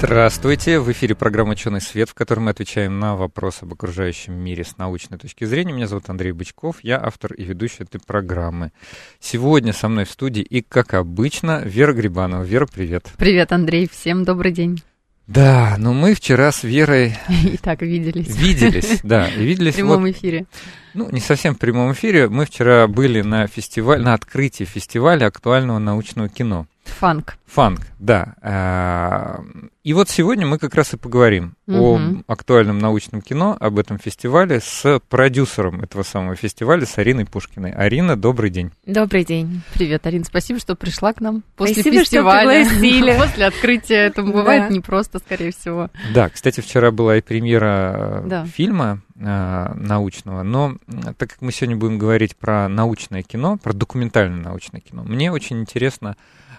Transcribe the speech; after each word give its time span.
Здравствуйте! 0.00 0.78
В 0.78 0.92
эфире 0.92 1.16
программа 1.16 1.54
«Ученый 1.54 1.80
свет», 1.80 2.08
в 2.08 2.14
которой 2.14 2.38
мы 2.38 2.52
отвечаем 2.52 3.00
на 3.00 3.16
вопросы 3.16 3.64
об 3.64 3.72
окружающем 3.72 4.32
мире 4.32 4.62
с 4.62 4.78
научной 4.78 5.18
точки 5.18 5.44
зрения. 5.44 5.72
Меня 5.72 5.88
зовут 5.88 6.08
Андрей 6.08 6.30
Бычков, 6.30 6.76
я 6.84 7.04
автор 7.04 7.32
и 7.34 7.42
ведущий 7.42 7.82
этой 7.82 7.98
программы. 7.98 8.70
Сегодня 9.18 9.72
со 9.72 9.88
мной 9.88 10.04
в 10.04 10.10
студии 10.12 10.40
и, 10.40 10.62
как 10.62 10.94
обычно, 10.94 11.62
Вера 11.64 11.92
Грибанова. 11.94 12.44
Вера, 12.44 12.68
привет! 12.72 13.10
Привет, 13.16 13.50
Андрей, 13.50 13.88
всем 13.90 14.22
добрый 14.22 14.52
день! 14.52 14.80
Да, 15.26 15.74
но 15.78 15.92
мы 15.92 16.14
вчера 16.14 16.52
с 16.52 16.62
Верой... 16.62 17.18
И 17.28 17.56
так 17.56 17.82
виделись. 17.82 18.34
Виделись, 18.36 19.00
да, 19.02 19.28
и 19.28 19.44
виделись... 19.44 19.74
В 19.74 19.76
прямом 19.78 20.02
вот, 20.02 20.10
эфире. 20.10 20.46
Ну, 20.94 21.10
не 21.10 21.20
совсем 21.20 21.56
в 21.56 21.58
прямом 21.58 21.92
эфире. 21.92 22.28
Мы 22.28 22.46
вчера 22.46 22.86
были 22.86 23.20
на 23.22 23.48
фестивале, 23.48 24.02
на 24.02 24.14
открытии 24.14 24.62
фестиваля 24.62 25.26
актуального 25.26 25.80
научного 25.80 26.28
кино. 26.28 26.66
Фанк. 26.88 27.36
Фанк, 27.46 27.80
да. 27.98 28.34
А, 28.42 29.40
И 29.84 29.94
вот 29.94 30.10
сегодня 30.10 30.46
мы 30.46 30.58
как 30.58 30.74
раз 30.74 30.92
и 30.92 30.98
поговорим 30.98 31.54
о 31.66 31.96
Мгм. 31.96 32.24
актуальном 32.26 32.78
научном 32.78 33.22
кино, 33.22 33.56
об 33.58 33.78
этом 33.78 33.98
фестивале 33.98 34.60
с 34.60 35.00
продюсером 35.08 35.80
этого 35.80 36.02
самого 36.02 36.34
фестиваля, 36.36 36.84
с 36.84 36.98
Ариной 36.98 37.24
Пушкиной. 37.24 37.72
Арина, 37.72 38.14
добрый 38.16 38.50
день. 38.50 38.70
Добрый 38.84 39.24
день. 39.24 39.62
Привет, 39.72 40.06
Арин, 40.06 40.24
спасибо, 40.24 40.60
что 40.60 40.74
пришла 40.74 41.14
к 41.14 41.22
нам 41.22 41.42
после 41.56 41.74
Спасибо, 41.76 41.94
что 41.96 42.04
фестиваля. 42.04 42.64
пригласили. 42.68 43.16
После 43.18 43.46
открытия. 43.46 43.94
Это 44.08 44.22
бывает 44.22 44.68
Да. 44.68 44.74
непросто, 44.74 45.18
скорее 45.20 45.52
всего. 45.52 45.88
Да, 46.12 46.28
кстати, 46.28 46.60
вчера 46.60 46.90
была 46.90 47.16
и 47.16 47.22
премьера 47.22 48.22
э, 48.24 48.28
Да. 48.28 48.44
фильма 48.44 49.00
э, 49.18 49.72
научного, 49.74 50.42
но 50.42 50.76
так 51.16 51.30
как 51.30 51.40
мы 51.40 51.50
сегодня 51.50 51.76
будем 51.76 51.96
говорить 51.98 52.36
про 52.36 52.68
научное 52.68 53.22
кино, 53.22 53.56
про 53.56 53.72
документальное 53.72 54.42
научное 54.42 54.80
кино, 54.82 55.02
мне 55.02 55.32
очень 55.32 55.60
интересно 55.60 56.16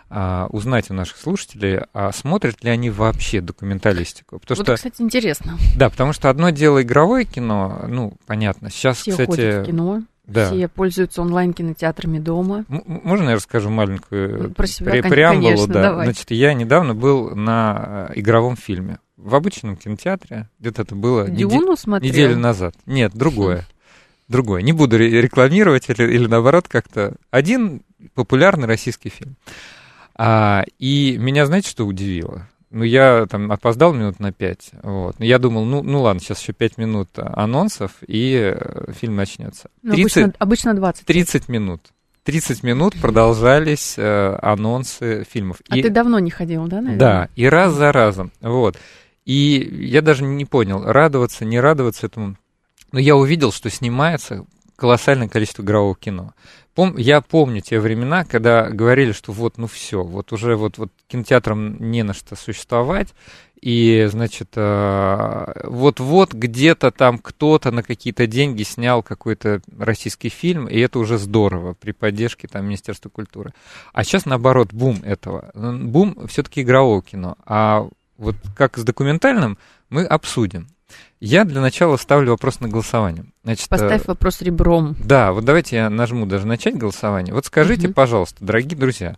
а, 0.10 0.48
узнать 0.50 0.90
у 0.90 0.94
наших 0.94 1.18
слушателей, 1.18 1.82
а 1.94 2.12
смотрят 2.12 2.64
ли 2.64 2.70
они 2.70 2.90
вообще 2.90 3.42
документалистику. 3.42 4.40
Потому 4.40 4.58
Вот, 4.58 4.66
что, 4.66 4.76
кстати, 4.76 5.02
интересно. 5.02 5.58
да, 5.76 5.90
потому 5.90 6.14
что 6.14 6.30
одно 6.30 6.50
дело 6.50 6.82
игровое 6.82 7.26
кино, 7.26 7.86
ну, 7.88 8.14
понятно. 8.26 8.70
Сейчас, 8.70 8.98
Все 8.98 9.12
кстати, 9.12 9.28
ходят 9.30 9.64
в 9.64 9.70
кино, 9.70 10.02
да. 10.26 10.48
все 10.52 10.68
пользуются 10.68 11.22
онлайн-кинотеатрами 11.22 12.20
дома. 12.20 12.66
Можно 12.68 13.30
я 13.30 13.36
расскажу 13.36 13.70
маленькую 13.70 14.52
Про 14.56 14.68
себя, 14.68 14.94
пре- 14.96 15.08
преамбулу? 15.10 15.46
конечно, 15.52 15.74
да. 15.74 15.82
давай. 15.84 16.06
Значит, 16.08 16.32
я 16.32 16.54
недавно 16.54 16.96
был 16.96 17.36
на 17.36 18.08
э, 18.10 18.20
игровом 18.20 18.56
фильме 18.58 18.98
в 19.18 19.36
обычном 19.36 19.76
кинотеатре. 19.76 20.50
Где-то 20.60 20.82
это 20.84 20.96
было 20.96 21.28
неде- 21.30 21.50
Дюну 21.50 21.76
смотрел? 21.76 22.12
неделю 22.12 22.38
назад. 22.38 22.74
Нет, 22.86 23.12
другое. 23.14 23.66
Другое. 24.28 24.62
Не 24.62 24.74
буду 24.74 24.98
ре- 24.98 25.22
рекламировать 25.22 25.90
или, 25.90 26.04
или 26.04 26.28
наоборот 26.28 26.68
как-то. 26.68 27.16
Один 27.32 27.82
популярный 28.14 28.68
российский 28.68 29.10
фильм. 29.10 29.36
А, 30.22 30.66
и 30.80 31.16
меня, 31.17 31.45
знаете, 31.45 31.70
что 31.70 31.86
удивило? 31.86 32.45
Ну, 32.72 32.84
я 32.84 33.25
там 33.25 33.50
опоздал 33.53 33.94
минут 33.94 34.20
на 34.20 34.34
пять. 34.34 34.72
Вот. 34.84 35.17
Но 35.17 35.23
я 35.23 35.39
думал, 35.39 35.64
ну, 35.64 35.81
ну 35.81 36.02
ладно, 36.02 36.20
сейчас 36.20 36.42
еще 36.42 36.52
пять 36.52 36.78
минут 36.78 37.08
анонсов, 37.16 37.94
и 38.06 38.53
э, 38.53 38.92
фильм 38.92 39.16
начнется. 39.16 39.70
Ну, 39.81 39.94
30, 39.94 40.17
обычно, 40.17 40.34
обычно 40.40 40.73
20. 40.75 41.06
30 41.06 41.47
минут. 41.47 41.81
30 42.25 42.64
минут 42.64 42.95
продолжались 43.00 43.95
э, 43.97 44.38
анонсы 44.42 45.25
фильмов. 45.31 45.62
А 45.70 45.78
И- 45.78 45.81
ты 45.84 45.90
давно 45.90 46.20
не 46.20 46.31
ходил, 46.31 46.67
да, 46.67 46.81
наверное? 46.81 47.00
да, 47.00 47.30
и 47.38 47.46
раз 47.46 47.74
за 47.74 47.94
разом. 47.94 48.31
Вот. 48.41 48.78
И 49.24 49.88
я 49.88 50.01
даже 50.01 50.25
не 50.25 50.44
понял, 50.44 50.84
радоваться, 50.84 51.46
не 51.46 51.62
радоваться 51.62 52.07
этому. 52.07 52.36
Но 52.91 53.00
я 53.00 53.16
увидел, 53.16 53.53
что 53.53 53.69
снимается 53.69 54.46
колоссальное 54.75 55.30
количество 55.30 55.62
игрового 55.63 55.96
кино. 55.96 56.34
Пом- 56.79 56.97
я 56.97 57.19
помню 57.19 57.59
те 57.59 57.78
времена, 57.78 58.23
когда 58.23 58.69
говорили, 58.69 59.12
что 59.12 59.34
вот, 59.34 59.57
ну 59.57 59.67
все, 59.67 60.01
вот 60.01 60.31
уже 60.31 60.56
вот, 60.56 60.78
вот 60.78 60.90
кинотеатрам 61.09 61.75
не 61.91 62.03
на 62.03 62.13
что 62.13 62.38
существовать, 62.38 63.09
и, 63.62 64.07
значит, 64.09 64.51
э, 64.56 65.45
вот-вот 65.66 66.34
где-то 66.34 66.91
там 66.91 67.18
кто-то 67.18 67.72
на 67.72 67.84
какие-то 67.84 68.28
деньги 68.28 68.63
снял 68.63 69.03
какой-то 69.03 69.62
российский 69.78 70.29
фильм, 70.29 70.69
и 70.69 70.79
это 70.79 71.00
уже 71.00 71.18
здорово 71.18 71.73
при 71.73 71.91
поддержке 71.91 72.47
там 72.47 72.66
Министерства 72.66 73.09
культуры. 73.09 73.53
А 73.91 74.06
сейчас, 74.06 74.25
наоборот, 74.25 74.69
бум 74.72 75.01
этого. 75.03 75.51
Бум 75.53 76.28
все-таки 76.28 76.62
игрового 76.62 77.01
кино. 77.01 77.35
А 77.45 77.89
вот 78.18 78.38
как 78.56 78.78
с 78.78 78.85
документальным 78.85 79.57
мы 79.89 80.06
обсудим. 80.06 80.69
Я 81.19 81.44
для 81.44 81.59
начала 81.59 81.97
ставлю 81.97 82.31
вопрос 82.31 82.62
на 82.62 82.69
голосование. 82.69 83.25
Значит, 83.44 83.68
э, 83.68 83.69
Поставь 83.69 84.06
вопрос 84.07 84.41
ребром. 84.41 84.96
да, 85.03 85.34
вот 85.34 85.44
давайте 85.44 85.75
я 85.75 85.90
нажму 85.90 86.25
даже 86.25 86.47
начать 86.47 86.78
голосование. 86.78 87.34
Вот 87.34 87.46
скажите, 87.46 87.88
Мгм. 87.88 87.94
пожалуйста, 87.94 88.38
дорогие 88.44 88.78
друзья, 88.78 89.16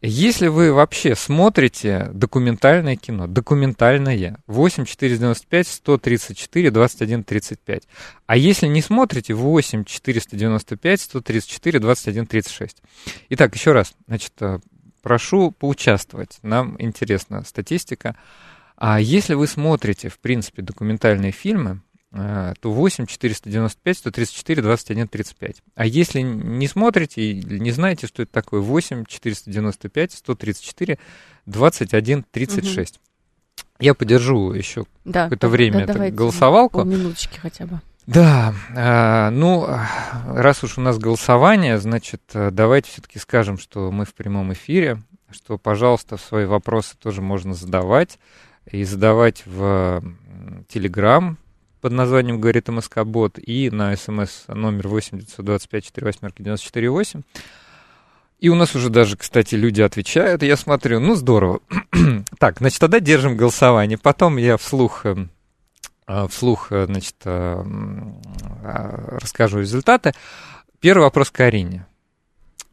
если 0.00 0.48
вы 0.48 0.72
вообще 0.72 1.14
смотрите 1.14 2.10
документальное 2.12 2.96
кино, 2.96 3.26
документальное, 3.26 4.36
8 4.46 4.84
495 4.86 5.66
134 5.68 6.70
21 6.70 7.24
35. 7.24 7.82
А 8.26 8.36
если 8.36 8.66
не 8.66 8.80
смотрите, 8.82 9.34
8 9.34 9.84
495 9.84 11.00
134 11.00 11.78
21 11.78 12.26
36. 12.26 12.82
Итак, 13.30 13.54
еще 13.54 13.72
раз, 13.72 13.94
значит, 14.06 14.32
э, 14.40 14.60
прошу 15.02 15.50
поучаствовать. 15.50 16.38
Нам 16.42 16.76
интересна 16.78 17.44
статистика. 17.44 18.16
А 18.76 19.00
если 19.00 19.34
вы 19.34 19.46
смотрите, 19.46 20.08
в 20.08 20.18
принципе, 20.18 20.62
документальные 20.62 21.32
фильмы, 21.32 21.80
э, 22.12 22.54
то 22.60 22.72
8 22.72 23.06
495 23.06 23.98
134 23.98 24.62
21 24.62 25.08
35. 25.08 25.62
А 25.74 25.86
если 25.86 26.20
не 26.20 26.66
смотрите 26.66 27.22
или 27.22 27.58
не 27.58 27.70
знаете, 27.70 28.06
что 28.06 28.22
это 28.22 28.32
такое, 28.32 28.60
8 28.60 29.04
495 29.06 30.12
134 30.12 30.98
21 31.46 32.24
36. 32.30 33.00
Я 33.80 33.94
подержу 33.94 34.52
еще 34.52 34.84
Да, 35.04 35.24
какое-то 35.24 35.46
да, 35.46 35.50
время 35.50 35.86
да, 35.86 35.92
это 35.92 36.10
голосовалку. 36.10 36.78
Полминуточки 36.78 37.38
хотя 37.38 37.66
бы. 37.66 37.80
Да, 38.06 38.54
а, 38.76 39.30
ну, 39.30 39.66
раз 40.26 40.62
уж 40.62 40.76
у 40.76 40.82
нас 40.82 40.98
голосование, 40.98 41.78
значит, 41.78 42.22
а, 42.34 42.50
давайте 42.50 42.90
все-таки 42.90 43.18
скажем, 43.18 43.58
что 43.58 43.90
мы 43.90 44.04
в 44.04 44.14
прямом 44.14 44.52
эфире, 44.52 45.02
что, 45.30 45.56
пожалуйста, 45.56 46.18
свои 46.18 46.44
вопросы 46.44 46.96
тоже 46.98 47.22
можно 47.22 47.54
задавать, 47.54 48.18
и 48.70 48.84
задавать 48.84 49.42
в 49.46 50.02
Телеграм 50.68 51.38
под 51.80 51.92
названием 51.92 52.40
«Говорит 52.40 52.68
МСК-бот» 52.68 53.38
и 53.38 53.70
на 53.70 53.94
смс 53.96 54.44
номер 54.48 54.88
8 54.88 55.18
925 55.18 55.86
48 55.86 56.30
94 56.38 56.90
8. 56.90 57.22
И 58.40 58.48
у 58.48 58.54
нас 58.54 58.74
уже 58.74 58.90
даже, 58.90 59.16
кстати, 59.16 59.54
люди 59.54 59.80
отвечают, 59.80 60.42
я 60.42 60.56
смотрю, 60.56 61.00
ну, 61.00 61.14
здорово. 61.14 61.60
так, 62.38 62.58
значит, 62.58 62.80
тогда 62.80 63.00
держим 63.00 63.36
голосование. 63.36 63.96
Потом 63.96 64.36
я 64.36 64.56
вслух 64.56 65.06
эм, 65.06 65.30
а, 66.06 66.28
вслух, 66.28 66.70
э, 66.70 66.84
значит, 66.86 67.16
э, 67.24 67.64
а, 68.62 69.18
расскажу 69.20 69.60
результаты. 69.60 70.12
Первый 70.80 71.04
вопрос 71.04 71.30
к 71.30 71.40
Арине. 71.40 71.86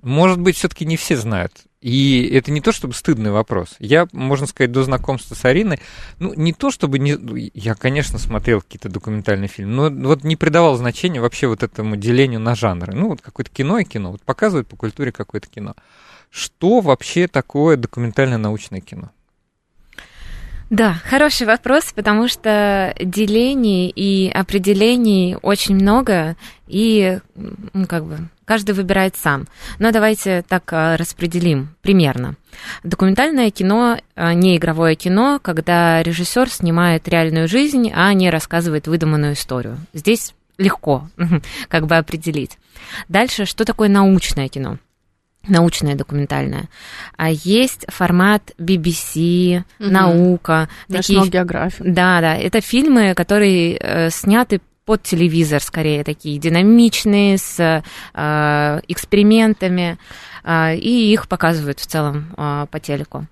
Может 0.02 0.40
быть, 0.40 0.58
все-таки 0.58 0.85
не 0.85 0.97
все 0.97 1.16
знают. 1.16 1.63
И 1.81 2.30
это 2.31 2.52
не 2.52 2.62
то, 2.62 2.72
чтобы 2.72 2.94
стыдный 2.94 3.31
вопрос. 3.31 3.75
Я, 3.80 4.08
можно 4.12 4.46
сказать, 4.46 4.72
до 4.72 4.84
знакомства 4.84 5.34
с 5.34 5.44
Ариной, 5.46 5.80
ну, 6.19 6.31
не 6.36 6.53
то, 6.53 6.69
чтобы 6.69 7.00
не... 7.00 7.16
ну, 7.16 7.36
Я, 7.36 7.74
конечно, 7.74 8.19
смотрел 8.19 8.62
какие-то 8.62 8.88
документальные 8.88 9.47
фильмы, 9.47 9.90
но 9.90 10.09
вот 10.09 10.24
не 10.24 10.36
придавал 10.36 10.75
значения 10.78 11.20
вообще 11.20 11.47
вот 11.47 11.64
этому 11.64 11.96
делению 11.96 12.40
на 12.40 12.53
жанры. 12.53 12.94
Ну, 12.94 13.09
вот 13.09 13.22
какое-то 13.22 13.50
кино 13.50 13.79
и 13.79 13.84
кино. 13.84 14.11
Вот 14.11 14.22
показывают 14.22 14.67
по 14.67 14.76
культуре 14.76 15.11
какое-то 15.11 15.47
кино. 15.50 15.76
Что 16.29 16.82
вообще 16.82 17.28
такое 17.28 17.78
документальное 17.78 18.38
научное 18.38 18.79
кино? 18.79 19.09
Да, 20.72 20.94
хороший 21.03 21.46
вопрос, 21.47 21.91
потому 21.94 22.29
что 22.29 22.96
делений 22.97 23.90
и 23.90 24.29
определений 24.29 25.35
очень 25.41 25.76
много, 25.76 26.38
и 26.66 27.20
ну, 27.35 27.88
как 27.88 28.06
бы 28.06 28.29
каждый 28.46 28.73
выбирает 28.73 29.18
сам. 29.18 29.47
Но 29.79 29.91
давайте 29.91 30.46
так 30.47 30.72
а, 30.72 30.96
распределим 30.96 31.76
примерно. 31.82 32.35
Документальное 32.85 33.52
кино, 33.52 33.97
а, 34.16 34.34
не 34.34 34.56
игровое 34.56 34.96
кино, 34.96 35.41
когда 35.44 36.02
режиссер 36.02 36.50
снимает 36.50 37.06
реальную 37.06 37.50
жизнь, 37.50 37.91
а 37.94 38.14
не 38.14 38.29
рассказывает 38.29 38.88
выдуманную 38.88 39.34
историю. 39.34 39.78
Здесь 39.91 40.34
легко 40.58 41.09
как 41.68 41.85
бы 41.85 41.97
определить. 41.97 42.58
Дальше, 43.09 43.44
что 43.44 43.66
такое 43.66 43.90
научное 43.90 44.47
кино? 44.47 44.78
Научное 45.47 45.96
документальное. 45.96 46.66
А 47.17 47.29
есть 47.32 47.85
формат 47.90 48.52
BBC, 48.58 49.64
Мгм. 49.79 49.91
наука. 49.91 50.70
National 50.90 51.29
Geographic. 51.29 51.82
Да, 51.84 52.22
да. 52.22 52.35
Это 52.35 52.61
фильмы, 52.61 53.14
которые 53.16 53.78
э, 53.78 54.09
сняты 54.09 54.61
под 54.85 55.03
телевизор, 55.03 55.61
скорее, 55.61 56.03
такие 56.03 56.38
динамичные, 56.40 57.38
с 57.38 57.59
э, 58.14 58.82
экспериментами, 58.88 59.97
э, 60.43 60.76
и 60.76 61.14
их 61.14 61.28
показывают 61.28 61.79
в 61.79 61.85
целом 61.85 62.34
э, 62.37 62.66
по 62.70 62.79
телеку. 62.79 63.26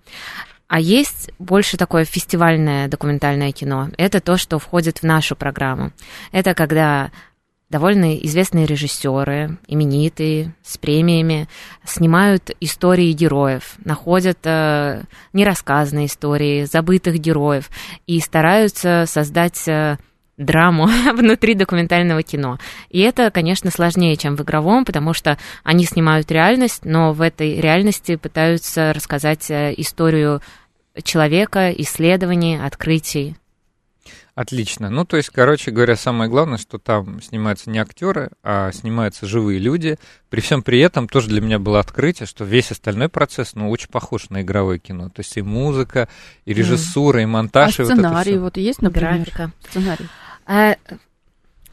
А 0.67 0.79
есть 0.79 1.31
больше 1.39 1.77
такое 1.77 2.05
фестивальное 2.05 2.87
документальное 2.87 3.51
кино. 3.51 3.89
Это 3.97 4.21
то, 4.21 4.37
что 4.37 4.59
входит 4.59 4.99
в 4.99 5.03
нашу 5.03 5.35
программу. 5.35 5.91
Это 6.31 6.53
когда 6.53 7.09
довольно 7.69 8.15
известные 8.17 8.65
режиссеры, 8.65 9.57
именитые, 9.67 10.55
с 10.63 10.77
премиями, 10.77 11.47
снимают 11.85 12.51
истории 12.59 13.11
героев, 13.13 13.75
находят 13.83 14.39
э, 14.43 15.03
нерассказанные 15.33 16.07
истории 16.07 16.65
забытых 16.65 17.19
героев 17.19 17.69
и 18.07 18.19
стараются 18.19 19.05
создать 19.07 19.67
э, 19.67 19.97
драму 20.37 20.87
внутри 21.13 21.53
документального 21.53 22.23
кино. 22.23 22.57
И 22.89 22.99
это, 23.01 23.29
конечно, 23.29 23.69
сложнее, 23.69 24.15
чем 24.15 24.35
в 24.35 24.41
игровом, 24.41 24.85
потому 24.85 25.13
что 25.13 25.37
они 25.63 25.85
снимают 25.85 26.31
реальность, 26.31 26.85
но 26.85 27.13
в 27.13 27.21
этой 27.21 27.61
реальности 27.61 28.15
пытаются 28.15 28.93
рассказать 28.93 29.51
э, 29.51 29.75
историю 29.77 30.41
человека, 31.03 31.71
исследований, 31.71 32.57
открытий. 32.57 33.35
Отлично. 34.39 34.89
Ну, 34.89 35.03
то 35.03 35.17
есть, 35.17 35.31
короче 35.31 35.69
говоря, 35.69 35.97
самое 35.97 36.29
главное, 36.29 36.57
что 36.57 36.77
там 36.77 37.21
снимаются 37.21 37.69
не 37.69 37.77
актеры, 37.77 38.29
а 38.41 38.71
снимаются 38.71 39.25
живые 39.25 39.59
люди. 39.59 39.97
При 40.29 40.39
всем 40.39 40.63
при 40.63 40.79
этом 40.79 41.09
тоже 41.09 41.27
для 41.27 41.41
меня 41.41 41.59
было 41.59 41.81
открытие, 41.81 42.25
что 42.25 42.45
весь 42.45 42.71
остальной 42.71 43.09
процесс, 43.09 43.53
ну, 43.55 43.69
очень 43.69 43.89
похож 43.89 44.29
на 44.29 44.41
игровое 44.41 44.79
кино. 44.79 45.09
То 45.09 45.19
есть 45.19 45.35
и 45.35 45.41
музыка, 45.41 46.07
и 46.45 46.53
режиссура, 46.53 47.21
и 47.21 47.25
монтаж. 47.25 47.81
А 47.81 47.83
и 47.83 47.85
сценарий 47.85 48.37
вот, 48.37 48.43
вот 48.43 48.57
есть, 48.57 48.81
например? 48.81 49.15
Графика. 49.15 49.51
Сценарий. 49.71 50.07
А, 50.45 50.77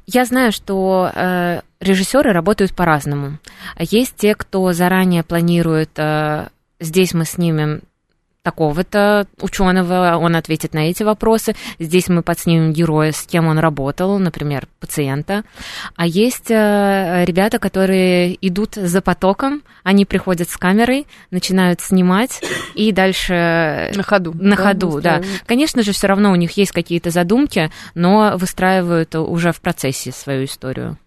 я 0.09 0.25
знаю, 0.25 0.51
что 0.51 1.13
э, 1.15 1.61
режиссеры 1.79 2.33
работают 2.33 2.75
по-разному. 2.75 3.39
Есть 3.79 4.17
те, 4.17 4.35
кто 4.35 4.73
заранее 4.73 5.23
планирует, 5.23 5.91
э, 5.99 6.49
здесь 6.81 7.15
мы 7.15 7.27
снимем 7.27 7.83
такого-то 8.47 9.27
ученого, 9.41 10.19
он 10.19 10.37
ответит 10.37 10.73
на 10.73 10.89
эти 10.89 11.03
вопросы. 11.03 11.57
Здесь 11.81 12.07
мы 12.07 12.23
подснимем 12.23 12.73
героя, 12.73 13.11
с 13.11 13.23
кем 13.23 13.49
он 13.49 13.59
работал, 13.59 14.21
например, 14.21 14.69
пациента. 14.79 15.43
А 15.97 16.07
есть 16.07 16.49
э, 16.49 17.25
ребята, 17.27 17.59
которые 17.59 18.39
идут 18.47 18.77
за 18.77 19.03
потоком, 19.03 19.65
они 19.83 20.05
приходят 20.05 20.49
с 20.49 20.57
камерой, 20.57 21.09
начинают 21.33 21.81
снимать 21.81 22.41
и 22.77 22.93
дальше... 22.93 23.91
На 23.97 24.05
ходу. 24.05 24.33
На 24.39 24.55
да, 24.55 24.63
ходу, 24.63 25.01
да. 25.01 25.23
Конечно 25.47 25.83
же, 25.83 25.91
все 25.91 26.07
равно 26.07 26.31
у 26.31 26.37
них 26.37 26.53
есть 26.53 26.71
какие-то 26.71 27.11
задумки, 27.11 27.73
но 27.97 28.37
выстраивают 28.37 29.17
уже 29.17 29.51
в 29.51 29.61
процессе 29.61 30.13
свою 30.13 30.45
историю. 30.45 30.99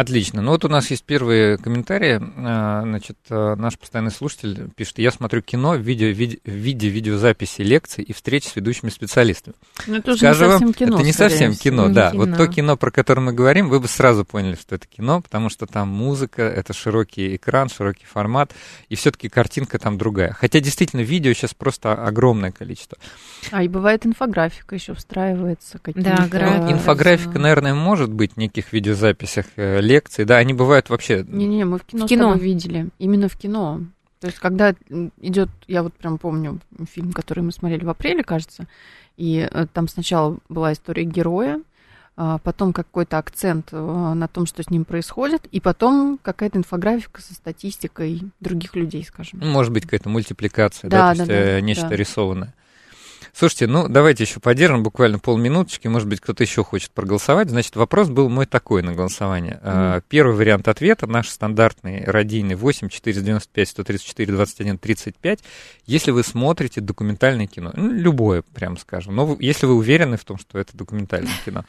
Отлично. 0.00 0.40
Ну 0.40 0.52
вот 0.52 0.64
у 0.64 0.68
нас 0.68 0.90
есть 0.90 1.04
первые 1.04 1.58
комментарии. 1.58 2.18
А, 2.38 2.80
значит, 2.84 3.18
а, 3.28 3.54
наш 3.54 3.78
постоянный 3.78 4.10
слушатель 4.10 4.70
пишет, 4.74 4.98
я 4.98 5.10
смотрю 5.10 5.42
кино 5.42 5.72
в 5.72 5.82
виде, 5.82 6.10
в 6.10 6.50
виде, 6.50 6.88
видеозаписи 6.88 7.60
лекций 7.60 8.02
и 8.02 8.14
встреч 8.14 8.44
с 8.44 8.56
ведущими 8.56 8.88
специалистами. 8.88 9.54
Но 9.86 9.98
это 9.98 10.12
уже 10.12 10.20
Скажу 10.20 10.44
не 10.44 10.50
совсем 10.52 10.72
кино. 10.72 10.94
Это 10.96 11.04
не 11.04 11.12
совсем 11.12 11.54
кино, 11.54 11.88
не 11.88 11.94
да. 11.94 12.12
Кино. 12.12 12.24
Вот 12.24 12.34
то 12.38 12.46
кино, 12.46 12.78
про 12.78 12.90
которое 12.90 13.20
мы 13.20 13.34
говорим, 13.34 13.68
вы 13.68 13.78
бы 13.78 13.88
сразу 13.88 14.24
поняли, 14.24 14.54
что 14.54 14.76
это 14.76 14.86
кино, 14.86 15.20
потому 15.20 15.50
что 15.50 15.66
там 15.66 15.88
музыка, 15.88 16.44
это 16.44 16.72
широкий 16.72 17.36
экран, 17.36 17.68
широкий 17.68 18.06
формат, 18.06 18.52
и 18.88 18.94
все-таки 18.94 19.28
картинка 19.28 19.78
там 19.78 19.98
другая. 19.98 20.32
Хотя 20.32 20.60
действительно 20.60 21.02
видео 21.02 21.34
сейчас 21.34 21.52
просто 21.52 21.92
огромное 21.92 22.52
количество. 22.52 22.96
А 23.50 23.62
и 23.62 23.68
бывает 23.68 24.06
инфографика 24.06 24.74
еще 24.74 24.94
встраивается. 24.94 25.78
Да, 25.94 26.26
ну, 26.32 26.72
инфографика, 26.72 27.38
наверное, 27.38 27.74
может 27.74 28.10
быть 28.10 28.32
в 28.32 28.36
неких 28.38 28.72
видеозаписях 28.72 29.44
э, 29.56 29.89
лекции, 29.90 30.24
да, 30.24 30.36
они 30.36 30.54
бывают 30.54 30.88
вообще... 30.88 31.24
Не-не, 31.26 31.64
мы 31.64 31.78
в 31.78 31.84
кино, 31.84 32.06
в 32.06 32.08
кино. 32.08 32.34
видели, 32.34 32.88
именно 32.98 33.28
в 33.28 33.36
кино. 33.36 33.80
То 34.20 34.26
есть, 34.26 34.38
когда 34.38 34.74
идет, 35.20 35.48
я 35.66 35.82
вот 35.82 35.94
прям 35.94 36.18
помню 36.18 36.60
фильм, 36.92 37.12
который 37.12 37.42
мы 37.42 37.52
смотрели 37.52 37.84
в 37.84 37.88
апреле, 37.88 38.22
кажется, 38.22 38.66
и 39.16 39.48
э, 39.50 39.66
там 39.72 39.88
сначала 39.88 40.38
была 40.48 40.72
история 40.72 41.04
героя, 41.04 41.60
а 42.16 42.36
потом 42.36 42.74
какой-то 42.74 43.16
акцент 43.16 43.68
э, 43.72 43.76
на 43.76 44.28
том, 44.28 44.44
что 44.44 44.62
с 44.62 44.68
ним 44.68 44.84
происходит, 44.84 45.46
и 45.46 45.58
потом 45.58 46.18
какая-то 46.20 46.58
инфографика 46.58 47.22
со 47.22 47.32
статистикой 47.32 48.20
других 48.40 48.76
людей, 48.76 49.02
скажем. 49.04 49.40
Ну, 49.42 49.50
может 49.50 49.72
быть, 49.72 49.84
какая-то 49.84 50.10
мультипликация, 50.10 50.90
да, 50.90 51.14
да, 51.14 51.14
то 51.14 51.18
есть 51.20 51.28
да, 51.28 51.34
э, 51.34 51.60
нечто 51.60 51.88
да. 51.88 51.96
рисованное. 51.96 52.54
Слушайте, 53.32 53.66
ну 53.66 53.88
давайте 53.88 54.24
еще 54.24 54.40
поддержим 54.40 54.82
буквально 54.82 55.18
полминуточки. 55.18 55.88
Может 55.88 56.08
быть, 56.08 56.20
кто-то 56.20 56.42
еще 56.42 56.64
хочет 56.64 56.90
проголосовать. 56.90 57.50
Значит, 57.50 57.76
вопрос 57.76 58.08
был 58.08 58.28
мой 58.28 58.46
такой 58.46 58.82
на 58.82 58.92
голосование. 58.92 59.60
Mm. 59.62 60.02
Первый 60.08 60.36
вариант 60.36 60.68
ответа, 60.68 61.06
наш 61.06 61.28
стандартный 61.28 62.04
радийный 62.04 62.54
8 62.54 62.88
495 62.88 63.68
134 63.68 64.32
21 64.32 64.78
35. 64.78 65.40
Если 65.86 66.10
вы 66.10 66.22
смотрите 66.22 66.80
документальное 66.80 67.46
кино, 67.46 67.72
ну, 67.74 67.90
любое, 67.90 68.42
прям 68.42 68.76
скажем, 68.76 69.14
но 69.14 69.36
если 69.40 69.66
вы 69.66 69.74
уверены 69.74 70.16
в 70.16 70.24
том, 70.24 70.38
что 70.38 70.58
это 70.58 70.76
документальное 70.76 71.32
кино. 71.44 71.64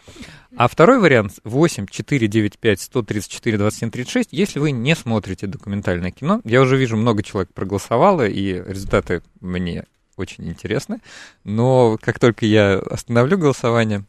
А 0.56 0.68
второй 0.68 1.00
вариант 1.00 1.34
8 1.44 1.88
495 1.88 2.82
134 2.82 3.58
21 3.58 3.92
36. 3.92 4.30
Если 4.32 4.60
вы 4.60 4.72
не 4.72 4.96
смотрите 4.96 5.48
документальное 5.48 6.12
кино, 6.12 6.42
я 6.44 6.62
уже 6.62 6.78
вижу, 6.78 6.98
много 6.98 7.24
человек 7.24 7.54
проголосовало, 7.54 8.28
и 8.28 8.54
результаты 8.54 9.22
мне 9.40 9.86
очень 10.18 10.48
интересно. 10.48 11.00
Но 11.44 11.98
как 12.02 12.20
только 12.20 12.46
я 12.46 12.80
остановлю 12.80 13.38
голосование, 13.38 14.04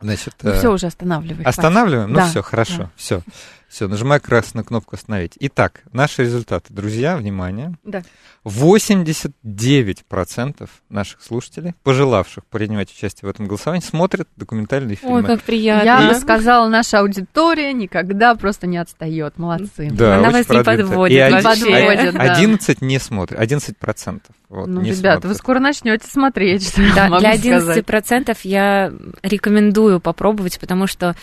значит... 0.00 0.34
Ну, 0.42 0.52
все 0.52 0.72
уже 0.72 0.86
останавливаем. 0.86 1.46
Останавливаем? 1.46 2.10
Ну, 2.10 2.16
да, 2.16 2.28
все, 2.28 2.42
хорошо, 2.42 2.78
да. 2.78 2.90
все. 2.96 3.22
Все, 3.72 3.88
нажимаю 3.88 4.20
красную 4.20 4.64
кнопку 4.66 4.96
«Остановить». 4.96 5.32
Итак, 5.40 5.80
наши 5.94 6.24
результаты. 6.24 6.74
Друзья, 6.74 7.16
внимание. 7.16 7.72
Да. 7.84 8.02
89% 8.44 10.68
наших 10.90 11.22
слушателей, 11.22 11.72
пожелавших 11.82 12.44
принимать 12.44 12.90
участие 12.90 13.28
в 13.28 13.30
этом 13.30 13.46
голосовании, 13.46 13.82
смотрят 13.82 14.28
документальные 14.36 14.96
фильмы. 14.96 15.20
Ой, 15.20 15.24
как 15.24 15.40
приятно. 15.40 15.86
Я 15.86 16.06
бы 16.06 16.14
сказала, 16.16 16.68
наша 16.68 16.98
аудитория 16.98 17.72
никогда 17.72 18.34
просто 18.34 18.66
не 18.66 18.76
отстает. 18.76 19.38
Молодцы. 19.38 19.88
Да, 19.90 20.18
Она 20.18 20.28
вас 20.28 20.46
не 20.50 20.62
подводит. 20.62 21.16
И 21.16 21.34
не 21.34 21.42
подводит, 21.42 22.14
11 22.14 22.78
да. 22.78 22.86
не 22.86 22.98
смотрят, 22.98 23.40
11%. 23.40 24.20
Вот, 24.50 24.66
ну, 24.66 24.82
ребята, 24.82 25.00
смотрят. 25.00 25.24
вы 25.24 25.34
скоро 25.34 25.60
начнете 25.60 26.06
смотреть. 26.08 26.68
Что 26.68 26.82
да, 26.94 27.08
могу 27.08 27.20
для 27.20 27.36
11% 27.36 27.84
сказать. 27.84 28.44
я 28.44 28.92
рекомендую 29.22 29.98
попробовать, 29.98 30.60
потому 30.60 30.86
что 30.86 31.16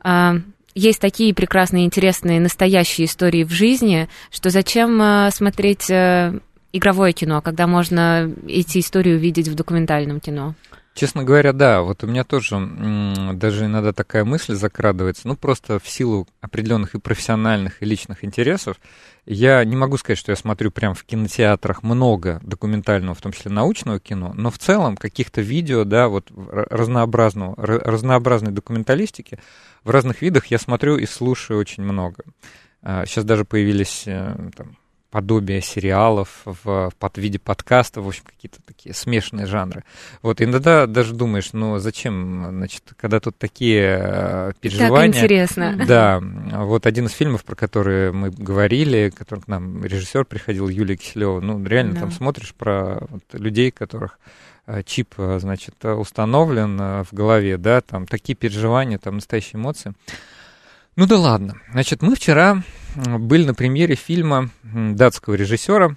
а, 0.00 0.38
есть 0.74 1.00
такие 1.00 1.34
прекрасные, 1.34 1.84
интересные, 1.84 2.40
настоящие 2.40 3.06
истории 3.06 3.44
в 3.44 3.50
жизни, 3.50 4.08
что 4.30 4.50
зачем 4.50 5.00
э, 5.00 5.30
смотреть 5.30 5.88
э, 5.90 6.38
игровое 6.72 7.12
кино, 7.12 7.40
когда 7.40 7.66
можно 7.66 8.30
эти 8.48 8.78
истории 8.80 9.14
увидеть 9.14 9.48
в 9.48 9.54
документальном 9.54 10.20
кино? 10.20 10.54
Честно 10.94 11.24
говоря, 11.24 11.52
да. 11.52 11.82
Вот 11.82 12.04
у 12.04 12.06
меня 12.06 12.22
тоже 12.22 12.56
даже 13.34 13.66
иногда 13.66 13.92
такая 13.92 14.24
мысль 14.24 14.54
закрадывается. 14.54 15.26
Ну, 15.26 15.36
просто 15.36 15.80
в 15.80 15.88
силу 15.88 16.28
определенных 16.40 16.94
и 16.94 17.00
профессиональных, 17.00 17.82
и 17.82 17.84
личных 17.84 18.24
интересов. 18.24 18.76
Я 19.26 19.64
не 19.64 19.74
могу 19.74 19.96
сказать, 19.96 20.18
что 20.18 20.30
я 20.30 20.36
смотрю 20.36 20.70
прям 20.70 20.94
в 20.94 21.02
кинотеатрах 21.04 21.82
много 21.82 22.40
документального, 22.44 23.16
в 23.16 23.20
том 23.20 23.32
числе 23.32 23.50
научного 23.50 23.98
кино, 23.98 24.32
но 24.34 24.50
в 24.50 24.58
целом 24.58 24.96
каких-то 24.96 25.40
видео, 25.40 25.82
да, 25.84 26.08
вот 26.08 26.30
разнообразного, 26.30 27.54
разнообразной 27.56 28.52
документалистики 28.52 29.40
в 29.82 29.90
разных 29.90 30.22
видах 30.22 30.46
я 30.46 30.58
смотрю 30.58 30.96
и 30.96 31.06
слушаю 31.06 31.58
очень 31.58 31.82
много. 31.82 32.22
Сейчас 32.82 33.24
а, 33.24 33.26
даже 33.26 33.46
появились 33.46 34.04
э, 34.06 34.50
там, 34.54 34.76
подобие 35.14 35.60
сериалов 35.60 36.42
в, 36.44 36.90
под 36.98 37.18
виде 37.18 37.38
подкаста, 37.38 38.00
в 38.00 38.08
общем, 38.08 38.24
какие-то 38.26 38.58
такие 38.66 38.92
смешанные 38.92 39.46
жанры. 39.46 39.84
Вот, 40.22 40.42
иногда 40.42 40.88
даже 40.88 41.14
думаешь, 41.14 41.52
ну, 41.52 41.78
зачем, 41.78 42.46
значит, 42.50 42.82
когда 42.96 43.20
тут 43.20 43.38
такие 43.38 43.96
э, 44.02 44.52
переживания. 44.60 45.12
Так 45.12 45.22
интересно. 45.22 45.84
Да, 45.86 46.20
вот 46.20 46.86
один 46.86 47.06
из 47.06 47.12
фильмов, 47.12 47.44
про 47.44 47.54
которые 47.54 48.10
мы 48.10 48.30
говорили, 48.30 49.12
который 49.16 49.38
к 49.38 49.46
нам 49.46 49.84
режиссер 49.84 50.24
приходил, 50.24 50.68
Юлия 50.68 50.96
Киселева, 50.96 51.38
ну, 51.38 51.64
реально 51.64 51.94
да. 51.94 52.00
там 52.00 52.10
смотришь 52.10 52.52
про 52.52 53.06
вот, 53.08 53.22
людей, 53.34 53.70
которых 53.70 54.18
э, 54.66 54.82
чип, 54.82 55.14
э, 55.18 55.38
значит, 55.40 55.76
установлен 55.84 57.04
в 57.04 57.08
голове, 57.12 57.56
да, 57.56 57.82
там 57.82 58.08
такие 58.08 58.34
переживания, 58.34 58.98
там 58.98 59.14
настоящие 59.14 59.60
эмоции. 59.60 59.94
Ну 60.96 61.06
да 61.06 61.18
ладно. 61.18 61.54
Значит, 61.72 62.02
мы 62.02 62.14
вчера 62.14 62.62
были 62.94 63.44
на 63.44 63.54
премьере 63.54 63.96
фильма 63.96 64.50
датского 64.62 65.34
режиссера, 65.34 65.96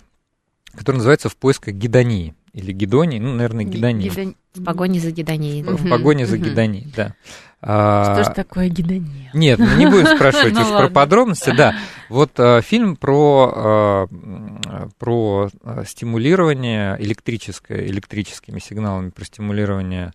который 0.74 0.98
называется 0.98 1.30
«В 1.30 1.36
поисках 1.36 1.76
гидонии». 1.76 2.36
Или 2.54 2.72
гидонии, 2.72 3.20
ну, 3.20 3.34
наверное, 3.34 3.66
гидонии. 3.66 4.10
Гидон... 4.10 4.36
В 4.56 4.64
погоне 4.64 5.00
за 5.00 5.12
гидонией. 5.12 5.62
Да. 5.62 5.74
В 5.74 5.88
погоне 5.88 6.26
за 6.26 6.40
гидонией, 6.40 6.92
да. 6.96 7.14
Что 7.62 8.24
же 8.24 8.34
такое 8.34 8.70
гидония? 8.70 9.30
Нет, 9.34 9.60
мы 9.60 9.76
не 9.76 9.86
будем 9.86 10.08
спрашивать 10.08 10.54
ну 10.56 10.62
уж 10.62 10.68
про 10.68 10.90
подробности, 10.90 11.54
да. 11.56 11.76
Вот 12.10 12.32
а, 12.40 12.62
фильм 12.62 12.96
про, 12.96 13.54
а, 13.56 14.90
про 14.98 15.50
стимулирование 15.86 16.98
электрическое, 17.00 17.86
электрическими 17.86 18.58
сигналами, 18.58 19.12
про 19.12 19.26
стимулирование 19.26 20.14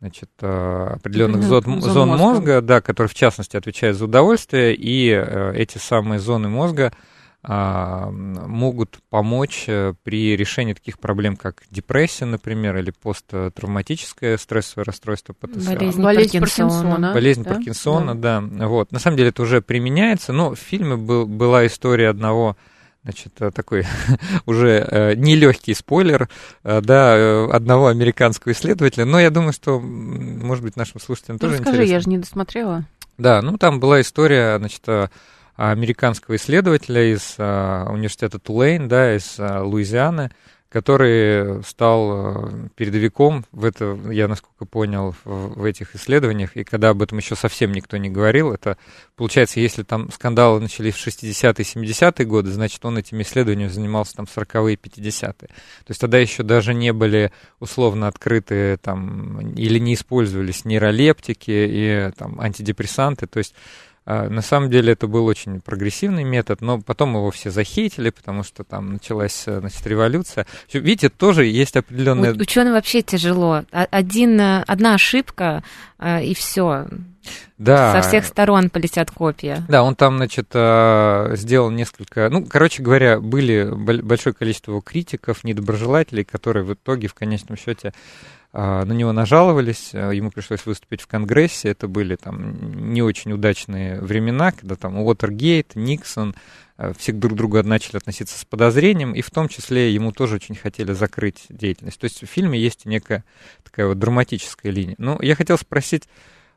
значит, 0.00 0.30
определенных 0.38 1.42
зон, 1.42 1.62
зон, 1.64 1.80
зон 1.80 2.08
мозга, 2.08 2.22
мозга, 2.22 2.60
да, 2.60 2.80
которые 2.80 3.08
в 3.08 3.14
частности 3.14 3.56
отвечают 3.56 3.96
за 3.96 4.04
удовольствие, 4.04 4.74
и 4.74 5.08
эти 5.08 5.78
самые 5.78 6.20
зоны 6.20 6.48
мозга 6.48 6.92
а, 7.40 8.10
могут 8.10 8.98
помочь 9.10 9.64
э, 9.68 9.94
при 10.02 10.36
решении 10.36 10.72
таких 10.72 10.98
проблем, 10.98 11.36
как 11.36 11.62
депрессия, 11.70 12.24
например, 12.24 12.76
или 12.76 12.90
посттравматическое 12.90 14.36
стрессовое 14.38 14.84
расстройство 14.84 15.34
ПТСР. 15.34 15.76
Болезнь, 15.78 16.02
Болезнь 16.02 16.40
Паркинсона. 16.40 17.12
Болезнь 17.14 17.44
да? 17.44 17.54
Паркинсона, 17.54 18.14
да. 18.16 18.42
да. 18.42 18.66
Вот. 18.66 18.90
На 18.90 18.98
самом 18.98 19.18
деле 19.18 19.28
это 19.28 19.42
уже 19.42 19.62
применяется, 19.62 20.32
но 20.32 20.56
в 20.56 20.58
фильме 20.58 20.96
был, 20.96 21.26
была 21.26 21.64
история 21.66 22.08
одного 22.08 22.56
значит, 23.08 23.32
э, 23.40 23.50
такой 23.50 23.86
уже 24.46 24.86
э, 24.86 25.14
нелегкий 25.14 25.72
спойлер, 25.72 26.28
э, 26.62 26.82
да, 26.82 27.44
одного 27.50 27.86
американского 27.86 28.52
исследователя, 28.52 29.06
но 29.06 29.18
я 29.18 29.30
думаю, 29.30 29.54
что, 29.54 29.80
может 29.80 30.62
быть, 30.62 30.76
нашим 30.76 31.00
слушателям 31.00 31.36
ну, 31.36 31.48
тоже 31.48 31.54
расскажи, 31.54 31.76
интересно. 31.76 31.92
я 31.92 32.00
же 32.00 32.10
не 32.10 32.18
досмотрела. 32.18 32.84
Да, 33.16 33.40
ну 33.40 33.56
там 33.56 33.80
была 33.80 34.02
история, 34.02 34.58
значит, 34.58 34.84
американского 35.56 36.36
исследователя 36.36 37.12
из 37.12 37.34
университета 37.38 38.38
Тулейн, 38.38 38.86
да, 38.88 39.16
из 39.16 39.36
Луизианы, 39.38 40.30
который 40.68 41.62
стал 41.64 42.10
а, 42.10 42.68
передовиком 42.74 43.46
в 43.52 43.64
это, 43.64 43.98
я 44.10 44.28
насколько 44.28 44.66
понял, 44.66 45.14
в, 45.24 45.64
этих 45.64 45.94
исследованиях, 45.94 46.56
и 46.56 46.64
когда 46.64 46.90
об 46.90 47.00
этом 47.00 47.18
еще 47.18 47.36
совсем 47.36 47.72
никто 47.72 47.96
не 47.96 48.10
говорил, 48.10 48.52
это 48.52 48.76
получается, 49.16 49.60
если 49.60 49.82
там 49.82 50.10
скандалы 50.12 50.60
начались 50.60 50.94
в 50.94 51.06
60-е, 51.06 51.64
70-е 51.64 52.26
годы, 52.26 52.50
значит, 52.50 52.84
он 52.84 52.98
этими 52.98 53.22
исследованиями 53.22 53.70
занимался 53.70 54.16
там 54.16 54.26
40-е, 54.26 54.76
50-е. 54.76 55.32
То 55.32 55.48
есть 55.88 56.00
тогда 56.00 56.18
еще 56.18 56.42
даже 56.42 56.74
не 56.74 56.92
были 56.92 57.32
условно 57.60 58.06
открыты 58.06 58.76
там, 58.76 59.40
или 59.54 59.78
не 59.78 59.94
использовались 59.94 60.66
нейролептики 60.66 61.50
и 61.50 62.10
там 62.16 62.40
антидепрессанты, 62.40 63.26
то 63.26 63.38
есть 63.38 63.54
на 64.08 64.40
самом 64.40 64.70
деле 64.70 64.94
это 64.94 65.06
был 65.06 65.26
очень 65.26 65.60
прогрессивный 65.60 66.24
метод, 66.24 66.62
но 66.62 66.80
потом 66.80 67.14
его 67.14 67.30
все 67.30 67.50
захейтили, 67.50 68.08
потому 68.08 68.42
что 68.42 68.64
там 68.64 68.94
началась 68.94 69.44
э, 69.46 69.60
значит, 69.60 69.86
революция. 69.86 70.46
Видите, 70.72 71.10
тоже 71.10 71.44
есть 71.44 71.76
определенные... 71.76 72.32
Ученым 72.32 72.72
вообще 72.72 73.02
тяжело. 73.02 73.64
Один, 73.70 74.40
э, 74.40 74.64
одна 74.66 74.94
ошибка, 74.94 75.62
э, 75.98 76.24
и 76.24 76.34
все. 76.34 76.86
Да. 77.58 78.00
Со 78.00 78.08
всех 78.08 78.24
сторон 78.24 78.70
полетят 78.70 79.10
копья. 79.10 79.62
Да, 79.68 79.82
он 79.82 79.94
там, 79.94 80.16
значит, 80.16 80.48
сделал 81.38 81.70
несколько... 81.70 82.30
Ну, 82.30 82.46
короче 82.46 82.82
говоря, 82.82 83.20
были 83.20 83.68
большое 83.70 84.34
количество 84.34 84.80
критиков, 84.80 85.44
недоброжелателей, 85.44 86.24
которые 86.24 86.64
в 86.64 86.72
итоге, 86.72 87.08
в 87.08 87.14
конечном 87.14 87.58
счете, 87.58 87.88
а, 87.88 88.37
на 88.58 88.92
него 88.92 89.12
нажаловались, 89.12 89.90
э, 89.92 90.10
ему 90.14 90.32
пришлось 90.32 90.66
выступить 90.66 91.00
в 91.00 91.06
Конгрессе, 91.06 91.68
это 91.68 91.86
были 91.86 92.16
там 92.16 92.92
не 92.92 93.02
очень 93.02 93.32
удачные 93.32 94.00
времена, 94.00 94.50
когда 94.50 94.74
там 94.74 94.98
Уотергейт, 94.98 95.76
Никсон, 95.76 96.34
э, 96.76 96.92
все 96.98 97.12
друг 97.12 97.34
к 97.34 97.36
другу 97.36 97.62
начали 97.62 97.98
относиться 97.98 98.36
с 98.36 98.44
подозрением, 98.44 99.14
и 99.14 99.20
в 99.20 99.30
том 99.30 99.48
числе 99.48 99.94
ему 99.94 100.10
тоже 100.10 100.34
очень 100.34 100.56
хотели 100.56 100.92
закрыть 100.92 101.44
деятельность. 101.48 102.00
То 102.00 102.06
есть 102.06 102.20
в 102.20 102.26
фильме 102.26 102.58
есть 102.58 102.84
некая 102.84 103.22
такая 103.62 103.86
вот 103.86 104.00
драматическая 104.00 104.72
линия. 104.72 104.96
Ну, 104.98 105.20
я 105.22 105.36
хотел 105.36 105.56
спросить, 105.56 106.08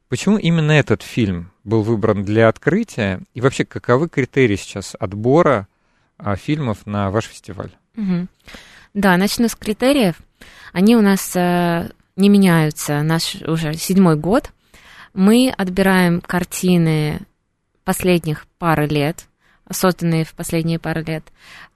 почему 0.09 0.39
именно 0.39 0.71
этот 0.71 1.03
фильм 1.03 1.51
был 1.63 1.83
выбран 1.83 2.25
для 2.25 2.47
открытия, 2.47 3.21
и 3.35 3.41
вообще 3.41 3.63
каковы 3.63 4.09
критерии 4.09 4.55
сейчас 4.55 4.95
отбора 4.99 5.67
а, 6.17 6.35
фильмов 6.35 6.87
на 6.87 7.11
ваш 7.11 7.25
фестиваль? 7.25 7.69
Угу. 7.95 8.27
Да, 8.93 9.15
начну 9.17 9.47
с 9.47 9.55
критериев. 9.55 10.15
Они 10.73 10.95
у 10.97 11.01
нас 11.01 11.33
э, 11.35 11.89
не 12.15 12.29
меняются, 12.29 13.01
наш 13.03 13.35
уже 13.35 13.73
седьмой 13.75 14.17
год. 14.17 14.51
Мы 15.13 15.53
отбираем 15.55 16.21
картины 16.21 17.21
последних 17.83 18.47
пары 18.57 18.87
лет, 18.87 19.27
созданные 19.69 20.25
в 20.25 20.33
последние 20.33 20.77
пары 20.79 21.03
лет. 21.03 21.23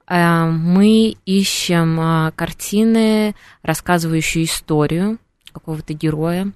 Э, 0.06 0.44
мы 0.44 1.16
ищем 1.24 1.98
э, 2.00 2.32
картины, 2.32 3.34
рассказывающие 3.62 4.44
историю 4.44 5.18
какого-то 5.52 5.94
героя, 5.94 6.52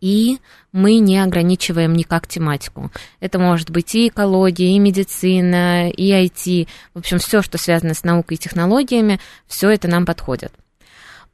и 0.00 0.38
мы 0.72 0.98
не 0.98 1.18
ограничиваем 1.18 1.92
никак 1.92 2.26
тематику. 2.26 2.90
Это 3.20 3.38
может 3.38 3.70
быть 3.70 3.94
и 3.94 4.08
экология, 4.08 4.74
и 4.74 4.78
медицина, 4.78 5.90
и 5.90 6.10
IT. 6.10 6.68
В 6.94 6.98
общем, 6.98 7.18
все, 7.18 7.42
что 7.42 7.58
связано 7.58 7.94
с 7.94 8.04
наукой 8.04 8.36
и 8.36 8.40
технологиями, 8.40 9.20
все 9.46 9.70
это 9.70 9.88
нам 9.88 10.06
подходит. 10.06 10.52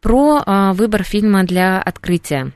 Про 0.01 0.43
а, 0.45 0.73
выбор 0.73 1.03
фильма 1.03 1.45
для 1.45 1.81
открытия. 1.81 2.53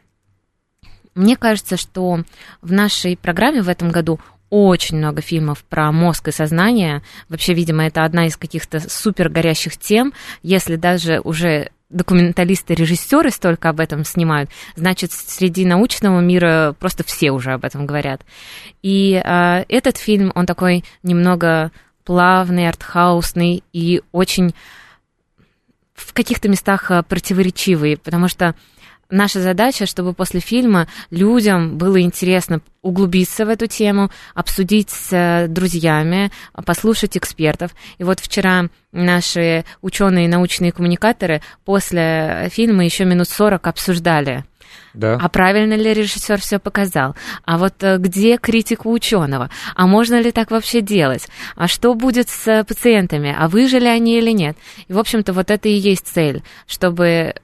Мне 1.14 1.36
кажется, 1.36 1.76
что 1.76 2.22
в 2.62 2.72
нашей 2.72 3.16
программе 3.16 3.62
в 3.62 3.68
этом 3.68 3.90
году 3.90 4.20
очень 4.50 4.98
много 4.98 5.22
фильмов 5.22 5.64
про 5.64 5.90
мозг 5.92 6.28
и 6.28 6.32
сознание. 6.32 7.02
Вообще, 7.28 7.54
видимо, 7.54 7.86
это 7.86 8.04
одна 8.04 8.26
из 8.26 8.36
каких-то 8.36 8.80
супер 8.80 9.28
горящих 9.28 9.76
тем. 9.76 10.12
Если 10.42 10.76
даже 10.76 11.20
уже 11.20 11.70
документалисты, 11.88 12.74
режиссеры 12.74 13.30
столько 13.30 13.68
об 13.68 13.80
этом 13.80 14.04
снимают, 14.04 14.50
значит, 14.76 15.12
среди 15.12 15.64
научного 15.64 16.20
мира 16.20 16.74
просто 16.78 17.04
все 17.04 17.30
уже 17.30 17.52
об 17.52 17.64
этом 17.64 17.86
говорят. 17.86 18.22
И 18.82 19.20
э, 19.22 19.64
этот 19.68 19.96
фильм, 19.96 20.32
он 20.34 20.46
такой 20.46 20.84
немного 21.02 21.72
плавный, 22.04 22.68
артхаусный 22.68 23.62
и 23.72 24.02
очень 24.12 24.54
в 25.94 26.12
каких-то 26.12 26.48
местах 26.48 26.90
а, 26.90 27.02
противоречивый, 27.02 27.96
потому 27.96 28.28
что 28.28 28.54
наша 29.10 29.40
задача, 29.40 29.86
чтобы 29.86 30.14
после 30.14 30.40
фильма 30.40 30.88
людям 31.10 31.78
было 31.78 32.00
интересно 32.00 32.60
углубиться 32.82 33.44
в 33.44 33.48
эту 33.48 33.66
тему, 33.66 34.10
обсудить 34.34 34.90
с 34.90 35.12
э, 35.12 35.46
друзьями, 35.48 36.30
послушать 36.64 37.16
экспертов. 37.16 37.72
И 37.98 38.04
вот 38.04 38.20
вчера 38.20 38.68
наши 38.92 39.64
ученые 39.82 40.24
и 40.24 40.28
научные 40.28 40.72
коммуникаторы 40.72 41.42
после 41.64 42.48
фильма 42.50 42.84
еще 42.84 43.04
минут 43.04 43.28
40 43.28 43.66
обсуждали 43.66 44.44
да. 44.94 45.18
А 45.20 45.28
правильно 45.28 45.74
ли 45.74 45.92
режиссер 45.94 46.40
все 46.40 46.58
показал? 46.58 47.14
А 47.44 47.58
вот 47.58 47.82
э, 47.82 47.98
где 47.98 48.36
критика 48.38 48.88
ученого? 48.88 49.50
А 49.76 49.86
можно 49.86 50.20
ли 50.20 50.32
так 50.32 50.50
вообще 50.50 50.80
делать? 50.80 51.28
А 51.56 51.68
что 51.68 51.94
будет 51.94 52.28
с 52.28 52.48
э, 52.48 52.64
пациентами? 52.64 53.34
А 53.36 53.48
выжили 53.48 53.86
они 53.86 54.18
или 54.18 54.30
нет? 54.30 54.56
И, 54.88 54.92
в 54.92 54.98
общем-то, 54.98 55.32
вот 55.32 55.50
это 55.50 55.68
и 55.68 55.72
есть 55.72 56.06
цель, 56.06 56.42
чтобы 56.66 57.34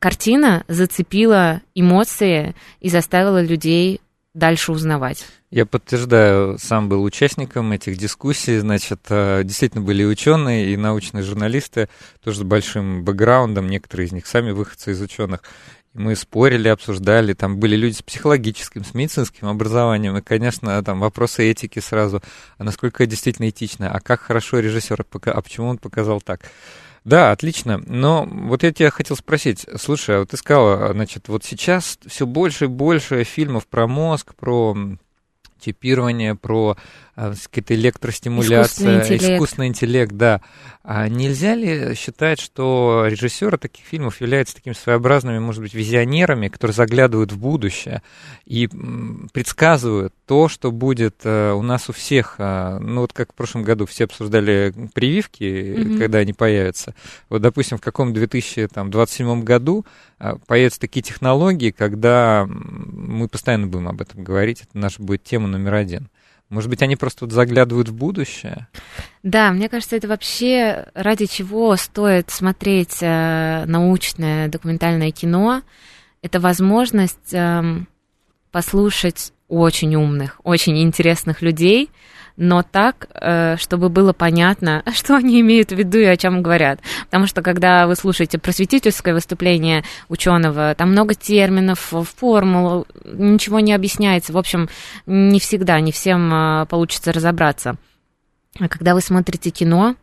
картина 0.00 0.64
зацепила 0.66 1.60
эмоции 1.76 2.56
и 2.80 2.88
заставила 2.88 3.40
людей 3.40 4.00
дальше 4.34 4.72
узнавать. 4.72 5.26
Я 5.50 5.66
подтверждаю, 5.66 6.58
сам 6.58 6.88
был 6.88 7.02
участником 7.02 7.72
этих 7.72 7.96
дискуссий. 7.96 8.58
Значит, 8.58 9.00
э, 9.08 9.42
действительно 9.44 9.82
были 9.84 10.02
и 10.02 10.06
ученые, 10.06 10.72
и 10.72 10.76
научные 10.76 11.22
журналисты, 11.22 11.88
тоже 12.22 12.38
с 12.38 12.42
большим 12.42 13.04
бэкграундом, 13.04 13.68
некоторые 13.68 14.06
из 14.06 14.12
них 14.12 14.26
сами 14.26 14.52
выходцы 14.52 14.92
из 14.92 15.00
ученых. 15.00 15.42
Мы 15.92 16.14
спорили, 16.14 16.68
обсуждали, 16.68 17.34
там 17.34 17.58
были 17.58 17.74
люди 17.74 17.94
с 17.94 18.02
психологическим, 18.02 18.84
с 18.84 18.94
медицинским 18.94 19.48
образованием, 19.48 20.16
и, 20.16 20.22
конечно, 20.22 20.80
там 20.84 21.00
вопросы 21.00 21.50
этики 21.50 21.80
сразу, 21.80 22.22
а 22.58 22.62
насколько 22.62 23.04
действительно 23.06 23.48
этично, 23.48 23.90
а 23.90 23.98
как 23.98 24.20
хорошо 24.20 24.60
режиссер, 24.60 25.04
а 25.24 25.42
почему 25.42 25.66
он 25.66 25.78
показал 25.78 26.20
так. 26.20 26.42
Да, 27.04 27.32
отлично. 27.32 27.82
Но 27.86 28.26
вот 28.30 28.62
я 28.62 28.72
тебя 28.72 28.90
хотел 28.90 29.16
спросить, 29.16 29.66
слушай, 29.76 30.16
а 30.16 30.18
вот 30.20 30.30
ты 30.30 30.36
сказала, 30.36 30.92
значит, 30.92 31.28
вот 31.28 31.44
сейчас 31.44 31.98
все 32.06 32.26
больше 32.26 32.66
и 32.66 32.68
больше 32.68 33.24
фильмов 33.24 33.66
про 33.66 33.86
мозг, 33.86 34.34
про 34.34 34.76
чипирование, 35.60 36.34
про 36.34 36.76
какая-то 37.20 37.74
электростимуляция, 37.74 38.62
искусственный 38.62 39.00
интеллект. 39.00 39.34
искусственный 39.34 39.66
интеллект, 39.68 40.12
да. 40.12 40.40
А 40.82 41.08
нельзя 41.08 41.54
ли 41.54 41.94
считать, 41.94 42.40
что 42.40 43.04
режиссеры 43.06 43.58
таких 43.58 43.84
фильмов 43.84 44.20
являются 44.20 44.54
такими 44.54 44.72
своеобразными, 44.72 45.38
может 45.38 45.60
быть, 45.60 45.74
визионерами, 45.74 46.48
которые 46.48 46.74
заглядывают 46.74 47.32
в 47.32 47.38
будущее 47.38 48.02
и 48.46 48.66
предсказывают 49.32 50.14
то, 50.26 50.48
что 50.48 50.72
будет 50.72 51.16
э, 51.24 51.52
у 51.52 51.62
нас 51.62 51.90
у 51.90 51.92
всех, 51.92 52.36
а, 52.38 52.78
ну 52.78 53.02
вот 53.02 53.12
как 53.12 53.32
в 53.32 53.34
прошлом 53.34 53.62
году 53.62 53.84
все 53.84 54.04
обсуждали 54.04 54.72
прививки, 54.94 55.42
mm-hmm. 55.42 55.98
когда 55.98 56.18
они 56.18 56.32
появятся. 56.32 56.94
Вот, 57.28 57.42
допустим, 57.42 57.76
в 57.76 57.82
каком 57.82 58.14
2027 58.14 59.42
году 59.42 59.84
а, 60.18 60.36
появятся 60.46 60.80
такие 60.80 61.02
технологии, 61.02 61.72
когда 61.72 62.46
мы 62.48 63.28
постоянно 63.28 63.66
будем 63.66 63.88
об 63.88 64.00
этом 64.00 64.24
говорить, 64.24 64.62
это 64.62 64.78
наша 64.78 65.02
будет 65.02 65.24
тема 65.24 65.46
номер 65.46 65.74
один. 65.74 66.08
Может 66.50 66.68
быть, 66.68 66.82
они 66.82 66.96
просто 66.96 67.24
вот 67.24 67.32
заглядывают 67.32 67.88
в 67.88 67.94
будущее? 67.94 68.66
Да, 69.22 69.52
мне 69.52 69.68
кажется, 69.68 69.94
это 69.94 70.08
вообще 70.08 70.86
ради 70.94 71.26
чего 71.26 71.76
стоит 71.76 72.30
смотреть 72.30 72.98
э, 73.00 73.64
научное 73.66 74.48
документальное 74.48 75.12
кино. 75.12 75.62
Это 76.22 76.40
возможность 76.40 77.32
э, 77.32 77.62
послушать 78.50 79.32
очень 79.46 79.94
умных, 79.94 80.40
очень 80.42 80.82
интересных 80.82 81.40
людей, 81.40 81.88
но 82.40 82.62
так, 82.62 83.06
э, 83.12 83.56
чтобы 83.58 83.90
было 83.90 84.14
понятно, 84.14 84.82
что 84.94 85.14
они 85.14 85.40
имеют 85.42 85.72
в 85.72 85.76
виду 85.76 85.98
и 85.98 86.04
о 86.04 86.16
чем 86.16 86.42
говорят. 86.42 86.80
Потому 87.04 87.26
что 87.26 87.42
когда 87.42 87.86
вы 87.86 87.94
слушаете 87.96 88.38
просветительское 88.38 89.12
выступление 89.12 89.84
ученого, 90.08 90.74
там 90.74 90.92
много 90.92 91.14
терминов, 91.14 91.92
формул, 92.16 92.86
ничего 93.04 93.60
не 93.60 93.74
объясняется. 93.74 94.32
В 94.32 94.38
общем, 94.38 94.70
не 95.04 95.38
всегда, 95.38 95.78
не 95.80 95.92
всем 95.92 96.32
э, 96.32 96.66
получится 96.66 97.12
разобраться. 97.12 97.76
А 98.58 98.68
когда 98.68 98.94
вы 98.94 99.02
смотрите 99.02 99.50
кино, 99.50 99.96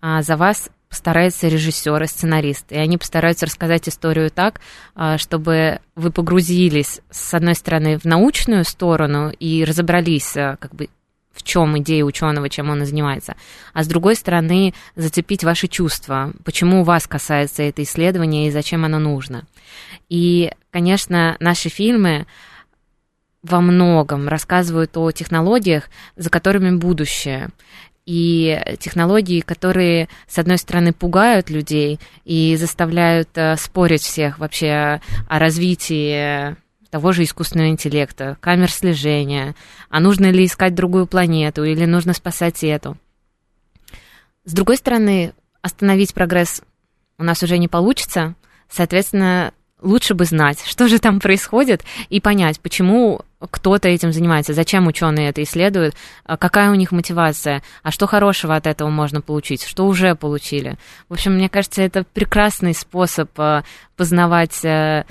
а, 0.00 0.22
за 0.22 0.36
вас 0.36 0.70
постарается 0.88 1.46
режиссер 1.46 2.02
и 2.02 2.06
сценарист, 2.06 2.72
и 2.72 2.76
они 2.76 2.98
постараются 2.98 3.46
рассказать 3.46 3.88
историю 3.88 4.30
так, 4.30 4.60
а, 4.96 5.16
чтобы 5.16 5.78
вы 5.94 6.10
погрузились, 6.10 7.02
с 7.10 7.34
одной 7.34 7.54
стороны, 7.54 7.98
в 7.98 8.04
научную 8.04 8.64
сторону 8.64 9.30
и 9.30 9.64
разобрались, 9.64 10.32
как 10.32 10.74
бы, 10.74 10.88
в 11.38 11.42
чем 11.42 11.78
идея 11.78 12.04
ученого, 12.04 12.48
чем 12.48 12.70
он 12.70 12.84
занимается, 12.84 13.36
а 13.72 13.84
с 13.84 13.86
другой 13.86 14.16
стороны 14.16 14.74
зацепить 14.96 15.44
ваши 15.44 15.68
чувства, 15.68 16.32
почему 16.44 16.82
вас 16.82 17.06
касается 17.06 17.62
это 17.62 17.82
исследование 17.82 18.48
и 18.48 18.50
зачем 18.50 18.84
оно 18.84 18.98
нужно. 18.98 19.46
И, 20.08 20.50
конечно, 20.70 21.36
наши 21.38 21.68
фильмы 21.68 22.26
во 23.42 23.60
многом 23.60 24.28
рассказывают 24.28 24.96
о 24.96 25.12
технологиях, 25.12 25.84
за 26.16 26.28
которыми 26.28 26.76
будущее. 26.76 27.50
И 28.04 28.58
технологии, 28.80 29.40
которые, 29.40 30.08
с 30.26 30.38
одной 30.38 30.58
стороны, 30.58 30.92
пугают 30.92 31.50
людей 31.50 32.00
и 32.24 32.56
заставляют 32.56 33.28
э, 33.34 33.56
спорить 33.56 34.00
всех 34.00 34.38
вообще 34.38 35.00
о 35.28 35.38
развитии 35.38 36.56
того 36.90 37.12
же 37.12 37.24
искусственного 37.24 37.68
интеллекта, 37.68 38.36
камер 38.40 38.70
слежения, 38.70 39.54
а 39.90 40.00
нужно 40.00 40.30
ли 40.30 40.44
искать 40.44 40.74
другую 40.74 41.06
планету 41.06 41.64
или 41.64 41.84
нужно 41.84 42.14
спасать 42.14 42.64
эту. 42.64 42.96
С 44.44 44.52
другой 44.52 44.76
стороны, 44.76 45.32
остановить 45.60 46.14
прогресс 46.14 46.62
у 47.18 47.24
нас 47.24 47.42
уже 47.42 47.58
не 47.58 47.68
получится, 47.68 48.34
соответственно, 48.70 49.52
лучше 49.80 50.14
бы 50.14 50.24
знать, 50.24 50.62
что 50.64 50.88
же 50.88 50.98
там 50.98 51.20
происходит, 51.20 51.82
и 52.08 52.20
понять, 52.20 52.60
почему 52.60 53.22
кто-то 53.50 53.88
этим 53.88 54.12
занимается, 54.12 54.52
зачем 54.52 54.86
ученые 54.86 55.28
это 55.28 55.42
исследуют, 55.42 55.94
а 56.24 56.36
какая 56.36 56.70
у 56.70 56.74
них 56.74 56.90
мотивация, 56.90 57.62
а 57.82 57.90
что 57.90 58.06
хорошего 58.06 58.56
от 58.56 58.66
этого 58.66 58.88
можно 58.88 59.20
получить, 59.20 59.62
что 59.62 59.86
уже 59.86 60.14
получили. 60.14 60.76
В 61.08 61.12
общем, 61.12 61.34
мне 61.34 61.48
кажется, 61.48 61.82
это 61.82 62.04
прекрасный 62.04 62.74
способ 62.74 63.30
а, 63.36 63.62
познавать 63.96 64.64
а, 64.64 65.04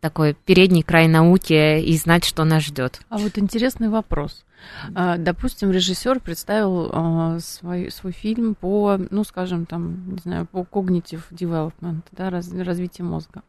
такой 0.00 0.34
передний 0.34 0.82
край 0.82 1.08
науки 1.08 1.80
и 1.80 1.96
знать, 1.96 2.24
что 2.24 2.44
нас 2.44 2.64
ждет. 2.64 3.00
А 3.08 3.18
вот 3.18 3.38
интересный 3.38 3.88
вопрос. 3.88 4.44
А, 4.94 5.16
допустим, 5.16 5.70
режиссер 5.70 6.20
представил 6.20 6.90
а, 6.92 7.38
свой, 7.40 7.90
свой 7.90 8.12
фильм 8.12 8.54
по, 8.54 8.98
ну, 9.10 9.24
скажем, 9.24 9.66
там, 9.66 10.14
не 10.14 10.18
знаю, 10.18 10.46
по 10.46 10.58
cognitive 10.60 11.22
development, 11.30 12.02
да, 12.12 12.30
раз, 12.30 12.52
развитию 12.52 13.06
мозга. 13.06 13.42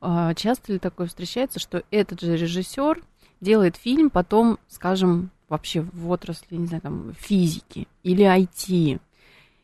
А, 0.00 0.34
часто 0.34 0.72
ли 0.72 0.78
такое 0.78 1.06
встречается, 1.06 1.58
что 1.58 1.82
этот 1.90 2.20
же 2.20 2.36
режиссер 2.36 3.02
делает 3.40 3.76
фильм 3.76 4.10
потом, 4.10 4.58
скажем, 4.68 5.30
вообще 5.48 5.80
в 5.80 6.10
отрасли, 6.10 6.56
не 6.56 6.66
знаю, 6.66 6.82
там, 6.82 7.14
физики 7.18 7.88
или 8.02 8.24
IT, 8.24 9.00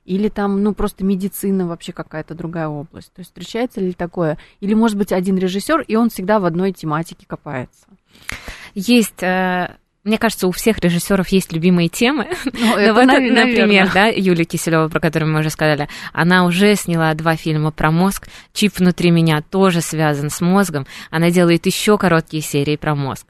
или 0.05 0.29
там, 0.29 0.63
ну, 0.63 0.75
просто 0.75 1.05
медицина 1.05 1.67
вообще 1.67 1.93
какая-то 1.93 2.35
другая 2.35 2.69
область. 2.69 3.13
То 3.13 3.21
есть 3.21 3.31
встречается 3.31 3.81
ли 3.81 3.93
такое? 3.93 4.39
Или, 4.61 4.75
может 4.75 4.97
быть, 4.97 5.13
один 5.13 5.39
режиссер, 5.39 5.83
и 5.83 5.97
он 5.97 6.11
всегда 6.11 6.39
в 6.41 6.45
одной 6.45 6.73
тематике 6.73 7.27
копается? 7.27 7.87
Есть 8.75 9.23
э, 9.23 9.77
мне 10.05 10.19
кажется, 10.19 10.47
у 10.47 10.51
всех 10.51 10.79
режиссеров 10.81 11.29
есть 11.29 11.53
любимые 11.53 11.89
темы. 11.89 12.29
Ну, 12.53 12.77
это, 12.77 12.93
вот, 12.93 13.07
наверное. 13.07 13.47
например, 13.47 13.91
да, 13.93 14.07
Юлия 14.07 14.45
Киселева, 14.45 14.89
про 14.89 15.01
которую 15.01 15.33
мы 15.33 15.41
уже 15.41 15.49
сказали, 15.49 15.89
она 16.13 16.45
уже 16.45 16.75
сняла 16.77 17.15
два 17.15 17.37
фильма 17.37 17.71
про 17.71 17.91
мозг. 17.91 18.29
Чип 18.53 18.79
внутри 18.79 19.11
меня 19.11 19.41
тоже 19.41 19.81
связан 19.81 20.29
с 20.29 20.43
мозгом. 20.43 20.87
Она 21.11 21.31
делает 21.31 21.65
еще 21.65 21.97
короткие 21.97 22.43
серии 22.43 22.77
про 22.77 22.95
мозг. 22.95 23.27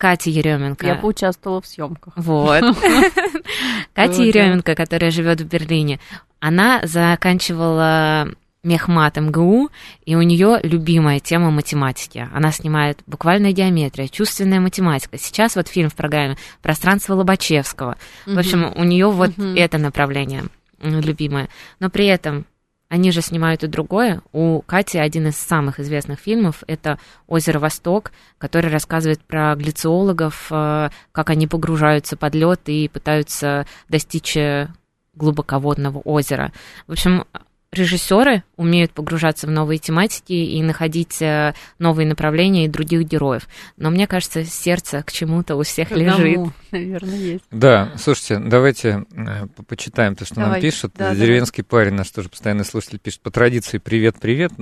Катя 0.00 0.30
Еременко. 0.30 0.86
Я 0.86 0.94
поучаствовала 0.94 1.60
в 1.60 1.66
съемках. 1.66 2.14
Вот. 2.16 2.62
Катя 3.94 4.22
Еременко, 4.22 4.74
которая 4.74 5.10
живет 5.10 5.42
в 5.42 5.46
Берлине, 5.46 6.00
она 6.40 6.80
заканчивала 6.84 8.26
мехмат 8.62 9.18
МГУ, 9.18 9.68
и 10.06 10.14
у 10.14 10.22
нее 10.22 10.58
любимая 10.62 11.20
тема 11.20 11.50
математики. 11.50 12.26
Она 12.32 12.50
снимает 12.50 13.00
буквальная 13.06 13.52
геометрия, 13.52 14.08
чувственная 14.08 14.60
математика. 14.60 15.18
Сейчас 15.18 15.54
вот 15.54 15.68
фильм 15.68 15.90
в 15.90 15.94
программе 15.94 16.38
«Пространство 16.62 17.12
Лобачевского». 17.12 17.98
В 18.24 18.38
общем, 18.38 18.72
у 18.74 18.84
нее 18.84 19.10
вот 19.10 19.32
это 19.38 19.76
направление 19.76 20.44
любимое. 20.82 21.50
Но 21.78 21.90
при 21.90 22.06
этом 22.06 22.46
они 22.90 23.12
же 23.12 23.22
снимают 23.22 23.62
и 23.62 23.68
другое. 23.68 24.20
У 24.32 24.62
Кати 24.62 24.98
один 24.98 25.28
из 25.28 25.36
самых 25.36 25.78
известных 25.78 26.18
фильмов— 26.18 26.64
это 26.66 26.98
«Озеро 27.28 27.60
Восток», 27.60 28.10
который 28.36 28.68
рассказывает 28.68 29.20
про 29.20 29.54
глициологов, 29.54 30.48
э, 30.50 30.90
как 31.12 31.30
они 31.30 31.46
погружаются 31.46 32.16
под 32.16 32.34
лед 32.34 32.62
и 32.66 32.88
пытаются 32.88 33.64
достичь 33.88 34.36
э, 34.36 34.68
глубоководного 35.14 36.00
озера. 36.00 36.52
В 36.88 36.92
общем, 36.92 37.26
режиссеры 37.72 38.42
умеют 38.56 38.90
погружаться 38.92 39.46
в 39.46 39.50
новые 39.50 39.78
тематики 39.78 40.32
и 40.32 40.60
находить 40.62 41.22
э, 41.22 41.54
новые 41.78 42.06
направления 42.06 42.64
и 42.64 42.68
других 42.68 43.06
героев. 43.06 43.48
Но 43.76 43.90
мне 43.90 44.06
кажется, 44.08 44.44
сердце 44.44 45.02
к 45.04 45.12
чему-то 45.12 45.54
у 45.54 45.62
всех 45.62 45.92
Одному, 45.92 46.24
лежит. 46.24 46.54
наверное, 46.72 47.16
есть. 47.16 47.44
Да, 47.52 47.92
слушайте, 47.96 48.38
давайте 48.38 49.04
э, 49.14 49.46
почитаем 49.68 50.16
то, 50.16 50.24
что 50.24 50.36
Давай. 50.36 50.50
нам 50.52 50.60
пишут. 50.60 50.94
Да, 50.96 51.14
Деревенский 51.14 51.64
давай. 51.68 51.84
парень, 51.84 51.96
наш 51.96 52.10
тоже 52.10 52.28
постоянный 52.28 52.64
слушатель, 52.64 52.98
пишет 52.98 53.20
по 53.20 53.30
традиции 53.30 53.78
привет-привет. 53.78 54.52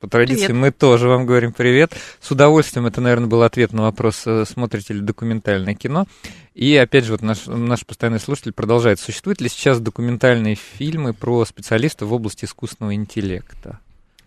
По 0.00 0.08
традиции 0.08 0.46
привет. 0.46 0.60
мы 0.60 0.70
тоже 0.70 1.08
вам 1.08 1.26
говорим 1.26 1.52
привет. 1.52 1.92
С 2.20 2.30
удовольствием, 2.30 2.86
это, 2.86 3.02
наверное, 3.02 3.28
был 3.28 3.42
ответ 3.42 3.74
на 3.74 3.82
вопрос, 3.82 4.22
э, 4.26 4.44
смотрите 4.46 4.94
ли 4.94 5.00
документальное 5.00 5.74
кино. 5.74 6.06
И 6.54 6.76
опять 6.76 7.04
же, 7.04 7.12
вот 7.12 7.22
наш, 7.22 7.46
наш 7.46 7.84
постоянный 7.84 8.20
слушатель 8.20 8.52
продолжает. 8.52 9.00
Существуют 9.00 9.40
ли 9.40 9.48
сейчас 9.48 9.80
документальные 9.80 10.54
фильмы 10.54 11.12
про 11.12 11.44
специалистов 11.44 12.08
в 12.08 12.12
области 12.12 12.44
искусственного 12.44 12.94
интеллекта? 12.94 13.80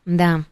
Да. 0.06 0.44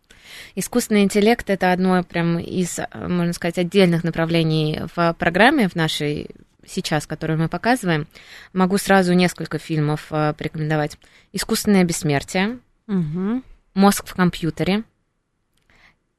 Искусственный 0.55 1.03
интеллект 1.03 1.49
это 1.49 1.73
одно 1.73 2.01
прям 2.03 2.39
из, 2.39 2.79
можно 2.93 3.33
сказать, 3.33 3.57
отдельных 3.57 4.03
направлений 4.05 4.81
в 4.95 5.13
программе 5.19 5.67
в 5.67 5.75
нашей 5.75 6.29
сейчас, 6.65 7.05
которую 7.05 7.39
мы 7.39 7.49
показываем. 7.49 8.07
Могу 8.53 8.77
сразу 8.77 9.13
несколько 9.13 9.59
фильмов 9.59 10.07
э, 10.11 10.33
порекомендовать. 10.33 10.97
Искусственное 11.31 11.83
бессмертие, 11.83 12.59
угу. 12.87 13.43
мозг 13.73 14.07
в 14.07 14.15
компьютере 14.15 14.83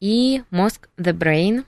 и 0.01 0.42
мозг 0.51 0.88
The 0.99 1.12
Brain. 1.12 1.64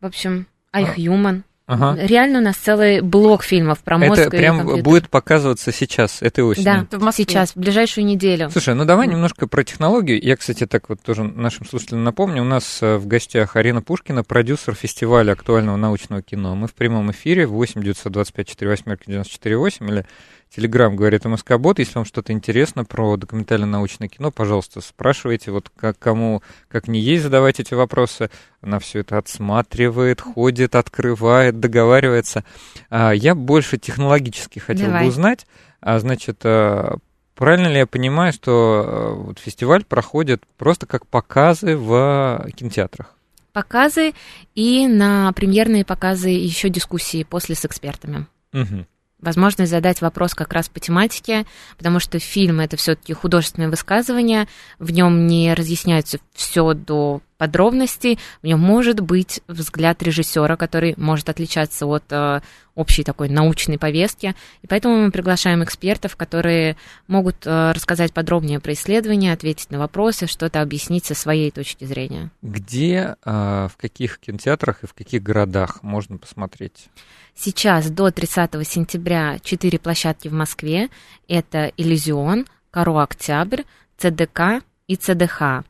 В 0.00 0.06
общем, 0.06 0.46
iHuman. 0.72 1.42
Ага. 1.66 1.96
Реально 2.00 2.38
у 2.38 2.42
нас 2.42 2.56
целый 2.56 3.00
блок 3.00 3.42
фильмов 3.42 3.80
про 3.80 3.98
мозг 3.98 4.20
Это 4.20 4.30
прям 4.30 4.58
компьютер. 4.58 4.84
будет 4.84 5.08
показываться 5.10 5.72
сейчас, 5.72 6.22
этой 6.22 6.44
осенью? 6.44 6.86
Да, 6.88 6.98
в 6.98 7.12
сейчас, 7.12 7.52
в 7.52 7.56
ближайшую 7.56 8.04
неделю. 8.04 8.50
Слушай, 8.50 8.76
ну 8.76 8.84
давай 8.84 9.08
немножко 9.08 9.48
про 9.48 9.64
технологию. 9.64 10.22
Я, 10.22 10.36
кстати, 10.36 10.64
так 10.64 10.88
вот 10.88 11.02
тоже 11.02 11.24
нашим 11.24 11.66
слушателям 11.66 12.04
напомню. 12.04 12.42
У 12.42 12.44
нас 12.44 12.78
э, 12.82 12.98
в 12.98 13.08
гостях 13.08 13.56
Арина 13.56 13.82
Пушкина, 13.82 14.22
продюсер 14.22 14.74
фестиваля 14.74 15.32
актуального 15.32 15.76
научного 15.76 16.22
кино. 16.22 16.54
Мы 16.54 16.68
в 16.68 16.74
прямом 16.74 17.10
эфире 17.10 17.46
в 17.48 17.52
8 17.52 17.82
925 17.82 18.50
48 18.50 18.96
94 19.04 19.56
8 19.56 19.90
или 19.90 20.06
Телеграм 20.54 20.96
говорит 20.96 21.24
МСК 21.24 21.58
Бот. 21.58 21.78
Если 21.78 21.94
вам 21.94 22.04
что-то 22.04 22.32
интересно 22.32 22.84
про 22.84 23.16
документально-научное 23.16 24.08
кино, 24.08 24.30
пожалуйста, 24.30 24.80
спрашивайте. 24.80 25.50
Вот 25.50 25.70
как, 25.76 25.98
кому, 25.98 26.42
как 26.68 26.88
не 26.88 27.00
есть, 27.00 27.24
задавайте 27.24 27.62
эти 27.62 27.74
вопросы. 27.74 28.30
Она 28.62 28.78
все 28.78 29.00
это 29.00 29.18
отсматривает, 29.18 30.20
ходит, 30.20 30.74
открывает, 30.74 31.60
договаривается. 31.60 32.44
А, 32.88 33.12
я 33.12 33.34
больше 33.34 33.76
технологически 33.76 34.58
хотел 34.58 34.86
Давай. 34.86 35.02
бы 35.02 35.08
узнать. 35.08 35.46
А, 35.80 35.98
значит, 35.98 36.40
а, 36.44 36.96
правильно 37.34 37.66
ли 37.66 37.78
я 37.78 37.86
понимаю, 37.86 38.32
что 38.32 39.14
вот 39.26 39.38
фестиваль 39.38 39.84
проходит 39.84 40.42
просто 40.56 40.86
как 40.86 41.06
показы 41.06 41.76
в 41.76 42.46
кинотеатрах? 42.56 43.14
Показы 43.52 44.12
и 44.54 44.86
на 44.86 45.32
премьерные 45.32 45.84
показы 45.84 46.28
еще 46.28 46.68
дискуссии 46.68 47.24
после 47.24 47.54
с 47.54 47.64
экспертами. 47.64 48.26
Угу 48.52 48.86
возможность 49.20 49.70
задать 49.70 50.00
вопрос 50.00 50.34
как 50.34 50.52
раз 50.52 50.68
по 50.68 50.80
тематике, 50.80 51.46
потому 51.76 52.00
что 52.00 52.18
фильм 52.18 52.60
это 52.60 52.76
все-таки 52.76 53.12
художественное 53.12 53.68
высказывание, 53.68 54.48
в 54.78 54.90
нем 54.90 55.26
не 55.26 55.54
разъясняется 55.54 56.18
все 56.34 56.74
до 56.74 57.20
подробностей, 57.36 58.18
в 58.42 58.46
нем 58.46 58.60
может 58.60 59.00
быть 59.00 59.40
взгляд 59.48 60.02
режиссера, 60.02 60.56
который 60.56 60.94
может 60.96 61.28
отличаться 61.28 61.86
от 61.86 62.04
э, 62.10 62.40
общей 62.74 63.02
такой 63.02 63.28
научной 63.28 63.78
повестки. 63.78 64.34
И 64.62 64.66
поэтому 64.66 64.96
мы 64.96 65.10
приглашаем 65.10 65.64
экспертов, 65.64 66.16
которые 66.16 66.76
могут 67.08 67.46
э, 67.46 67.72
рассказать 67.72 68.12
подробнее 68.12 68.60
про 68.60 68.72
исследования, 68.74 69.32
ответить 69.32 69.70
на 69.70 69.78
вопросы, 69.78 70.26
что-то 70.26 70.60
объяснить 70.60 71.04
со 71.04 71.14
своей 71.14 71.50
точки 71.50 71.84
зрения. 71.84 72.30
Где, 72.42 73.16
э, 73.24 73.68
в 73.70 73.76
каких 73.76 74.18
кинотеатрах 74.18 74.84
и 74.84 74.86
в 74.86 74.94
каких 74.94 75.22
городах 75.22 75.82
можно 75.82 76.18
посмотреть? 76.18 76.88
Сейчас 77.34 77.90
до 77.90 78.10
30 78.10 78.64
сентября 78.66 79.38
четыре 79.42 79.78
площадки 79.78 80.28
в 80.28 80.32
Москве. 80.32 80.88
Это 81.28 81.72
«Иллюзион», 81.76 82.46
«Каро 82.70 83.02
Октябрь», 83.02 83.62
ЦДК 83.98 84.62
и 84.86 84.96
ЦДХ. 84.96 85.64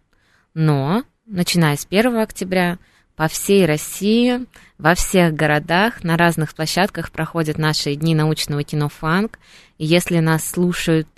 Но 0.55 1.03
начиная 1.27 1.77
с 1.77 1.87
1 1.89 2.17
октября, 2.17 2.79
по 3.17 3.29
всей 3.29 3.65
России, 3.65 4.45
во 4.77 4.95
всех 4.95 5.35
городах, 5.35 6.05
на 6.05 6.19
разных 6.19 6.55
площадках 6.55 7.11
проходят 7.11 7.57
наши 7.57 7.95
дни 7.95 8.15
научного 8.15 8.63
кино 8.63 8.91
«Фанк». 8.91 9.39
И 9.79 9.87
если 9.87 10.19
нас 10.19 10.51
слушают 10.51 11.09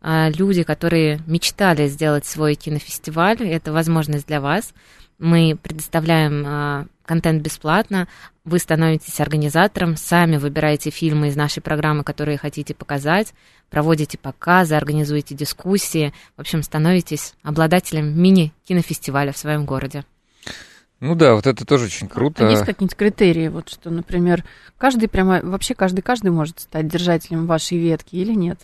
а, 0.00 0.30
люди, 0.30 0.62
которые 0.62 1.18
мечтали 1.26 1.88
сделать 1.88 2.26
свой 2.26 2.54
кинофестиваль, 2.54 3.42
это 3.42 3.72
возможность 3.72 4.28
для 4.28 4.40
вас. 4.40 4.72
Мы 5.18 5.58
предоставляем 5.60 6.44
а, 6.46 6.86
контент 7.04 7.42
бесплатно, 7.42 8.06
вы 8.44 8.60
становитесь 8.60 9.18
организатором, 9.18 9.96
сами 9.96 10.36
выбираете 10.36 10.90
фильмы 10.90 11.28
из 11.28 11.36
нашей 11.36 11.60
программы, 11.60 12.04
которые 12.04 12.38
хотите 12.38 12.72
показать, 12.72 13.34
проводите 13.70 14.18
показы, 14.18 14.74
организуете 14.74 15.34
дискуссии, 15.34 16.12
в 16.36 16.40
общем, 16.40 16.62
становитесь 16.62 17.34
обладателем 17.42 18.20
мини-кинофестиваля 18.20 19.32
в 19.32 19.38
своем 19.38 19.64
городе. 19.64 20.04
Ну 21.00 21.14
да, 21.14 21.34
вот 21.34 21.46
это 21.46 21.64
тоже 21.64 21.84
очень 21.84 22.08
круто. 22.08 22.46
А 22.46 22.50
есть 22.50 22.64
какие-нибудь 22.64 22.96
критерии, 22.96 23.48
вот 23.48 23.68
что, 23.68 23.90
например, 23.90 24.44
каждый 24.78 25.08
прямо, 25.08 25.40
вообще 25.42 25.74
каждый, 25.74 26.00
каждый 26.00 26.32
может 26.32 26.60
стать 26.60 26.88
держателем 26.88 27.46
вашей 27.46 27.78
ветки 27.78 28.16
или 28.16 28.34
нет? 28.34 28.58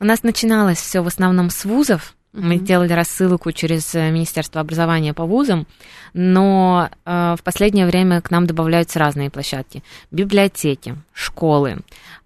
У 0.00 0.04
нас 0.04 0.24
начиналось 0.24 0.78
все 0.78 1.00
в 1.00 1.06
основном 1.06 1.48
с 1.48 1.64
вузов, 1.64 2.15
мы 2.36 2.58
делали 2.58 2.92
рассылку 2.92 3.50
через 3.52 3.94
э, 3.94 4.10
Министерство 4.10 4.60
образования 4.60 5.14
по 5.14 5.24
вузам, 5.24 5.66
но 6.12 6.90
э, 7.04 7.36
в 7.38 7.42
последнее 7.42 7.86
время 7.86 8.20
к 8.20 8.30
нам 8.30 8.46
добавляются 8.46 8.98
разные 8.98 9.30
площадки. 9.30 9.82
Библиотеки, 10.10 10.96
школы, 11.12 11.78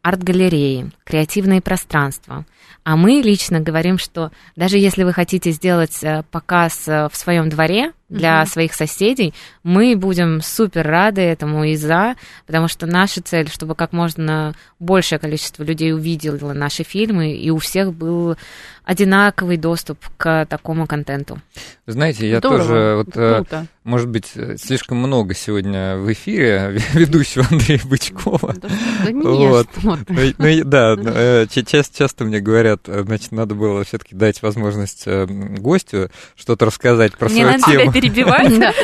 арт-галереи, 0.03 0.91
креативные 1.05 1.61
пространства. 1.61 2.45
А 2.85 2.97
мы 2.97 3.21
лично 3.23 3.61
говорим, 3.61 3.99
что 3.99 4.31
даже 4.57 4.79
если 4.79 5.05
вы 5.05 5.13
хотите 5.13 5.51
сделать 5.53 6.03
э, 6.03 6.25
показ 6.31 6.89
э, 6.89 7.09
в 7.11 7.17
своем 7.17 7.49
дворе, 7.49 7.93
для 8.11 8.43
mm-hmm. 8.43 8.47
своих 8.47 8.75
соседей, 8.75 9.33
мы 9.63 9.97
будем 9.97 10.43
супер 10.43 10.87
рады 10.87 11.23
этому 11.23 11.65
и 11.65 11.77
за, 11.77 12.17
потому 12.47 12.69
что 12.69 12.87
наша 12.87 13.23
цель, 13.23 13.49
чтобы 13.49 13.75
как 13.75 13.93
можно 13.93 14.55
большее 14.79 15.19
количество 15.19 15.63
людей 15.63 15.95
увидело 15.95 16.53
наши 16.53 16.83
фильмы, 16.83 17.33
и 17.33 17.51
у 17.51 17.59
всех 17.59 17.95
был 17.95 18.37
одинаковый 18.85 19.57
доступ 19.57 19.99
к 20.17 20.47
такому 20.47 20.87
контенту. 20.89 21.41
Знаете, 21.87 22.29
я 22.29 22.39
Здорово. 22.39 22.59
тоже, 22.59 22.95
вот, 22.97 23.17
э, 23.17 23.35
Круто. 23.37 23.67
может 23.85 24.09
быть, 24.09 24.33
слишком 24.57 24.99
много 24.99 25.35
сегодня 25.35 25.97
в 25.97 26.13
эфире 26.13 26.81
ведущего 26.95 27.47
Андрея 27.49 27.81
Бычкова. 27.85 28.55
Да, 28.55 28.69
да, 28.69 29.13
вот. 29.13 29.69
ну, 29.83 29.97
ну, 30.09 30.65
да, 30.65 30.97
э, 30.99 31.47
часто, 31.49 31.99
часто 31.99 32.25
мне 32.25 32.41
говорят, 32.41 32.81
значит, 32.87 33.31
надо 33.31 33.55
было 33.55 33.85
все-таки 33.85 34.17
дать 34.17 34.43
возможность 34.43 35.05
э, 35.07 35.27
гостю 35.27 36.11
что-то 36.35 36.65
рассказать 36.65 37.17
про 37.17 37.29
свою 37.29 37.59
тему 37.61 37.93
перебивать. 38.01 38.75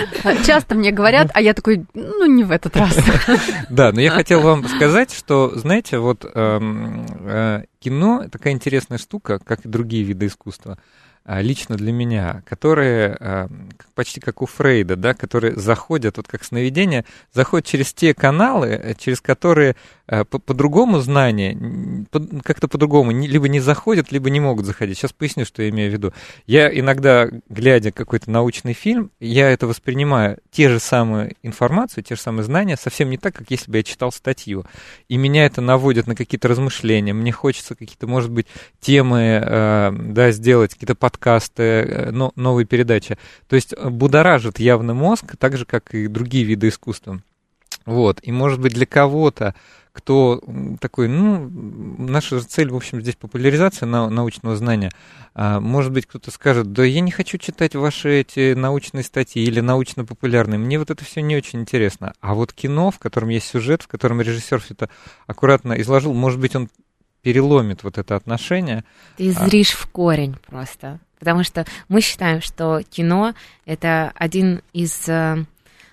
Часто 0.46 0.74
мне 0.74 0.90
говорят, 0.90 1.31
а 1.35 1.40
я 1.40 1.55
такой, 1.55 1.87
ну, 1.94 2.26
не 2.26 2.44
в 2.44 2.50
этот 2.50 2.76
раз. 2.76 2.96
Да, 3.70 3.92
но 3.92 4.00
я 4.00 4.11
хотел 4.11 4.40
вам 4.40 4.66
сказать, 4.68 5.12
что, 5.12 5.52
знаете, 5.59 5.98
вот 5.98 6.24
эм, 6.35 7.07
э, 7.24 7.64
кино 7.81 8.24
такая 8.31 8.52
интересная 8.52 8.98
штука, 8.98 9.38
как 9.38 9.64
и 9.64 9.68
другие 9.68 10.02
виды 10.02 10.26
искусства 10.26 10.79
лично 11.27 11.77
для 11.77 11.93
меня, 11.93 12.43
которые 12.47 13.17
а, 13.19 13.49
почти 13.95 14.21
как 14.21 14.43
у 14.43 14.47
Фрейда, 14.47 14.97
да, 14.97 15.15
которые 15.15 15.57
заходят, 15.57 16.17
вот 16.17 16.29
как 16.29 16.45
сновидение, 16.45 17.05
заходят 17.33 17.67
через 17.67 17.93
те 17.93 18.15
каналы, 18.15 18.69
э, 18.69 18.95
через 18.95 19.21
которые 19.21 19.77
Э, 20.09 20.25
по-другому 20.25 21.01
знания, 21.01 21.59
как-то 22.45 22.69
по-другому, 22.69 23.11
либо 23.11 23.49
не 23.49 23.59
заходят, 23.59 24.12
либо 24.12 24.31
не 24.31 24.39
могут 24.39 24.65
заходить. 24.65 24.97
Сейчас 24.99 25.12
поясню, 25.12 25.45
что 25.45 25.62
я 25.65 25.71
имею 25.71 25.91
в 25.91 25.95
виду. 25.95 26.12
Я 26.47 26.69
иногда, 26.69 27.29
глядя 27.49 27.91
какой-то 27.91 28.31
научный 28.31 28.73
фильм, 28.73 29.11
я 29.19 29.51
это 29.51 29.67
воспринимаю, 29.67 30.39
те 30.53 30.69
же 30.69 30.79
самые 30.79 31.35
информацию, 31.43 32.05
те 32.05 32.15
же 32.15 32.21
самые 32.21 32.45
знания, 32.45 32.77
совсем 32.77 33.11
не 33.11 33.19
так, 33.19 33.35
как 33.35 33.51
если 33.51 33.69
бы 33.69 33.79
я 33.79 33.83
читал 33.83 34.12
статью. 34.12 34.65
И 35.09 35.17
меня 35.17 35.45
это 35.45 35.61
наводит 35.61 36.07
на 36.07 36.15
какие-то 36.15 36.47
размышления. 36.47 37.12
Мне 37.12 37.33
хочется 37.33 37.75
какие-то, 37.75 38.07
может 38.07 38.31
быть, 38.31 38.47
темы, 38.79 39.43
э, 39.43 39.93
да, 39.93 40.31
сделать, 40.31 40.75
какие-то 40.75 40.95
подкасты, 41.16 41.62
э, 41.62 42.11
новые 42.37 42.66
передачи. 42.66 43.18
То 43.48 43.57
есть 43.57 43.74
будоражит 43.79 44.59
явно 44.59 44.94
мозг, 44.94 45.37
так 45.38 45.57
же, 45.57 45.64
как 45.64 45.94
и 45.94 46.07
другие 46.09 46.44
виды 46.44 46.68
искусства. 46.68 47.20
Вот, 47.87 48.20
и 48.22 48.33
может 48.33 48.61
быть 48.61 48.74
для 48.74 48.87
кого-то 48.87 49.55
кто 49.92 50.42
такой, 50.79 51.09
ну, 51.09 51.48
наша 51.50 52.38
цель, 52.40 52.70
в 52.70 52.76
общем, 52.76 53.00
здесь 53.00 53.16
популяризация 53.16 53.87
научного 53.87 54.55
знания. 54.55 54.90
А, 55.33 55.59
может 55.59 55.90
быть, 55.90 56.05
кто-то 56.05 56.31
скажет, 56.31 56.70
да 56.74 56.85
я 56.85 57.00
не 57.00 57.11
хочу 57.11 57.38
читать 57.38 57.74
ваши 57.74 58.20
эти 58.20 58.52
научные 58.52 59.05
статьи 59.05 59.42
или 59.42 59.61
научно-популярные, 59.61 60.59
мне 60.59 60.79
вот 60.79 60.90
это 60.90 61.02
все 61.02 61.22
не 61.22 61.35
очень 61.35 61.61
интересно. 61.61 62.12
А 62.20 62.35
вот 62.35 62.52
кино, 62.52 62.90
в 62.90 62.98
котором 62.98 63.31
есть 63.31 63.46
сюжет, 63.46 63.81
в 63.85 63.88
котором 63.88 64.20
режиссер 64.20 64.61
все 64.61 64.74
это 64.74 64.90
аккуратно 65.26 65.72
изложил, 65.81 66.12
может 66.12 66.40
быть, 66.40 66.55
он 66.55 66.68
переломит 67.22 67.83
вот 67.83 67.98
это 67.98 68.14
отношение. 68.14 68.85
Ты 69.16 69.31
а 69.31 69.46
зришь 69.46 69.72
а... 69.72 69.79
в 69.79 69.90
корень 69.90 70.37
просто. 70.46 71.00
Потому 71.18 71.44
что 71.44 71.64
мы 71.88 72.00
считаем, 72.00 72.40
что 72.40 72.83
кино 72.83 73.35
это 73.64 74.12
один 74.14 74.62
из 74.72 75.09
э, 75.09 75.44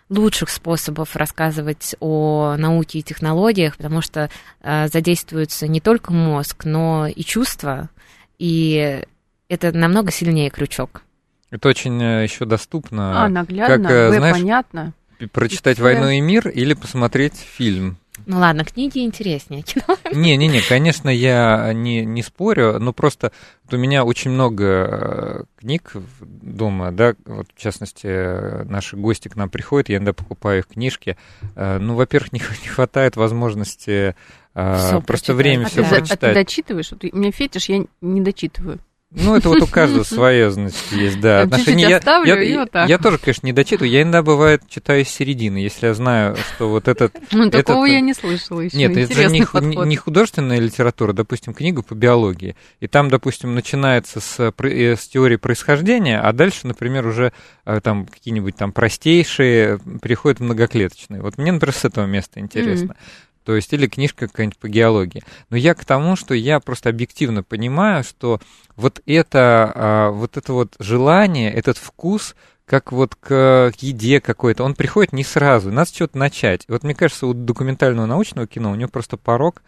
лучших 0.09 0.49
способов 0.49 1.15
рассказывать 1.15 1.95
о 1.99 2.55
науке 2.57 2.99
и 2.99 3.03
технологиях, 3.03 3.77
потому 3.77 4.01
что 4.01 4.29
э, 4.61 4.87
задействуется 4.87 5.67
не 5.67 5.79
только 5.79 6.11
мозг, 6.13 6.65
но 6.65 7.07
и 7.07 7.23
чувства, 7.23 7.89
и 8.37 9.03
это 9.49 9.71
намного 9.71 10.11
сильнее 10.11 10.49
крючок. 10.49 11.03
Это 11.49 11.69
очень 11.69 12.01
э, 12.01 12.23
еще 12.23 12.45
доступно. 12.45 13.25
А, 13.25 13.29
наглядно, 13.29 13.89
как, 13.89 13.91
э, 13.91 14.17
знаешь, 14.17 14.37
понятно. 14.37 14.93
Прочитать 15.31 15.79
«Войну 15.79 16.09
и 16.09 16.19
мир» 16.19 16.49
или 16.49 16.73
посмотреть 16.73 17.35
фильм. 17.35 17.97
Ну 18.25 18.39
ладно, 18.39 18.63
книги 18.63 18.99
интереснее. 18.99 19.63
Не-не-не, 20.13 20.61
конечно, 20.61 21.09
я 21.09 21.73
не, 21.73 22.05
не 22.05 22.21
спорю, 22.21 22.79
но 22.79 22.93
просто 22.93 23.31
вот 23.63 23.73
у 23.73 23.77
меня 23.77 24.05
очень 24.05 24.31
много 24.31 24.65
э, 24.65 25.43
книг 25.59 25.93
дома, 26.21 26.91
да, 26.91 27.15
вот 27.25 27.47
в 27.53 27.59
частности, 27.59 28.63
наши 28.65 28.95
гости 28.97 29.29
к 29.29 29.35
нам 29.35 29.49
приходят, 29.49 29.89
я 29.89 29.97
иногда 29.97 30.13
покупаю 30.13 30.59
их 30.59 30.67
книжки. 30.67 31.17
Э, 31.55 31.79
ну, 31.79 31.95
во-первых, 31.95 32.31
не, 32.33 32.39
не 32.39 32.67
хватает 32.67 33.15
возможности 33.15 34.15
э, 34.53 34.75
все 34.77 35.01
просто 35.01 35.33
прочитать. 35.33 35.35
время 35.35 35.65
а 35.65 35.69
все 35.69 35.83
прочитать. 35.83 36.23
А 36.23 36.27
ты 36.27 36.33
дочитываешь? 36.33 36.91
Вот 36.91 37.03
у 37.03 37.17
меня 37.17 37.31
фетиш, 37.31 37.69
я 37.69 37.85
не 38.01 38.21
дочитываю. 38.21 38.79
Ну, 39.15 39.35
это 39.35 39.49
вот 39.49 39.61
у 39.61 39.67
каждого 39.67 40.03
свое, 40.03 40.49
значит, 40.49 40.91
есть, 40.91 41.19
да. 41.19 41.41
Отношения. 41.41 41.87
Я, 41.87 42.01
я, 42.25 42.41
я, 42.41 42.59
вот 42.59 42.89
я 42.89 42.97
тоже, 42.97 43.19
конечно, 43.19 43.45
не 43.45 43.53
дочитываю. 43.53 43.91
Я 43.91 44.01
иногда, 44.01 44.23
бывает, 44.23 44.63
читаю 44.67 45.05
с 45.05 45.09
середины, 45.09 45.57
если 45.57 45.87
я 45.87 45.93
знаю, 45.93 46.35
что 46.35 46.69
вот 46.69 46.87
этот... 46.87 47.15
Ну, 47.31 47.49
такого 47.49 47.85
я 47.85 47.99
не 47.99 48.13
слышала 48.13 48.61
еще. 48.61 48.77
Нет, 48.77 48.97
это 48.97 49.13
же 49.13 49.27
не, 49.27 49.85
не 49.85 49.95
художественная 49.95 50.59
литература, 50.59 51.13
допустим, 51.13 51.53
книга 51.53 51.81
по 51.83 51.93
биологии. 51.93 52.55
И 52.79 52.87
там, 52.87 53.09
допустим, 53.09 53.53
начинается 53.53 54.19
с, 54.19 54.39
э, 54.39 54.95
с 54.95 55.07
теории 55.07 55.35
происхождения, 55.35 56.19
а 56.19 56.31
дальше, 56.33 56.67
например, 56.67 57.05
уже 57.05 57.33
э, 57.65 57.81
там 57.81 58.05
какие-нибудь 58.05 58.55
там 58.55 58.71
простейшие 58.71 59.79
переходят 60.01 60.39
в 60.39 60.43
многоклеточные. 60.43 61.21
Вот 61.21 61.37
мне, 61.37 61.51
например, 61.51 61.75
с 61.75 61.85
этого 61.85 62.05
места 62.05 62.39
интересно. 62.39 62.91
Mm-hmm 62.93 63.23
то 63.43 63.55
есть 63.55 63.71
или 63.73 63.87
книжка 63.87 64.27
какая-нибудь 64.27 64.57
по 64.57 64.67
геологии. 64.67 65.23
Но 65.49 65.57
я 65.57 65.73
к 65.73 65.85
тому, 65.85 66.15
что 66.15 66.33
я 66.33 66.59
просто 66.59 66.89
объективно 66.89 67.43
понимаю, 67.43 68.03
что 68.03 68.39
вот 68.75 69.01
это, 69.05 69.71
а, 69.75 70.09
вот 70.11 70.37
это 70.37 70.53
вот 70.53 70.75
желание, 70.79 71.51
этот 71.51 71.77
вкус, 71.77 72.35
как 72.65 72.91
вот 72.91 73.15
к 73.15 73.73
еде 73.79 74.21
какой-то, 74.21 74.63
он 74.63 74.75
приходит 74.75 75.13
не 75.13 75.23
сразу, 75.23 75.71
надо 75.71 75.89
с 75.89 75.91
чего-то 75.91 76.17
начать. 76.17 76.65
Вот 76.67 76.83
мне 76.83 76.95
кажется, 76.95 77.27
у 77.27 77.33
документального 77.33 78.05
научного 78.05 78.47
кино 78.47 78.71
у 78.71 78.75
него 78.75 78.89
просто 78.89 79.17
порог 79.17 79.61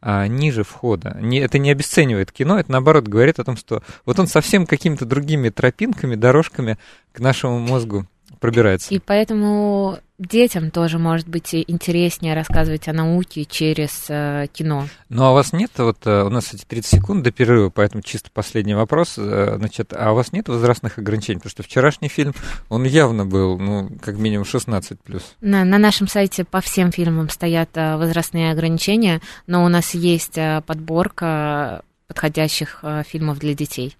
а, 0.00 0.26
ниже 0.26 0.64
входа. 0.64 1.16
Не, 1.20 1.38
это 1.38 1.58
не 1.58 1.70
обесценивает 1.70 2.32
кино, 2.32 2.58
это 2.58 2.70
наоборот 2.70 3.08
говорит 3.08 3.38
о 3.38 3.44
том, 3.44 3.56
что 3.56 3.82
вот 4.04 4.18
он 4.18 4.26
совсем 4.26 4.66
какими-то 4.66 5.06
другими 5.06 5.48
тропинками, 5.48 6.14
дорожками 6.14 6.76
к 7.12 7.20
нашему 7.20 7.58
мозгу 7.58 8.06
пробирается. 8.42 8.92
И 8.92 8.98
поэтому 8.98 9.98
детям 10.18 10.70
тоже 10.70 10.98
может 10.98 11.28
быть 11.28 11.54
интереснее 11.54 12.34
рассказывать 12.34 12.88
о 12.88 12.92
науке 12.92 13.44
через 13.44 14.06
э, 14.08 14.48
кино. 14.52 14.88
Ну, 15.08 15.24
а 15.24 15.30
у 15.30 15.34
вас 15.34 15.52
нет, 15.52 15.70
вот 15.78 15.98
э, 16.06 16.24
у 16.24 16.28
нас 16.28 16.52
эти 16.52 16.64
30 16.64 16.98
секунд 16.98 17.22
до 17.22 17.30
перерыва, 17.30 17.70
поэтому 17.70 18.02
чисто 18.02 18.30
последний 18.32 18.74
вопрос, 18.74 19.14
э, 19.16 19.54
значит, 19.56 19.92
а 19.96 20.12
у 20.12 20.16
вас 20.16 20.32
нет 20.32 20.48
возрастных 20.48 20.98
ограничений? 20.98 21.38
Потому 21.38 21.50
что 21.50 21.62
вчерашний 21.62 22.08
фильм, 22.08 22.34
он 22.68 22.84
явно 22.84 23.24
был, 23.24 23.58
ну, 23.58 23.88
как 24.00 24.16
минимум 24.16 24.44
16+. 24.44 25.22
На, 25.40 25.64
на 25.64 25.78
нашем 25.78 26.08
сайте 26.08 26.44
по 26.44 26.60
всем 26.60 26.90
фильмам 26.90 27.28
стоят 27.28 27.70
э, 27.74 27.96
возрастные 27.96 28.50
ограничения, 28.50 29.20
но 29.46 29.64
у 29.64 29.68
нас 29.68 29.94
есть 29.94 30.36
э, 30.36 30.62
подборка 30.66 31.82
подходящих 32.08 32.80
э, 32.82 33.04
фильмов 33.06 33.38
для 33.38 33.54
детей. 33.54 33.96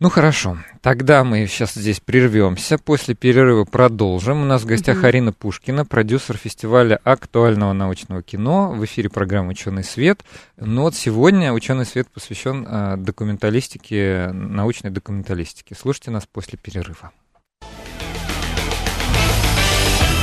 Ну 0.00 0.10
хорошо, 0.10 0.58
тогда 0.82 1.22
мы 1.22 1.46
сейчас 1.46 1.74
здесь 1.74 2.00
прервемся. 2.00 2.78
После 2.78 3.14
перерыва 3.14 3.64
продолжим. 3.64 4.42
У 4.42 4.44
нас 4.44 4.62
в 4.62 4.66
гостях 4.66 4.98
mm-hmm. 4.98 5.06
Арина 5.06 5.32
Пушкина, 5.32 5.86
продюсер 5.86 6.36
фестиваля 6.36 6.98
актуального 7.04 7.72
научного 7.72 8.20
кино. 8.20 8.72
В 8.72 8.84
эфире 8.84 9.08
программа 9.08 9.50
Ученый 9.50 9.84
свет. 9.84 10.24
Но 10.56 10.82
вот 10.82 10.96
сегодня 10.96 11.52
Ученый 11.52 11.86
свет 11.86 12.08
посвящен 12.12 12.66
э, 12.68 12.96
документалистике, 12.96 14.30
научной 14.32 14.90
документалистике. 14.90 15.76
Слушайте 15.80 16.10
нас 16.10 16.24
после 16.30 16.58
перерыва. 16.58 17.12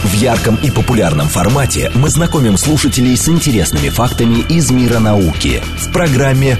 В 0.03 0.13
ярком 0.15 0.57
и 0.57 0.69
популярном 0.69 1.27
формате 1.27 1.91
мы 1.95 2.09
знакомим 2.09 2.57
слушателей 2.57 3.15
с 3.15 3.29
интересными 3.29 3.87
фактами 3.87 4.41
из 4.49 4.69
мира 4.69 4.99
науки 4.99 5.61
в 5.77 5.93
программе 5.93 6.57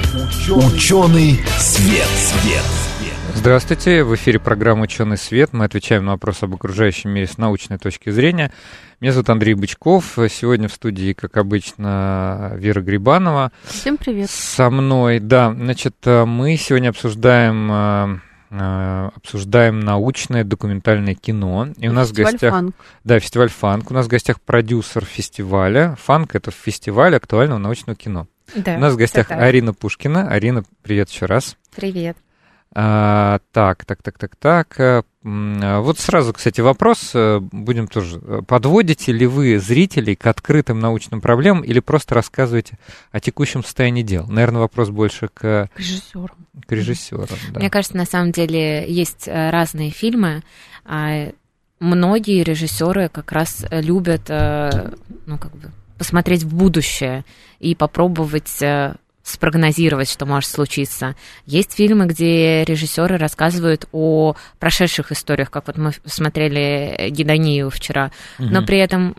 «Ученый 0.48 1.42
свет». 1.60 2.08
свет. 2.08 2.81
Здравствуйте, 3.34 4.04
в 4.04 4.14
эфире 4.16 4.40
программа 4.40 4.84
«Ученый 4.84 5.18
свет». 5.18 5.54
Мы 5.54 5.66
отвечаем 5.66 6.06
на 6.06 6.12
вопросы 6.12 6.44
об 6.44 6.54
окружающем 6.54 7.10
мире 7.10 7.28
с 7.28 7.38
научной 7.38 7.78
точки 7.78 8.10
зрения. 8.10 8.52
Меня 9.00 9.14
зовут 9.14 9.30
Андрей 9.30 9.54
Бычков. 9.54 10.18
Сегодня 10.30 10.68
в 10.68 10.74
студии, 10.74 11.14
как 11.14 11.38
обычно, 11.38 12.54
Вера 12.56 12.82
Грибанова. 12.82 13.52
Всем 13.64 13.98
привет. 13.98 14.30
Со 14.30 14.70
мной, 14.70 15.20
да. 15.20 15.52
Значит, 15.54 15.96
мы 16.06 16.56
сегодня 16.58 16.90
обсуждаем 16.90 17.72
э, 17.72 18.20
э, 18.52 19.10
обсуждаем 19.16 19.80
научное 19.80 20.44
документальное 20.44 21.16
кино. 21.16 21.70
И 21.78 21.88
у 21.88 21.94
нас 21.94 22.10
фестиваль 22.10 22.30
в 22.30 22.34
гостях... 22.34 22.52
Фанк. 22.52 22.76
Да, 23.04 23.20
фестиваль 23.20 23.50
Фанк. 23.50 23.92
У 23.92 23.94
нас 23.94 24.06
в 24.06 24.10
гостях 24.10 24.42
продюсер 24.42 25.06
фестиваля. 25.06 25.98
Фанк— 26.04 26.30
это 26.36 26.52
фестиваль 26.52 27.16
актуального 27.16 27.58
научного 27.58 27.96
кино. 27.96 28.28
Да, 28.56 28.76
у 28.76 28.80
нас 28.80 28.94
в 28.94 28.98
гостях 28.98 29.32
Арина 29.32 29.74
Пушкина. 29.74 30.28
Арина, 30.30 30.64
привет 30.84 31.10
еще 31.10 31.26
раз. 31.26 31.58
Привет. 31.76 32.18
А, 32.74 33.40
так, 33.52 33.84
так, 33.86 34.02
так, 34.02 34.18
так, 34.18 34.36
так. 34.38 34.80
Э, 34.80 35.04
вот 35.24 36.00
сразу, 36.00 36.32
кстати, 36.32 36.62
вопрос. 36.62 37.12
Э, 37.14 37.40
будем 37.40 37.88
тоже. 37.88 38.22
Э, 38.24 38.42
подводите 38.48 39.12
ли 39.12 39.28
вы 39.28 39.60
зрителей 39.60 40.16
к 40.16 40.26
открытым 40.26 40.80
научным 40.80 41.20
проблемам 41.20 41.64
или 41.64 41.82
просто 41.82 42.16
рассказываете 42.16 42.78
о 43.12 43.20
текущем 43.20 43.64
состоянии 43.64 44.04
дел? 44.04 44.26
Наверное, 44.28 44.62
вопрос 44.62 44.90
больше 44.90 45.28
к, 45.28 45.70
к 45.70 45.70
режиссерам. 45.78 46.48
К 46.66 46.72
режиссерам, 46.72 47.28
да. 47.52 47.60
Мне 47.60 47.70
кажется, 47.70 47.98
на 47.98 48.06
самом 48.06 48.32
деле 48.32 48.90
есть 48.90 49.28
разные 49.28 49.90
фильмы. 49.90 50.42
А 50.86 51.30
многие 51.82 52.42
режиссеры 52.42 53.10
как 53.10 53.34
раз 53.34 53.66
любят, 53.70 54.30
ну, 54.30 55.38
как 55.38 55.56
бы, 55.58 55.72
посмотреть 55.98 56.44
в 56.44 56.56
будущее 56.56 57.26
и 57.60 57.76
попробовать 57.76 58.64
спрогнозировать, 59.32 60.10
что 60.10 60.26
может 60.26 60.50
случиться. 60.50 61.16
Есть 61.46 61.74
фильмы, 61.74 62.06
где 62.06 62.64
режиссеры 62.64 63.18
рассказывают 63.18 63.88
о 63.92 64.36
прошедших 64.60 65.12
историях, 65.12 65.50
как 65.50 65.68
вот 65.68 65.78
мы 65.78 65.92
смотрели 66.06 67.10
Гедонию 67.10 67.70
вчера, 67.70 68.12
угу. 68.38 68.50
но 68.50 68.64
при 68.64 68.78
этом 68.78 69.16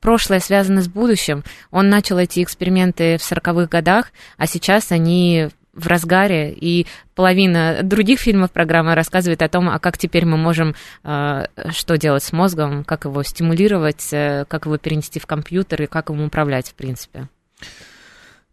прошлое 0.00 0.40
связано 0.40 0.82
с 0.82 0.88
будущим. 0.88 1.44
Он 1.70 1.88
начал 1.88 2.18
эти 2.18 2.42
эксперименты 2.42 3.16
в 3.16 3.20
40-х 3.20 3.68
годах, 3.68 4.12
а 4.36 4.46
сейчас 4.46 4.92
они 4.92 5.48
в 5.72 5.86
разгаре, 5.86 6.52
и 6.52 6.86
половина 7.14 7.80
других 7.82 8.20
фильмов 8.20 8.50
программы 8.50 8.94
рассказывает 8.94 9.40
о 9.40 9.48
том, 9.48 9.70
а 9.70 9.78
как 9.78 9.96
теперь 9.96 10.26
мы 10.26 10.36
можем, 10.36 10.74
э, 11.02 11.46
что 11.70 11.96
делать 11.96 12.22
с 12.22 12.32
мозгом, 12.32 12.84
как 12.84 13.06
его 13.06 13.22
стимулировать, 13.22 14.12
э, 14.12 14.44
как 14.48 14.66
его 14.66 14.76
перенести 14.76 15.18
в 15.18 15.26
компьютер 15.26 15.82
и 15.82 15.86
как 15.86 16.10
им 16.10 16.22
управлять, 16.22 16.68
в 16.68 16.74
принципе. 16.74 17.28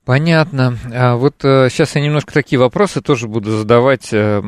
Понятно. 0.05 0.77
А 0.91 1.15
вот 1.15 1.43
э, 1.43 1.69
сейчас 1.69 1.95
я 1.95 2.01
немножко 2.01 2.33
такие 2.33 2.59
вопросы 2.59 3.01
тоже 3.01 3.27
буду 3.27 3.51
задавать, 3.51 4.09
э, 4.12 4.41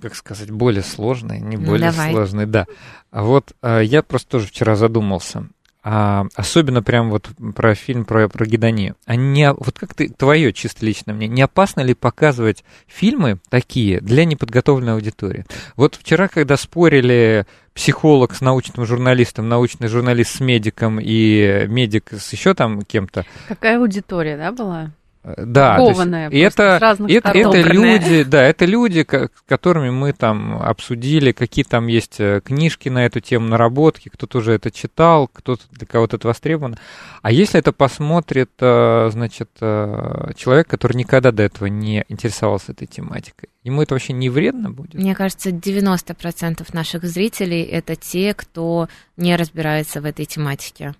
как 0.00 0.14
сказать, 0.14 0.50
более 0.50 0.82
сложные, 0.82 1.40
не 1.40 1.56
ну, 1.56 1.66
более 1.66 1.90
ну, 1.90 2.10
сложные, 2.10 2.46
да. 2.46 2.66
А 3.10 3.22
вот 3.22 3.52
э, 3.62 3.82
я 3.84 4.02
просто 4.02 4.28
тоже 4.28 4.46
вчера 4.46 4.76
задумался. 4.76 5.48
А, 5.82 6.26
особенно 6.34 6.82
прям 6.82 7.08
вот 7.08 7.30
про 7.56 7.74
фильм 7.74 8.04
про, 8.04 8.28
про 8.28 8.44
Гедонию. 8.44 8.96
А 9.06 9.16
не, 9.16 9.50
вот 9.52 9.78
как 9.78 9.94
ты, 9.94 10.10
твое 10.10 10.52
чисто 10.52 10.84
лично 10.84 11.14
мне, 11.14 11.26
не 11.26 11.40
опасно 11.40 11.80
ли 11.80 11.94
показывать 11.94 12.64
фильмы 12.86 13.40
такие 13.48 14.00
для 14.00 14.26
неподготовленной 14.26 14.92
аудитории? 14.92 15.46
Вот 15.76 15.94
вчера, 15.94 16.28
когда 16.28 16.58
спорили 16.58 17.46
психолог 17.80 18.34
с 18.34 18.42
научным 18.42 18.84
журналистом, 18.84 19.48
научный 19.48 19.88
журналист 19.88 20.36
с 20.36 20.40
медиком 20.40 21.00
и 21.00 21.64
медик 21.66 22.12
с 22.12 22.30
еще 22.30 22.52
там 22.52 22.82
кем-то. 22.82 23.24
Какая 23.48 23.78
аудитория, 23.78 24.36
да, 24.36 24.52
была? 24.52 24.90
Да, 25.22 25.76
Кованная 25.76 26.30
есть, 26.30 26.54
это, 26.54 26.96
это, 27.06 27.28
это 27.28 27.60
люди, 27.60 28.22
да, 28.22 28.42
это 28.42 28.64
люди, 28.64 29.06
с 29.06 29.28
которыми 29.46 29.90
мы 29.90 30.14
там 30.14 30.56
обсудили, 30.62 31.32
какие 31.32 31.62
там 31.62 31.88
есть 31.88 32.18
э, 32.20 32.40
книжки 32.42 32.88
на 32.88 33.04
эту 33.04 33.20
тему, 33.20 33.46
наработки, 33.46 34.08
кто-то 34.08 34.38
уже 34.38 34.52
это 34.54 34.70
читал, 34.70 35.28
кто-то 35.28 35.62
для 35.72 35.86
кого-то 35.86 36.16
это 36.16 36.28
востребовано. 36.28 36.78
А 37.20 37.32
если 37.32 37.60
это 37.60 37.72
посмотрит, 37.72 38.50
э, 38.60 39.10
значит, 39.12 39.50
э, 39.60 40.30
человек, 40.36 40.68
который 40.68 40.96
никогда 40.96 41.32
до 41.32 41.42
этого 41.42 41.66
не 41.66 42.06
интересовался 42.08 42.72
этой 42.72 42.86
тематикой, 42.86 43.50
ему 43.62 43.82
это 43.82 43.94
вообще 43.94 44.14
не 44.14 44.30
вредно 44.30 44.70
будет? 44.70 44.94
Мне 44.94 45.14
кажется, 45.14 45.50
90% 45.50 46.66
наших 46.72 47.04
зрителей 47.04 47.62
это 47.62 47.94
те, 47.94 48.32
кто 48.32 48.88
не 49.18 49.36
разбирается 49.36 50.00
в 50.00 50.06
этой 50.06 50.24
тематике 50.24 50.94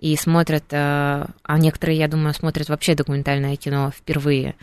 и 0.00 0.16
смотрят, 0.16 0.64
э, 0.70 1.26
а 1.42 1.58
некоторые, 1.58 1.98
я 1.98 2.08
думаю, 2.08 2.34
смотрят 2.34 2.68
вообще 2.68 2.94
документальное 2.94 3.56
кино 3.56 3.90
впервые. 3.90 4.54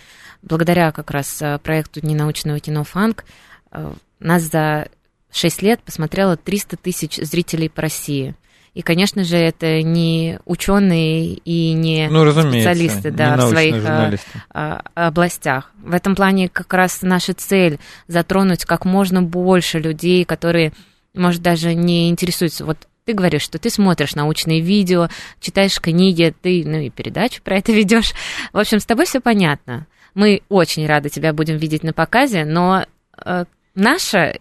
Благодаря 0.41 0.91
как 0.91 1.11
раз 1.11 1.41
э, 1.41 1.59
проекту 1.59 2.05
ненаучного 2.05 2.59
кино 2.59 2.83
«Фанк» 2.83 3.25
э, 3.71 3.93
нас 4.19 4.43
за 4.43 4.87
6 5.31 5.61
лет 5.61 5.81
посмотрело 5.81 6.37
300 6.37 6.77
тысяч 6.77 7.17
зрителей 7.17 7.69
по 7.69 7.81
России. 7.81 8.35
И, 8.73 8.81
конечно 8.81 9.23
же, 9.23 9.37
это 9.37 9.81
не 9.81 10.39
ученые 10.45 11.33
и 11.33 11.71
не 11.71 12.09
ну, 12.09 12.29
специалисты 12.29 13.09
да, 13.09 13.37
в 13.37 13.49
своих 13.49 13.81
а, 13.85 14.81
областях. 14.95 15.71
В 15.81 15.93
этом 15.93 16.13
плане 16.13 16.49
как 16.49 16.73
раз 16.73 17.01
наша 17.01 17.33
цель 17.33 17.79
затронуть 18.07 18.65
как 18.65 18.83
можно 18.83 19.21
больше 19.23 19.79
людей, 19.79 20.25
которые, 20.25 20.73
может, 21.13 21.41
даже 21.41 21.73
не 21.73 22.09
интересуются. 22.09 22.65
Вот 22.65 22.85
ты 23.05 23.13
говоришь, 23.13 23.43
что 23.43 23.59
ты 23.59 23.69
смотришь 23.69 24.15
научные 24.15 24.61
видео, 24.61 25.09
читаешь 25.39 25.79
книги, 25.79 26.33
ты, 26.41 26.63
ну 26.65 26.79
и 26.79 26.89
передачу 26.89 27.41
про 27.43 27.57
это 27.57 27.71
ведешь. 27.71 28.13
В 28.51 28.57
общем, 28.57 28.79
с 28.79 28.85
тобой 28.85 29.05
все 29.05 29.21
понятно. 29.21 29.87
Мы 30.15 30.41
очень 30.49 30.87
рады 30.87 31.09
тебя 31.09 31.33
будем 31.33 31.57
видеть 31.57 31.83
на 31.83 31.93
показе, 31.93 32.45
но 32.45 32.85
э, 33.23 33.45
наша 33.75 34.39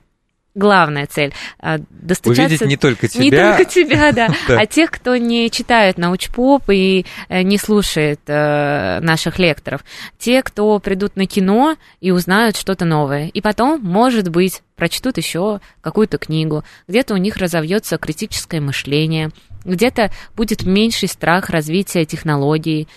главная 0.55 1.07
цель 1.07 1.33
а, 1.59 1.79
достучаться... 1.91 2.45
Увидеть 2.45 2.69
не 2.69 2.77
только 2.77 3.09
тебя. 3.09 3.25
Не 3.25 3.31
только 3.31 3.65
тебя, 3.65 4.13
да, 4.13 4.29
а 4.49 4.67
тех, 4.67 4.91
кто 4.91 5.17
не 5.17 5.51
читает 5.51 5.99
научпоп 5.99 6.71
и 6.71 7.07
э, 7.29 7.43
не 7.43 7.59
слушает 7.59 8.21
э, 8.27 9.01
наших 9.01 9.39
лекторов. 9.39 9.85
Те, 10.19 10.43
кто 10.43 10.79
придут 10.79 11.17
на 11.17 11.27
кино 11.27 11.77
и 12.01 12.11
узнают 12.11 12.57
что-то 12.57 12.85
новое. 12.85 13.29
И 13.29 13.41
потом, 13.41 13.81
может 13.81 14.29
быть, 14.29 14.63
прочтут 14.77 15.19
еще 15.19 15.61
какую-то 15.81 16.19
книгу. 16.19 16.65
Где-то 16.89 17.15
у 17.15 17.19
них 17.19 17.37
разовьется 17.37 17.99
критическое 17.99 18.61
мышление, 18.61 19.31
где-то 19.65 20.11
будет 20.37 20.65
меньший 20.65 21.09
страх 21.09 21.51
развития 21.51 22.05
технологий, 22.05 22.89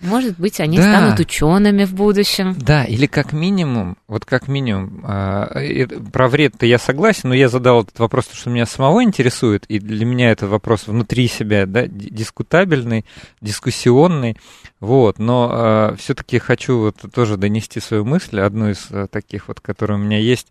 может 0.00 0.38
быть, 0.38 0.60
они 0.60 0.76
да. 0.76 0.82
станут 0.82 1.20
учеными 1.20 1.84
в 1.84 1.94
будущем. 1.94 2.54
Да, 2.58 2.84
или 2.84 3.06
как 3.06 3.32
минимум, 3.32 3.96
вот 4.08 4.26
как 4.26 4.46
минимум, 4.46 5.02
э, 5.02 5.86
про 6.12 6.28
вред-то 6.28 6.66
я 6.66 6.78
согласен, 6.78 7.30
но 7.30 7.34
я 7.34 7.48
задал 7.48 7.82
этот 7.82 7.98
вопрос, 7.98 8.26
потому 8.26 8.40
что 8.40 8.50
меня 8.50 8.66
самого 8.66 9.02
интересует, 9.02 9.64
и 9.66 9.78
для 9.78 10.04
меня 10.04 10.30
это 10.30 10.48
вопрос 10.48 10.86
внутри 10.86 11.28
себя, 11.28 11.64
да, 11.64 11.86
дискутабельный, 11.86 13.06
дискуссионный, 13.40 14.36
вот, 14.80 15.18
но 15.18 15.50
э, 15.92 15.96
все-таки 15.96 16.38
хочу 16.38 16.78
вот 16.78 16.96
тоже 17.14 17.38
донести 17.38 17.80
свою 17.80 18.04
мысль, 18.04 18.40
одну 18.40 18.68
из 18.68 18.88
э, 18.90 19.06
таких 19.10 19.48
вот, 19.48 19.60
которая 19.60 19.98
у 19.98 20.02
меня 20.02 20.18
есть, 20.18 20.48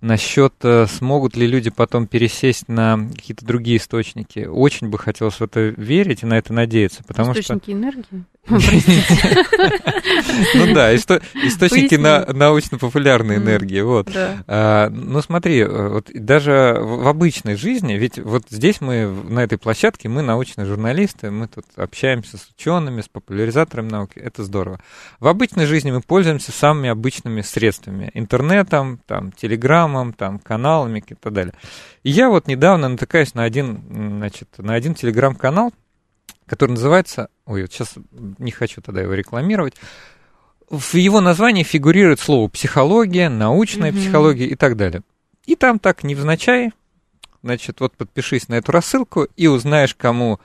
насчет 0.00 0.54
смогут 0.86 1.36
ли 1.36 1.46
люди 1.46 1.70
потом 1.70 2.06
пересесть 2.06 2.68
на 2.68 3.08
какие-то 3.16 3.44
другие 3.44 3.78
источники. 3.78 4.46
Очень 4.46 4.90
бы 4.90 4.96
хотелось 4.96 5.34
в 5.34 5.42
это 5.42 5.74
верить 5.76 6.22
и 6.22 6.26
на 6.26 6.38
это 6.38 6.52
надеяться, 6.52 7.02
потому 7.02 7.32
источники 7.32 7.64
что... 7.64 7.72
энергии? 7.72 8.24
Ну 10.54 10.74
да, 10.74 10.94
источники 10.94 11.96
научно-популярной 11.96 13.36
энергии. 13.36 13.80
Вот. 13.80 14.10
А, 14.14 14.88
ну 14.90 15.20
смотри, 15.22 15.64
вот 15.64 16.10
даже 16.12 16.76
в 16.80 17.08
обычной 17.08 17.56
жизни, 17.56 17.94
ведь 17.94 18.18
вот 18.18 18.44
здесь 18.48 18.80
мы 18.80 19.06
на 19.06 19.40
этой 19.40 19.58
площадке 19.58 20.08
мы 20.08 20.22
научные 20.22 20.66
журналисты, 20.66 21.30
мы 21.30 21.48
тут 21.48 21.66
общаемся 21.76 22.38
с 22.38 22.48
учеными, 22.56 23.02
с 23.02 23.08
популяризаторами 23.08 23.90
науки, 23.90 24.18
это 24.18 24.44
здорово. 24.44 24.80
В 25.20 25.28
обычной 25.28 25.66
жизни 25.66 25.90
мы 25.90 26.00
пользуемся 26.00 26.52
самыми 26.52 26.88
обычными 26.88 27.42
средствами: 27.42 28.10
интернетом, 28.14 29.00
там, 29.06 29.32
телеграммом, 29.32 30.12
там, 30.12 30.38
каналами 30.38 31.02
и 31.06 31.14
так 31.14 31.32
далее. 31.32 31.54
И 32.02 32.10
я 32.10 32.28
вот 32.28 32.46
недавно 32.46 32.88
натыкаюсь 32.88 33.34
на 33.34 33.44
один, 33.44 33.82
значит, 34.18 34.48
на 34.58 34.74
один 34.74 34.94
телеграм-канал, 34.94 35.72
который 36.48 36.72
называется... 36.72 37.28
Ой, 37.46 37.62
вот 37.62 37.72
сейчас 37.72 37.94
не 38.10 38.50
хочу 38.50 38.80
тогда 38.80 39.02
его 39.02 39.14
рекламировать. 39.14 39.74
В 40.68 40.94
его 40.94 41.20
названии 41.20 41.62
фигурирует 41.62 42.20
слово 42.20 42.48
психология, 42.48 43.28
научная 43.28 43.92
mm-hmm. 43.92 43.96
психология 43.96 44.46
и 44.46 44.54
так 44.54 44.76
далее. 44.76 45.02
И 45.46 45.56
там 45.56 45.78
так 45.78 46.02
невзначай, 46.02 46.72
значит, 47.42 47.80
вот 47.80 47.96
подпишись 47.96 48.48
на 48.48 48.54
эту 48.54 48.72
рассылку 48.72 49.28
и 49.36 49.46
узнаешь, 49.46 49.94
кому, 49.94 50.40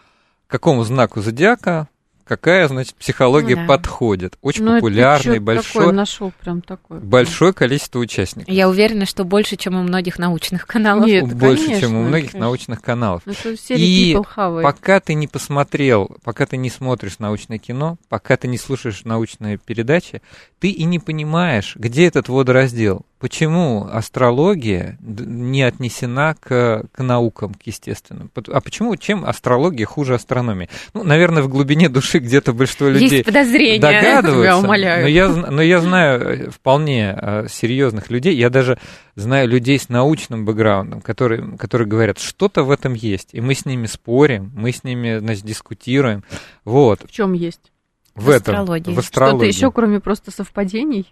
какому 0.47 0.83
знаку 0.83 1.21
зодиака 1.21 1.89
какая, 2.25 2.67
значит, 2.67 2.95
психология 2.95 3.55
да. 3.55 3.65
подходит. 3.65 4.37
Очень 4.41 4.63
ну, 4.63 4.75
популярный, 4.75 5.39
большой. 5.39 5.91
нашел 5.93 6.31
прям 6.41 6.61
такой. 6.61 6.99
Большое 6.99 7.53
количество 7.53 7.99
участников. 7.99 8.53
Я 8.53 8.69
уверена, 8.69 9.05
что 9.05 9.23
больше, 9.23 9.55
чем 9.55 9.75
у 9.75 9.83
многих 9.83 10.19
научных 10.19 10.65
каналов. 10.67 11.05
Нет, 11.05 11.33
больше, 11.33 11.65
конечно, 11.65 11.87
чем 11.87 11.95
у 11.95 12.03
многих 12.03 12.31
конечно. 12.31 12.39
научных 12.39 12.81
каналов. 12.81 13.21
Ну, 13.25 13.33
И 13.69 14.17
пока 14.35 14.99
ты 14.99 15.13
не 15.13 15.27
посмотрел, 15.27 16.17
пока 16.23 16.45
ты 16.45 16.57
не 16.57 16.69
смотришь 16.69 17.19
научное 17.19 17.57
кино, 17.57 17.97
пока 18.09 18.37
ты 18.37 18.47
не 18.47 18.57
слушаешь 18.57 19.03
научные 19.03 19.57
передачи, 19.57 20.21
ты 20.59 20.69
и 20.69 20.83
не 20.85 20.99
понимаешь, 20.99 21.75
где 21.75 22.07
этот 22.07 22.29
водораздел 22.29 23.05
почему 23.23 23.87
астрология 23.89 24.97
не 24.99 25.63
отнесена 25.63 26.35
к, 26.37 26.83
к 26.91 27.01
наукам, 27.01 27.53
к 27.53 27.63
естественным? 27.63 28.29
А 28.51 28.59
почему, 28.59 28.97
чем 28.97 29.23
астрология 29.23 29.85
хуже 29.85 30.15
астрономии? 30.15 30.67
Ну, 30.93 31.05
наверное, 31.05 31.41
в 31.41 31.47
глубине 31.47 31.87
души 31.87 32.19
где-то 32.19 32.51
большинство 32.51 32.89
людей 32.89 33.07
Есть 33.07 33.25
подозрения, 33.25 33.79
догадываются. 33.79 34.43
Я 34.43 34.57
умоляю. 34.57 35.03
Но 35.03 35.07
я, 35.07 35.29
но 35.29 35.61
я 35.61 35.79
знаю 35.79 36.19
э, 36.19 36.49
вполне 36.49 37.17
э, 37.17 37.47
серьезных 37.49 38.09
людей, 38.09 38.35
я 38.35 38.49
даже 38.49 38.77
знаю 39.15 39.47
людей 39.47 39.79
с 39.79 39.87
научным 39.87 40.43
бэкграундом, 40.43 40.99
которые, 40.99 41.55
которые 41.57 41.87
говорят, 41.87 42.19
что-то 42.19 42.63
в 42.63 42.71
этом 42.71 42.93
есть, 42.93 43.29
и 43.31 43.39
мы 43.39 43.55
с 43.55 43.65
ними 43.65 43.85
спорим, 43.85 44.51
мы 44.53 44.73
с 44.73 44.83
ними, 44.83 45.19
значит, 45.19 45.45
дискутируем. 45.45 46.25
Вот. 46.65 46.99
В 47.07 47.11
чем 47.11 47.31
есть? 47.31 47.71
В, 48.15 48.25
в 48.25 48.29
этом, 48.29 48.55
астрологии. 48.55 48.93
в 48.93 48.99
астрологии. 48.99 49.37
Что-то 49.37 49.45
еще, 49.45 49.71
кроме 49.71 49.99
просто 49.99 50.31
совпадений? 50.31 51.11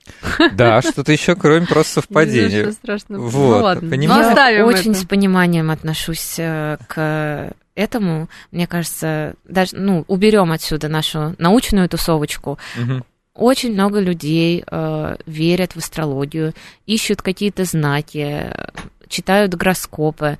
Да, 0.53 0.81
что-то 0.81 1.11
еще, 1.11 1.35
кроме 1.35 1.65
просто 1.65 2.01
совпадений. 2.01 2.63
Что 2.63 2.71
страшно. 2.73 3.19
Вот, 3.19 3.57
ну 3.57 3.63
ладно, 3.63 3.89
понимаешь? 3.89 4.55
Я 4.55 4.65
очень 4.65 4.93
с 4.93 5.05
пониманием 5.05 5.71
отношусь 5.71 6.35
э, 6.37 6.77
к 6.87 7.53
этому. 7.73 8.29
Мне 8.51 8.67
кажется, 8.67 9.35
даже, 9.45 9.75
ну, 9.75 10.05
уберем 10.07 10.51
отсюда 10.51 10.89
нашу 10.89 11.35
научную 11.37 11.89
тусовочку. 11.89 12.59
Очень 13.33 13.73
много 13.73 13.99
людей 13.99 14.63
э, 14.65 15.15
верят 15.25 15.71
в 15.71 15.77
астрологию, 15.77 16.53
ищут 16.85 17.21
какие-то 17.21 17.63
знаки, 17.63 18.53
читают 19.07 19.55
гороскопы. 19.55 20.37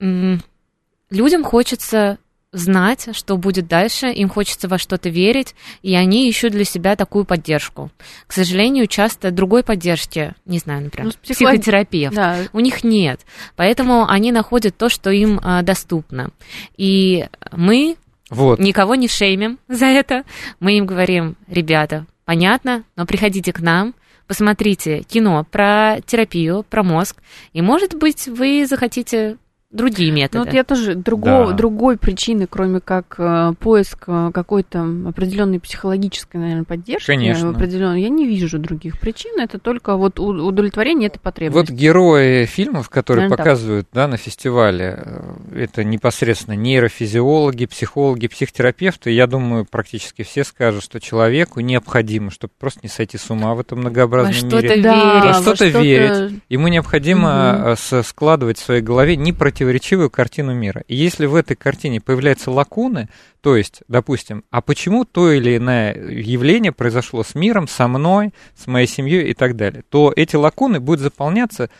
Людям 0.00 1.44
хочется 1.44 2.18
знать, 2.56 3.08
что 3.12 3.36
будет 3.36 3.68
дальше, 3.68 4.08
им 4.08 4.28
хочется 4.28 4.68
во 4.68 4.78
что-то 4.78 5.08
верить, 5.08 5.54
и 5.82 5.94
они 5.94 6.28
ищут 6.28 6.52
для 6.52 6.64
себя 6.64 6.96
такую 6.96 7.24
поддержку. 7.24 7.90
К 8.26 8.32
сожалению, 8.32 8.86
часто 8.86 9.30
другой 9.30 9.62
поддержки, 9.62 10.34
не 10.46 10.58
знаю, 10.58 10.84
например, 10.84 11.12
ну, 11.12 11.12
психолог... 11.22 11.52
психотерапевт, 11.52 12.14
да. 12.14 12.38
у 12.52 12.60
них 12.60 12.82
нет. 12.82 13.20
Поэтому 13.56 14.08
они 14.08 14.32
находят 14.32 14.76
то, 14.76 14.88
что 14.88 15.10
им 15.10 15.40
а, 15.42 15.62
доступно. 15.62 16.30
И 16.76 17.26
мы 17.52 17.96
вот. 18.30 18.58
никого 18.58 18.94
не 18.94 19.08
шеймим 19.08 19.58
за 19.68 19.86
это. 19.86 20.24
Мы 20.58 20.78
им 20.78 20.86
говорим, 20.86 21.36
ребята, 21.46 22.06
понятно, 22.24 22.84
но 22.96 23.06
приходите 23.06 23.52
к 23.52 23.60
нам, 23.60 23.94
посмотрите 24.26 25.02
кино 25.02 25.44
про 25.50 25.98
терапию, 26.06 26.64
про 26.68 26.82
мозг, 26.82 27.22
и, 27.52 27.62
может 27.62 27.94
быть, 27.94 28.26
вы 28.26 28.66
захотите 28.66 29.36
другие 29.70 30.12
методы. 30.12 30.38
Ну, 30.38 30.44
вот 30.44 30.54
я 30.54 30.64
тоже 30.64 30.94
другого, 30.94 31.48
да. 31.48 31.52
другой 31.52 31.96
причины, 31.96 32.46
кроме 32.48 32.80
как 32.80 33.16
э, 33.18 33.52
поиск 33.58 34.04
э, 34.06 34.30
какой-то 34.32 34.86
определенной 35.06 35.58
психологической, 35.58 36.40
наверное, 36.40 36.64
поддержки, 36.64 37.06
Конечно. 37.06 37.50
определенной, 37.50 38.02
я 38.02 38.08
не 38.08 38.26
вижу 38.26 38.58
других 38.58 38.98
причин. 39.00 39.40
Это 39.40 39.58
только 39.58 39.96
вот 39.96 40.20
удовлетворение 40.20 41.08
этой 41.08 41.18
потребности. 41.18 41.72
Вот 41.72 41.76
герои 41.76 42.44
фильмов, 42.44 42.88
которые 42.88 43.24
наверное, 43.24 43.36
показывают 43.36 43.88
да, 43.92 44.06
на 44.06 44.16
фестивале, 44.16 45.02
э, 45.04 45.64
это 45.64 45.82
непосредственно 45.84 46.54
нейрофизиологи, 46.54 47.66
психологи, 47.66 48.28
психотерапевты. 48.28 49.10
Я 49.10 49.26
думаю, 49.26 49.66
практически 49.68 50.22
все 50.22 50.44
скажут, 50.44 50.84
что 50.84 51.00
человеку 51.00 51.60
необходимо, 51.60 52.30
чтобы 52.30 52.52
просто 52.58 52.80
не 52.84 52.88
сойти 52.88 53.18
с 53.18 53.30
ума 53.30 53.54
в 53.54 53.60
этом 53.60 53.80
многообразном 53.80 54.32
во 54.32 54.38
что-то 54.38 54.76
мире. 54.76 54.82
Да, 54.82 55.22
во 55.24 55.34
что-то 55.34 55.66
верить. 55.66 56.40
Ему 56.48 56.68
необходимо 56.68 57.72
угу. 57.72 58.02
складывать 58.04 58.58
в 58.58 58.64
своей 58.64 58.82
голове 58.82 59.16
не 59.16 59.32
противоречивую 59.56 60.10
картину 60.10 60.52
мира. 60.52 60.84
И 60.86 60.94
если 60.94 61.24
в 61.24 61.34
этой 61.34 61.56
картине 61.56 61.98
появляются 62.02 62.50
лакуны, 62.50 63.08
то 63.40 63.56
есть, 63.56 63.80
допустим, 63.88 64.44
а 64.50 64.60
почему 64.60 65.06
то 65.06 65.32
или 65.32 65.56
иное 65.56 65.94
явление 65.94 66.72
произошло 66.72 67.24
с 67.24 67.34
миром, 67.34 67.66
со 67.66 67.88
мной, 67.88 68.34
с 68.54 68.66
моей 68.66 68.86
семьей 68.86 69.30
и 69.30 69.34
так 69.34 69.56
далее, 69.56 69.82
то 69.88 70.12
эти 70.14 70.36
лакуны 70.36 70.78
будут 70.78 71.00
заполняться 71.00 71.70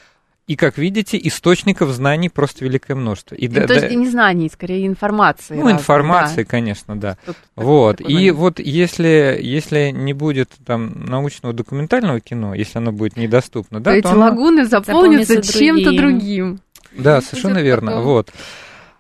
и, 0.46 0.56
как 0.56 0.78
видите, 0.78 1.18
источников 1.22 1.90
знаний 1.90 2.30
просто 2.30 2.64
великое 2.64 2.94
множество. 2.94 3.34
И, 3.34 3.44
и 3.44 3.48
да, 3.48 3.66
то 3.66 3.74
есть 3.74 3.88
да, 3.88 3.92
и 3.92 3.96
не 3.96 4.08
знаний, 4.08 4.48
скорее 4.50 4.86
информации. 4.86 5.54
Ну, 5.54 5.64
разной, 5.64 5.72
информации, 5.74 6.44
да. 6.44 6.48
конечно, 6.48 6.98
да. 6.98 7.18
Вот. 7.56 8.00
И 8.00 8.30
вот 8.30 8.58
если, 8.58 9.38
если 9.42 9.90
не 9.90 10.14
будет 10.14 10.52
там 10.64 11.04
научного 11.04 11.52
документального 11.52 12.20
кино, 12.20 12.54
если 12.54 12.78
оно 12.78 12.92
будет 12.92 13.18
недоступно, 13.18 13.80
то 13.80 13.84
да, 13.84 13.96
эти 13.96 14.04
то 14.04 14.14
лагуны 14.14 14.64
заполнятся 14.64 15.42
чем-то 15.42 15.92
другим. 15.94 16.60
Да, 16.96 17.20
совершенно 17.20 17.59
верно. 17.59 18.00
Вот. 18.00 18.30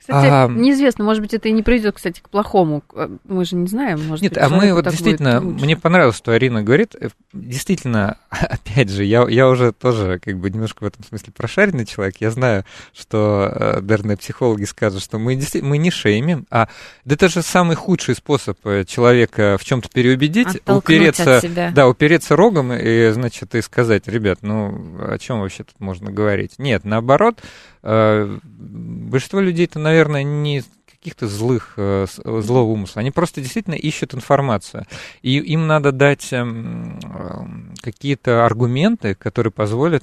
Кстати, 0.06 0.26
а, 0.30 0.46
неизвестно, 0.46 1.02
может 1.02 1.20
быть, 1.20 1.34
это 1.34 1.48
и 1.48 1.52
не 1.52 1.64
приведет, 1.64 1.96
кстати, 1.96 2.20
к 2.20 2.28
плохому. 2.28 2.84
Мы 3.24 3.44
же 3.44 3.56
не 3.56 3.66
знаем, 3.66 4.06
может 4.06 4.22
Нет, 4.22 4.34
быть, 4.34 4.42
а 4.42 4.48
мы 4.48 4.72
вот 4.72 4.88
действительно, 4.88 5.40
мне 5.40 5.76
понравилось, 5.76 6.16
что 6.16 6.30
Арина 6.30 6.62
говорит. 6.62 6.94
Э, 6.94 7.08
действительно, 7.32 8.16
опять 8.30 8.88
же, 8.88 9.02
я, 9.02 9.26
я 9.28 9.48
уже 9.48 9.72
тоже 9.72 10.20
как 10.22 10.38
бы 10.38 10.48
немножко 10.48 10.84
в 10.84 10.86
этом 10.86 11.02
смысле 11.02 11.32
прошаренный 11.36 11.86
человек. 11.86 12.18
Я 12.20 12.30
знаю, 12.30 12.64
что, 12.94 13.50
э, 13.52 13.80
наверное, 13.80 14.16
психологи 14.16 14.62
скажут, 14.62 15.02
что 15.02 15.18
мы, 15.18 15.34
действительно, 15.34 15.70
мы 15.70 15.78
не 15.78 15.90
шеймим, 15.90 16.46
а 16.50 16.68
да 17.04 17.14
это 17.14 17.28
же 17.28 17.42
самый 17.42 17.74
худший 17.74 18.14
способ 18.14 18.64
э, 18.64 18.84
человека 18.84 19.56
в 19.58 19.64
чем-то 19.64 19.88
переубедить, 19.88 20.60
упереться, 20.68 21.42
да, 21.74 21.88
упереться 21.88 22.36
рогом 22.36 22.72
и, 22.72 23.10
значит, 23.10 23.56
и 23.56 23.60
сказать, 23.60 24.06
ребят, 24.06 24.38
ну, 24.42 24.98
о 25.00 25.18
чем 25.18 25.40
вообще 25.40 25.64
тут 25.64 25.80
можно 25.80 26.12
говорить? 26.12 26.52
Нет, 26.58 26.84
наоборот, 26.84 27.40
большинство 27.86 29.40
людей-то, 29.40 29.78
наверное, 29.78 29.96
наверное, 30.06 30.22
не 30.22 30.62
каких-то 30.86 31.28
злых, 31.28 31.74
э, 31.76 32.06
злого 32.24 32.72
умысла. 32.72 33.00
Они 33.00 33.10
просто 33.10 33.40
действительно 33.40 33.74
ищут 33.74 34.14
информацию. 34.14 34.86
И 35.22 35.36
им 35.38 35.66
надо 35.66 35.92
дать 35.92 36.32
эм, 36.32 37.74
какие-то 37.80 38.44
аргументы, 38.44 39.14
которые 39.14 39.52
позволят 39.52 40.02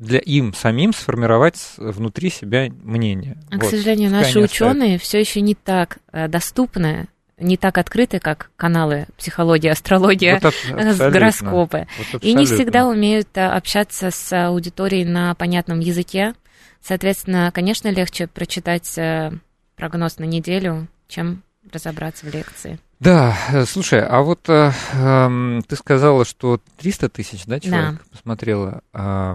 для 0.00 0.18
им 0.18 0.52
самим 0.52 0.92
сформировать 0.92 1.74
внутри 1.76 2.30
себя 2.30 2.68
мнение. 2.82 3.38
А, 3.50 3.56
вот. 3.56 3.66
К 3.66 3.70
сожалению, 3.70 4.10
наши 4.10 4.40
ученые 4.40 4.98
все 4.98 5.20
еще 5.20 5.40
не 5.40 5.54
так 5.54 5.98
э, 6.12 6.26
доступны, 6.26 7.06
не 7.38 7.56
так 7.56 7.78
открыты, 7.78 8.18
как 8.18 8.50
каналы 8.56 9.06
психология, 9.16 9.70
астрология, 9.70 10.40
вот 10.42 10.46
аб- 10.46 10.98
гороскопы. 11.12 11.86
Вот 12.12 12.24
и 12.24 12.34
не 12.34 12.46
всегда 12.46 12.86
умеют 12.86 13.28
э, 13.34 13.46
общаться 13.46 14.10
с 14.10 14.32
аудиторией 14.48 15.04
на 15.04 15.34
понятном 15.36 15.78
языке. 15.78 16.34
Соответственно, 16.84 17.50
конечно, 17.54 17.88
легче 17.88 18.26
прочитать 18.26 18.98
э, 18.98 19.32
прогноз 19.74 20.18
на 20.18 20.24
неделю, 20.24 20.86
чем 21.08 21.42
разобраться 21.72 22.26
в 22.26 22.34
лекции. 22.34 22.78
Да, 23.00 23.34
э, 23.52 23.64
слушай, 23.64 24.00
а 24.04 24.20
вот 24.20 24.48
э, 24.50 24.70
э, 24.92 25.60
ты 25.66 25.76
сказала, 25.76 26.26
что 26.26 26.60
300 26.76 27.08
тысяч, 27.08 27.46
да, 27.46 27.58
человек 27.58 27.92
да. 27.92 28.00
посмотрела. 28.10 28.82
А, 28.92 29.34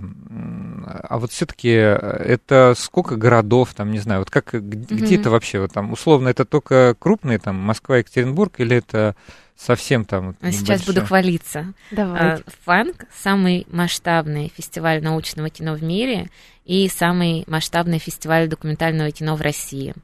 а 1.04 1.18
вот 1.18 1.32
все-таки 1.32 1.70
э, 1.70 1.96
это 1.96 2.76
сколько 2.78 3.16
городов, 3.16 3.74
там, 3.74 3.90
не 3.90 4.00
знаю, 4.00 4.22
вот 4.22 4.30
как, 4.30 4.54
где, 4.54 4.96
угу. 4.96 5.04
где 5.04 5.16
это 5.16 5.32
вообще, 5.32 5.60
вот 5.60 5.74
там, 5.74 5.92
условно, 5.92 6.30
это 6.30 6.46
только 6.46 6.96
крупные, 7.00 7.40
там, 7.40 7.56
Москва, 7.56 7.98
Екатеринбург, 7.98 8.60
или 8.60 8.78
это 8.78 9.16
совсем 9.60 10.06
там 10.06 10.36
а 10.40 10.52
Сейчас 10.52 10.86
буду 10.86 11.06
хвалиться. 11.06 11.74
Давай. 11.92 12.42
Фанк– 12.64 13.06
самый 13.24 13.68
масштабный 13.70 14.54
фестиваль 14.56 15.04
научного 15.04 15.50
кино 15.50 15.74
в 15.74 15.84
мире 15.84 16.30
и 16.70 16.88
самый 16.88 17.46
масштабный 17.48 17.98
фестиваль 17.98 18.48
документального 18.48 19.10
кино 19.10 19.36
в 19.36 19.42
России. 19.42 19.96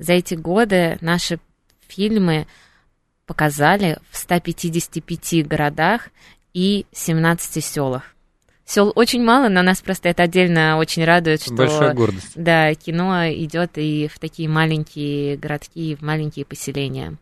За 0.00 0.14
эти 0.14 0.34
годы 0.34 0.98
наши 1.00 1.38
фильмы 1.86 2.48
показали 3.24 3.98
в 4.10 4.16
155 4.16 5.46
городах 5.46 6.08
и 6.54 6.86
17 6.90 7.64
селах. 7.64 8.02
Сел 8.64 8.92
очень 8.96 9.22
мало, 9.22 9.48
но 9.48 9.62
нас 9.62 9.80
просто 9.80 10.08
это 10.08 10.24
отдельно 10.24 10.76
очень 10.78 11.04
радует, 11.04 11.40
что 11.40 11.54
Большая 11.54 11.94
гордость. 11.94 12.32
Да, 12.34 12.74
кино 12.74 13.28
идет 13.30 13.78
и 13.78 14.08
в 14.12 14.18
такие 14.18 14.48
маленькие 14.48 15.36
городки, 15.36 15.92
и 15.92 15.94
в 15.94 16.02
маленькие 16.02 16.44
поселения. 16.44 17.16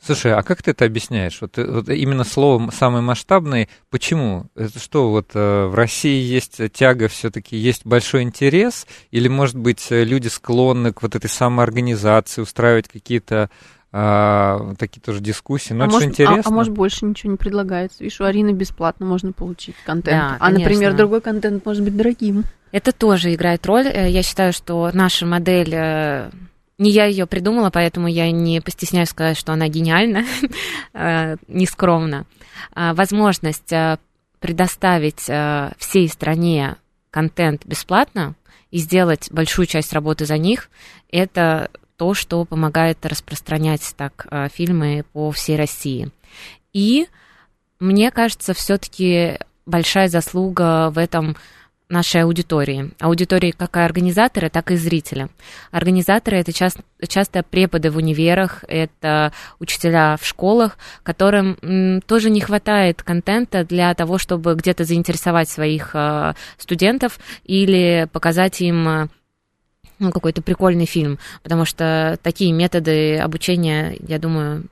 Слушай, 0.00 0.34
а 0.34 0.42
как 0.42 0.62
ты 0.62 0.70
это 0.70 0.84
объясняешь? 0.84 1.38
Вот, 1.40 1.56
вот 1.56 1.88
именно 1.88 2.24
словом 2.24 2.70
самый 2.72 3.02
масштабный, 3.02 3.68
почему? 3.90 4.46
Это 4.54 4.78
что, 4.78 5.10
вот 5.10 5.30
э, 5.34 5.66
в 5.66 5.74
России 5.74 6.22
есть 6.22 6.60
тяга, 6.72 7.08
все-таки 7.08 7.56
есть 7.56 7.84
большой 7.84 8.22
интерес, 8.22 8.86
или, 9.10 9.28
может 9.28 9.56
быть, 9.56 9.86
люди 9.90 10.28
склонны 10.28 10.92
к 10.92 11.02
вот 11.02 11.14
этой 11.16 11.28
самоорганизации, 11.28 12.42
устраивать 12.42 12.88
какие-то 12.88 13.50
а, 13.90 14.74
такие 14.78 15.00
тоже 15.00 15.20
дискуссии. 15.20 15.72
Но 15.72 15.84
а 15.84 15.86
это 15.86 15.94
может, 15.94 16.04
же 16.04 16.10
интересно. 16.10 16.42
А, 16.44 16.48
а 16.48 16.50
может 16.50 16.72
больше 16.72 17.04
ничего 17.06 17.32
не 17.32 17.38
предлагается. 17.38 18.02
Видишь, 18.04 18.20
у 18.20 18.24
Арины 18.24 18.50
бесплатно 18.50 19.06
можно 19.06 19.32
получить 19.32 19.76
контент. 19.84 20.18
Да, 20.18 20.36
а, 20.38 20.50
например, 20.50 20.90
конечно. 20.90 20.96
другой 20.98 21.20
контент 21.22 21.64
может 21.64 21.82
быть 21.82 21.96
дорогим. 21.96 22.44
Это 22.70 22.92
тоже 22.92 23.34
играет 23.34 23.64
роль. 23.66 23.86
Э, 23.86 24.10
Я 24.10 24.22
считаю, 24.22 24.52
что 24.52 24.90
наша 24.92 25.24
модель 25.24 25.74
э, 25.74 26.30
не 26.78 26.90
я 26.90 27.06
ее 27.06 27.26
придумала, 27.26 27.70
поэтому 27.70 28.06
я 28.06 28.30
не 28.30 28.60
постесняюсь 28.60 29.10
сказать, 29.10 29.36
что 29.36 29.52
она 29.52 29.68
гениальна, 29.68 30.24
э, 30.94 31.36
нескромно. 31.48 32.24
А, 32.72 32.94
Возможность 32.94 33.72
э, 33.72 33.98
предоставить 34.38 35.28
э, 35.28 35.72
всей 35.76 36.08
стране 36.08 36.76
контент 37.10 37.66
бесплатно 37.66 38.34
и 38.70 38.78
сделать 38.78 39.28
большую 39.32 39.66
часть 39.66 39.92
работы 39.92 40.24
за 40.24 40.38
них, 40.38 40.70
это 41.10 41.70
то, 41.96 42.14
что 42.14 42.44
помогает 42.44 43.04
распространять 43.04 43.94
так 43.96 44.26
фильмы 44.52 45.04
по 45.12 45.32
всей 45.32 45.56
России. 45.56 46.10
И 46.72 47.08
мне 47.80 48.10
кажется, 48.12 48.54
все-таки 48.54 49.38
большая 49.66 50.08
заслуга 50.08 50.90
в 50.90 50.98
этом 50.98 51.36
нашей 51.88 52.22
аудитории. 52.22 52.90
Аудитории 53.00 53.50
как 53.50 53.76
и 53.76 53.80
организаторы, 53.80 54.50
так 54.50 54.70
и 54.70 54.76
зрители. 54.76 55.28
Организаторы 55.70 56.36
это 56.36 56.52
часто, 56.52 56.82
часто 57.06 57.42
преподы 57.42 57.90
в 57.90 57.96
универах, 57.96 58.64
это 58.68 59.32
учителя 59.58 60.16
в 60.20 60.26
школах, 60.26 60.76
которым 61.02 62.02
тоже 62.06 62.30
не 62.30 62.40
хватает 62.40 63.02
контента 63.02 63.64
для 63.64 63.94
того, 63.94 64.18
чтобы 64.18 64.54
где-то 64.54 64.84
заинтересовать 64.84 65.48
своих 65.48 65.90
э, 65.94 66.34
студентов 66.58 67.18
или 67.44 68.08
показать 68.12 68.60
им 68.60 68.88
э, 68.88 69.08
ну, 69.98 70.12
какой-то 70.12 70.42
прикольный 70.42 70.86
фильм, 70.86 71.18
потому 71.42 71.64
что 71.64 72.18
такие 72.22 72.52
методы 72.52 73.18
обучения, 73.18 73.96
я 74.06 74.18
думаю, 74.18 74.64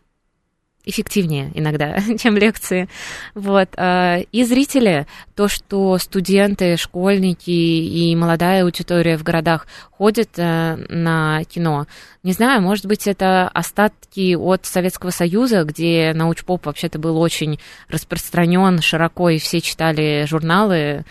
эффективнее 0.87 1.51
иногда, 1.55 1.99
чем 2.18 2.37
лекции. 2.37 2.89
Вот. 3.34 3.68
а, 3.76 4.20
И 4.32 4.45
зрители, 4.45 5.07
то, 5.34 5.49
что 5.49 5.99
студенты, 5.99 6.76
школьники 6.76 7.51
и 7.51 8.14
молодая 8.16 8.62
аудитория 8.62 9.18
в 9.18 9.22
городах 9.22 9.66
ходят 9.91 10.30
э, 10.37 10.76
на 10.89 11.45
кино, 11.45 11.87
не 12.22 12.32
знаю, 12.32 12.62
может 12.62 12.87
быть, 12.87 13.07
это 13.07 13.49
остатки 13.49 14.34
от 14.34 14.66
Советского 14.66 15.11
Союза, 15.11 15.64
где 15.64 16.12
научпоп 16.14 16.66
вообще-то 16.66 16.99
был 16.99 17.18
очень 17.20 17.59
распространен 17.89 18.80
широко, 18.80 19.28
и 19.28 19.39
все 19.39 19.61
читали 19.61 20.24
журналы, 20.28 21.05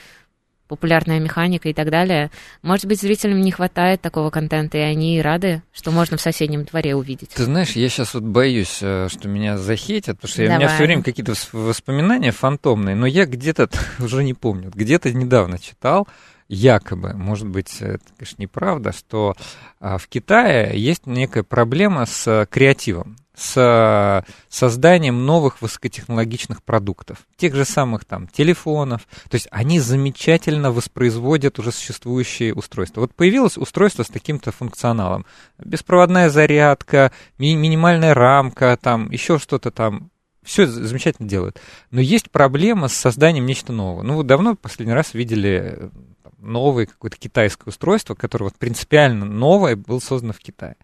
популярная 0.68 1.20
механика 1.20 1.70
и 1.70 1.74
так 1.74 1.90
далее. 1.90 2.32
Может 2.62 2.86
быть, 2.86 3.02
зрителям 3.02 3.42
не 3.42 3.52
хватает 3.52 4.02
такого 4.02 4.30
контента, 4.30 4.78
и 4.78 4.82
они 4.82 5.22
рады, 5.22 5.64
что 5.74 5.92
можно 5.92 6.18
в 6.18 6.22
соседнем 6.22 6.66
дворе 6.66 6.96
увидеть. 6.96 7.30
Ты 7.30 7.44
знаешь, 7.44 7.72
я 7.72 7.88
сейчас 7.90 8.14
вот 8.14 8.24
боюсь, 8.24 8.80
э, 8.82 9.08
что 9.10 9.28
меня 9.28 9.58
захейтят, 9.58 10.18
потому 10.18 10.32
что 10.32 10.42
у 10.44 10.46
меня 10.46 10.68
все 10.68 10.84
время 10.84 11.04
какие-то 11.04 11.34
вос- 11.34 11.50
воспоминания 11.52 12.32
фантомные, 12.32 12.96
но 12.96 13.06
я 13.06 13.26
где-то, 13.26 13.70
уже 14.00 14.24
не 14.24 14.34
помню, 14.34 14.72
где-то 14.74 15.12
недавно 15.14 15.60
читал, 15.60 16.08
якобы, 16.48 17.14
может 17.14 17.48
быть, 17.48 17.78
это, 17.80 18.04
конечно, 18.18 18.42
неправда, 18.42 18.92
что 18.92 19.36
а, 19.80 19.98
в 19.98 20.08
Китае 20.08 20.80
есть 20.80 21.08
некая 21.08 21.44
проблема 21.44 22.06
с 22.06 22.28
э, 22.28 22.46
креативом, 22.50 23.18
с 23.36 23.54
э, 23.58 24.32
созданием 24.50 25.26
новых 25.26 25.62
высокотехнологичных 25.62 26.64
продуктов, 26.64 27.20
тех 27.38 27.54
же 27.56 27.66
самых 27.66 28.06
там 28.06 28.28
телефонов, 28.28 29.08
то 29.30 29.36
есть 29.36 29.48
они 29.52 29.80
замечательно 29.80 30.72
воспроизводят 30.72 31.60
уже 31.60 31.72
существующие 31.72 32.54
устройства. 32.54 33.02
Вот 33.02 33.14
появилось 33.14 33.58
устройство 33.58 34.04
с 34.04 34.08
таким-то 34.08 34.52
функционалом, 34.52 35.26
беспроводная 35.58 36.30
зарядка, 36.30 37.12
ми- 37.38 37.56
минимальная 37.56 38.14
рамка, 38.14 38.78
там 38.82 39.12
еще 39.12 39.38
что-то 39.40 39.72
там, 39.72 40.12
все 40.44 40.68
замечательно 40.68 41.28
делают. 41.28 41.60
Но 41.92 42.00
есть 42.00 42.32
проблема 42.32 42.88
с 42.88 42.94
созданием 42.94 43.46
нечто 43.46 43.74
нового. 43.74 44.04
Ну, 44.04 44.16
вот 44.16 44.28
давно 44.28 44.56
последний 44.56 44.94
раз 44.94 45.14
видели 45.14 45.74
э, 45.76 45.90
новое 46.38 46.86
какое-то 46.86 47.18
китайское 47.18 47.72
устройство, 47.72 48.14
которое 48.14 48.46
вот 48.46 48.56
принципиально 48.56 49.26
новое 49.26 49.76
было 49.76 50.00
создано 50.00 50.34
в 50.34 50.40
Китае. 50.40 50.78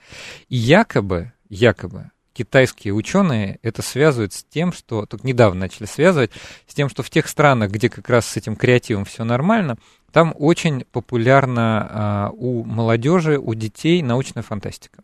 И 0.50 0.58
якобы, 0.58 1.32
якобы, 1.50 2.12
китайские 2.42 2.94
ученые 2.94 3.60
это 3.62 3.84
связывают 3.84 4.34
с 4.34 4.44
тем, 4.44 4.74
что 4.74 5.06
только 5.06 5.28
недавно 5.28 5.62
начали 5.62 5.86
связывать, 5.86 6.32
с 6.68 6.74
тем, 6.74 6.90
что 6.90 7.04
в 7.04 7.10
тех 7.12 7.28
странах, 7.28 7.70
где 7.70 7.88
как 7.88 8.10
раз 8.10 8.26
с 8.26 8.36
этим 8.36 8.56
креативом 8.56 9.06
все 9.06 9.24
нормально, 9.24 9.78
там 10.12 10.34
очень 10.38 10.86
популярна 10.92 11.88
а, 11.90 12.30
у 12.34 12.64
молодежи, 12.64 13.38
у 13.38 13.54
детей 13.54 14.02
научная 14.02 14.42
фантастика. 14.42 15.04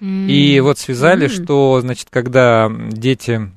И 0.00 0.58
вот 0.62 0.78
связали, 0.78 1.24
М. 1.24 1.30
что, 1.30 1.80
значит, 1.82 2.08
когда 2.08 2.70
дети 2.70 3.50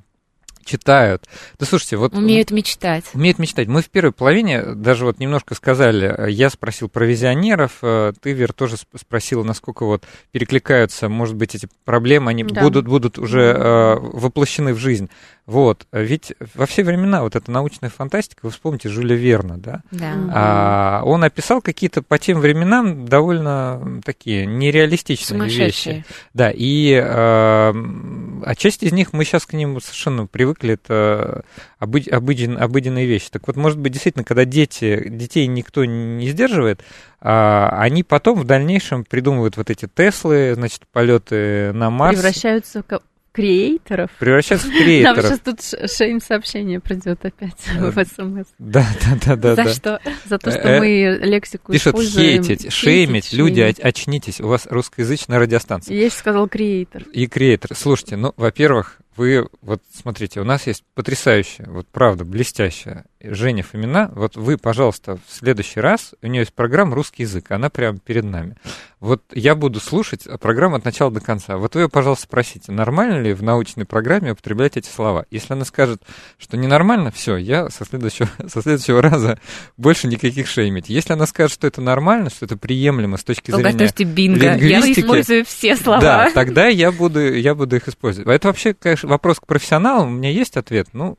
читают. 0.64 1.24
Да 1.60 1.66
слушайте, 1.66 1.97
вот 1.97 2.14
Умеют 2.14 2.51
мечтать. 2.51 3.05
умеют 3.14 3.39
мечтать. 3.39 3.68
Мы 3.68 3.82
в 3.82 3.89
первой 3.89 4.12
половине 4.12 4.62
даже 4.76 5.05
вот 5.05 5.20
немножко 5.20 5.55
сказали, 5.55 6.14
э, 6.28 6.32
я 6.32 6.49
спросил 6.49 6.89
про 6.89 7.05
визионеров, 7.05 7.78
э, 7.82 8.14
ты, 8.22 8.34
Вер, 8.34 8.53
тоже 8.53 8.76
сп- 8.76 8.97
спросила, 8.99 9.43
насколько 9.43 9.86
вот 9.86 10.03
перекликаются, 10.32 11.10
может 11.10 11.36
быть, 11.36 11.55
эти 11.55 11.68
проблемы, 11.86 12.32
они 12.32 12.43
Да. 12.43 12.62
будут, 12.62 12.88
будут 12.88 13.18
уже 13.18 13.41
э, 13.41 13.95
воплощены 13.99 14.74
в 14.74 14.78
жизнь. 14.78 15.10
Вот, 15.49 15.87
ведь 15.91 16.33
во 16.53 16.67
все 16.67 16.83
времена 16.83 17.23
вот 17.23 17.35
эта 17.35 17.49
научная 17.49 17.89
фантастика, 17.89 18.41
вы 18.43 18.51
вспомните 18.51 18.87
Жюля 18.87 19.15
Верна, 19.15 19.55
да, 19.57 19.81
Да. 19.89 20.13
А, 20.31 21.01
он 21.03 21.23
описал 21.23 21.59
какие-то 21.59 22.03
по 22.03 22.19
тем 22.19 22.39
временам 22.39 23.07
довольно 23.07 23.99
такие 24.05 24.45
нереалистичные 24.45 25.41
вещи. 25.45 25.55
Сумасшедшие. 25.55 26.05
Да, 26.35 26.51
и 26.53 26.91
э, 26.91 27.01
м, 27.03 28.43
а 28.45 28.53
часть 28.53 28.83
из 28.83 28.91
них 28.91 29.11
мы 29.11 29.25
сейчас 29.25 29.47
к 29.47 29.53
ним 29.53 29.81
совершенно 29.81 30.27
привыкли, 30.27 30.75
это 30.75 31.43
обыд- 31.79 32.09
обыден- 32.09 32.55
обыденные 32.59 33.07
вещи. 33.07 33.29
Так 33.31 33.47
вот, 33.47 33.55
может 33.55 33.79
быть, 33.79 33.91
действительно, 33.93 34.23
когда 34.23 34.45
дети, 34.45 35.09
детей 35.09 35.47
никто 35.47 35.83
не 35.83 36.29
сдерживает, 36.29 36.81
а, 37.21 37.75
они 37.79 38.03
потом 38.03 38.39
в 38.39 38.43
дальнейшем 38.43 39.03
придумывают 39.03 39.57
вот 39.57 39.71
эти 39.71 39.87
Теслы, 39.87 40.53
значит, 40.53 40.83
полеты 40.93 41.73
на 41.73 41.89
Марс, 41.89 42.15
Превращаются 42.17 42.83
в 42.83 42.85
креаторов. 43.32 44.09
превращаются 44.19 44.67
в 44.67 44.71
Нам 44.71 44.84
креаторов. 44.84 45.25
сейчас 45.25 45.39
тут 45.39 45.91
шейм 45.91 46.19
сообщение 46.21 46.80
придет 46.80 47.23
опять 47.25 47.55
Э, 47.77 47.91
в 47.91 48.05
СМС. 48.05 48.47
Да, 48.59 48.86
да, 49.05 49.17
да, 49.25 49.36
да. 49.36 49.55
За 49.55 49.63
да. 49.63 49.73
что? 49.73 49.99
За 50.25 50.38
то, 50.38 50.51
что 50.51 50.59
Э, 50.59 50.80
мы 50.80 51.19
лексику 51.21 51.71
Пишут 51.71 51.88
используем. 51.93 52.43
хейтить, 52.43 52.71
шеймить, 52.73 53.34
люди, 53.34 53.61
шеймить. 53.61 53.80
оч- 53.80 53.82
очнитесь, 53.82 54.41
у 54.41 54.47
вас 54.47 54.67
русскоязычная 54.69 55.39
радиостанция. 55.39 55.95
Я 55.95 56.09
сейчас 56.09 56.19
сказал 56.19 56.47
креатор. 56.47 57.03
И 57.13 57.27
креатор. 57.27 57.75
Слушайте, 57.75 58.15
ну, 58.17 58.34
во-первых, 58.38 58.97
вы, 59.15 59.49
вот 59.61 59.82
смотрите, 59.93 60.39
у 60.39 60.45
нас 60.45 60.65
есть 60.65 60.84
потрясающая, 60.95 61.65
вот 61.67 61.88
правда, 61.89 62.23
блестящая 62.23 63.05
Женя 63.21 63.63
Фомина. 63.63 64.09
Вот 64.15 64.38
вы, 64.38 64.57
пожалуйста, 64.57 65.17
в 65.17 65.21
следующий 65.34 65.82
раз, 65.82 66.13
у 66.21 66.27
нее 66.27 66.41
есть 66.41 66.53
программа 66.53 66.95
«Русский 66.95 67.23
язык», 67.23 67.51
она 67.51 67.69
прямо 67.69 67.99
перед 67.99 68.23
нами. 68.23 68.55
Вот 68.99 69.23
я 69.33 69.55
буду 69.55 69.79
слушать 69.79 70.27
программу 70.41 70.75
от 70.75 70.83
начала 70.83 71.09
до 71.09 71.21
конца. 71.21 71.57
Вот 71.57 71.75
вы, 71.75 71.81
ее, 71.81 71.89
пожалуйста, 71.89 72.25
спросите, 72.25 72.73
нормально 72.73 73.21
ли 73.21 73.33
в 73.33 73.41
научной 73.41 73.85
программе 73.85 74.33
употреблять 74.33 74.75
эти 74.75 74.89
слова. 74.89 75.25
Если 75.31 75.53
она 75.53 75.63
скажет, 75.63 76.01
что 76.37 76.57
ненормально, 76.57 77.09
все, 77.09 77.37
я 77.37 77.69
со 77.69 77.85
следующего, 77.85 78.29
со 78.47 78.61
следующего 78.61 79.01
раза 79.01 79.39
больше 79.77 80.07
никаких 80.07 80.47
шеймить. 80.47 80.89
Если 80.89 81.13
она 81.13 81.27
скажет, 81.27 81.53
что 81.53 81.67
это 81.67 81.79
нормально, 81.79 82.29
что 82.29 82.45
это 82.45 82.57
приемлемо 82.57 83.15
с 83.15 83.23
точки 83.23 83.51
То 83.51 83.57
зрения... 83.57 83.71
готовьте 83.71 84.03
бинго. 84.03 84.45
Я 84.45 84.57
лингвистики. 84.57 85.05
использую 85.05 85.45
все 85.45 85.77
слова. 85.77 86.01
Да, 86.01 86.31
тогда 86.33 86.67
я 86.67 86.91
буду, 86.91 87.33
я 87.33 87.55
буду 87.55 87.77
их 87.77 87.87
использовать. 87.87 88.27
Это 88.27 88.47
вообще, 88.47 88.73
конечно, 88.73 89.07
вопрос 89.07 89.39
к 89.39 89.45
профессионалам. 89.45 90.09
У 90.09 90.17
меня 90.17 90.29
есть 90.29 90.57
ответ. 90.57 90.89
Ну, 90.91 91.17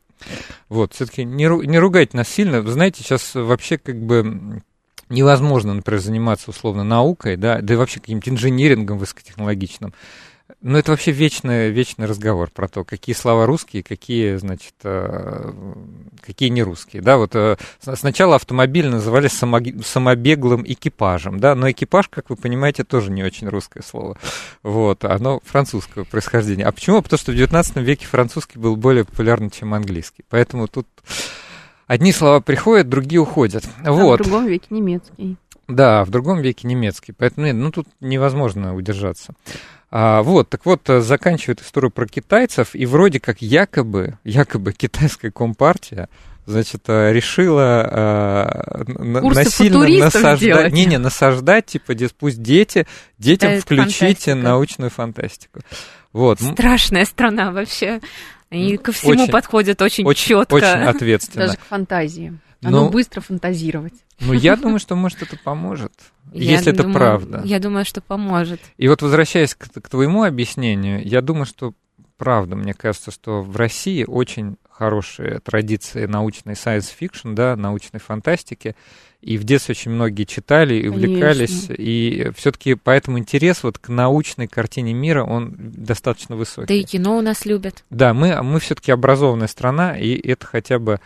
вот, 0.68 0.92
все-таки 0.92 1.24
не, 1.24 1.44
не 1.66 1.78
ругайте 1.78 2.14
нас 2.16 2.28
сильно. 2.28 2.60
Вы 2.60 2.72
знаете, 2.72 3.02
сейчас 3.02 3.34
вообще 3.34 3.78
как 3.78 3.96
бы 4.00 4.62
невозможно, 5.10 5.74
например, 5.74 6.00
заниматься 6.00 6.50
условно 6.50 6.84
наукой, 6.84 7.36
да, 7.36 7.60
да 7.60 7.74
и 7.74 7.76
вообще 7.76 8.00
каким-то 8.00 8.30
инжинирингом 8.30 8.98
высокотехнологичным. 8.98 9.92
Ну, 10.62 10.78
это 10.78 10.90
вообще 10.90 11.12
вечный, 11.12 11.70
вечный 11.70 12.06
разговор 12.06 12.50
про 12.50 12.68
то, 12.68 12.84
какие 12.84 13.14
слова 13.14 13.46
русские, 13.46 13.82
какие, 13.82 14.36
значит, 14.36 14.74
э, 14.82 15.52
какие 16.20 16.48
не 16.48 16.62
русские. 16.62 17.02
Да, 17.02 17.16
вот 17.16 17.34
э, 17.34 17.56
сначала 17.80 18.36
автомобиль 18.36 18.88
называли 18.88 19.28
самобеглым 19.28 20.64
экипажем, 20.66 21.40
да, 21.40 21.54
но 21.54 21.70
экипаж, 21.70 22.08
как 22.08 22.30
вы 22.30 22.36
понимаете, 22.36 22.84
тоже 22.84 23.10
не 23.10 23.22
очень 23.22 23.48
русское 23.48 23.82
слово. 23.82 24.18
Вот, 24.62 25.04
оно 25.04 25.40
французского 25.44 26.04
происхождения. 26.04 26.66
А 26.66 26.72
почему? 26.72 27.00
Потому 27.00 27.18
что 27.18 27.32
в 27.32 27.36
19 27.36 27.76
веке 27.76 28.06
французский 28.06 28.58
был 28.58 28.76
более 28.76 29.04
популярный, 29.04 29.50
чем 29.50 29.72
английский. 29.72 30.24
Поэтому 30.28 30.68
тут 30.68 30.86
одни 31.90 32.12
слова 32.12 32.40
приходят, 32.40 32.88
другие 32.88 33.20
уходят. 33.20 33.64
А 33.84 33.90
вот. 33.90 34.20
в 34.20 34.22
другом 34.22 34.46
веке 34.46 34.66
немецкий. 34.70 35.36
Да, 35.66 36.04
в 36.04 36.10
другом 36.10 36.40
веке 36.40 36.68
немецкий. 36.68 37.12
Поэтому 37.12 37.46
нет, 37.46 37.56
ну 37.56 37.72
тут 37.72 37.88
невозможно 38.00 38.76
удержаться. 38.76 39.34
А, 39.90 40.22
вот, 40.22 40.48
так 40.48 40.64
вот, 40.66 40.88
э, 40.88 41.00
заканчивает 41.00 41.60
историю 41.60 41.90
про 41.90 42.06
китайцев, 42.06 42.76
и 42.76 42.86
вроде 42.86 43.18
как 43.18 43.42
якобы, 43.42 44.18
якобы 44.22 44.72
китайская 44.72 45.32
компартия 45.32 46.08
значит, 46.46 46.82
э, 46.86 47.12
решила 47.12 47.82
э, 47.90 48.84
насильно 48.86 50.04
насаждать, 50.04 50.72
не, 50.72 50.86
не, 50.86 50.98
насаждать, 50.98 51.66
типа, 51.66 51.94
пусть 52.16 52.40
дети, 52.40 52.86
детям 53.18 53.50
Это 53.50 53.62
включите 53.62 53.96
фантастика. 53.96 54.34
научную 54.36 54.90
фантастику. 54.90 55.60
Вот. 56.12 56.40
Страшная 56.40 57.04
страна 57.04 57.50
вообще. 57.50 58.00
Они 58.50 58.76
ко 58.76 58.92
всему 58.92 59.22
очень, 59.22 59.32
подходят 59.32 59.80
очень, 59.80 60.04
очень 60.04 60.28
четко. 60.28 60.54
Очень 60.54 60.66
ответственно. 60.66 61.46
Даже 61.46 61.58
к 61.58 61.62
фантазии. 61.62 62.38
Оно 62.62 62.84
ну, 62.84 62.90
быстро 62.90 63.20
фантазировать. 63.20 63.94
Ну, 64.20 64.34
я 64.34 64.56
думаю, 64.56 64.80
что, 64.80 64.94
может, 64.94 65.22
это 65.22 65.38
поможет. 65.38 65.92
Я 66.32 66.52
если 66.52 66.72
думаю, 66.72 66.90
это 66.90 66.98
правда. 66.98 67.42
Я 67.44 67.58
думаю, 67.58 67.84
что 67.86 68.02
поможет. 68.02 68.60
И 68.76 68.86
вот 68.88 69.00
возвращаясь 69.00 69.54
к, 69.54 69.80
к 69.80 69.88
твоему 69.88 70.24
объяснению, 70.24 71.02
я 71.06 71.22
думаю, 71.22 71.46
что 71.46 71.72
правда. 72.18 72.56
Мне 72.56 72.74
кажется, 72.74 73.10
что 73.10 73.40
в 73.40 73.56
России 73.56 74.04
очень 74.04 74.56
хорошие 74.68 75.40
традиции 75.40 76.04
научной 76.04 76.52
science 76.52 76.90
fiction, 76.98 77.34
да, 77.34 77.56
научной 77.56 77.98
фантастики. 78.00 78.76
И 79.20 79.36
в 79.36 79.44
детстве 79.44 79.72
очень 79.72 79.90
многие 79.90 80.24
читали 80.24 80.74
и 80.74 80.88
увлекались. 80.88 81.66
Конечно. 81.66 81.74
И 81.74 82.32
все-таки 82.36 82.74
поэтому 82.74 83.18
интерес 83.18 83.62
вот 83.62 83.78
к 83.78 83.88
научной 83.88 84.48
картине 84.48 84.94
мира, 84.94 85.24
он 85.24 85.54
достаточно 85.58 86.36
высокий. 86.36 86.66
Да 86.66 86.74
и 86.74 86.84
кино 86.84 87.18
у 87.18 87.20
нас 87.20 87.44
любят. 87.44 87.84
Да, 87.90 88.14
мы, 88.14 88.42
мы 88.42 88.60
все-таки 88.60 88.92
образованная 88.92 89.48
страна, 89.48 89.98
и 89.98 90.14
это 90.14 90.46
хотя 90.46 90.78
бы 90.78 91.00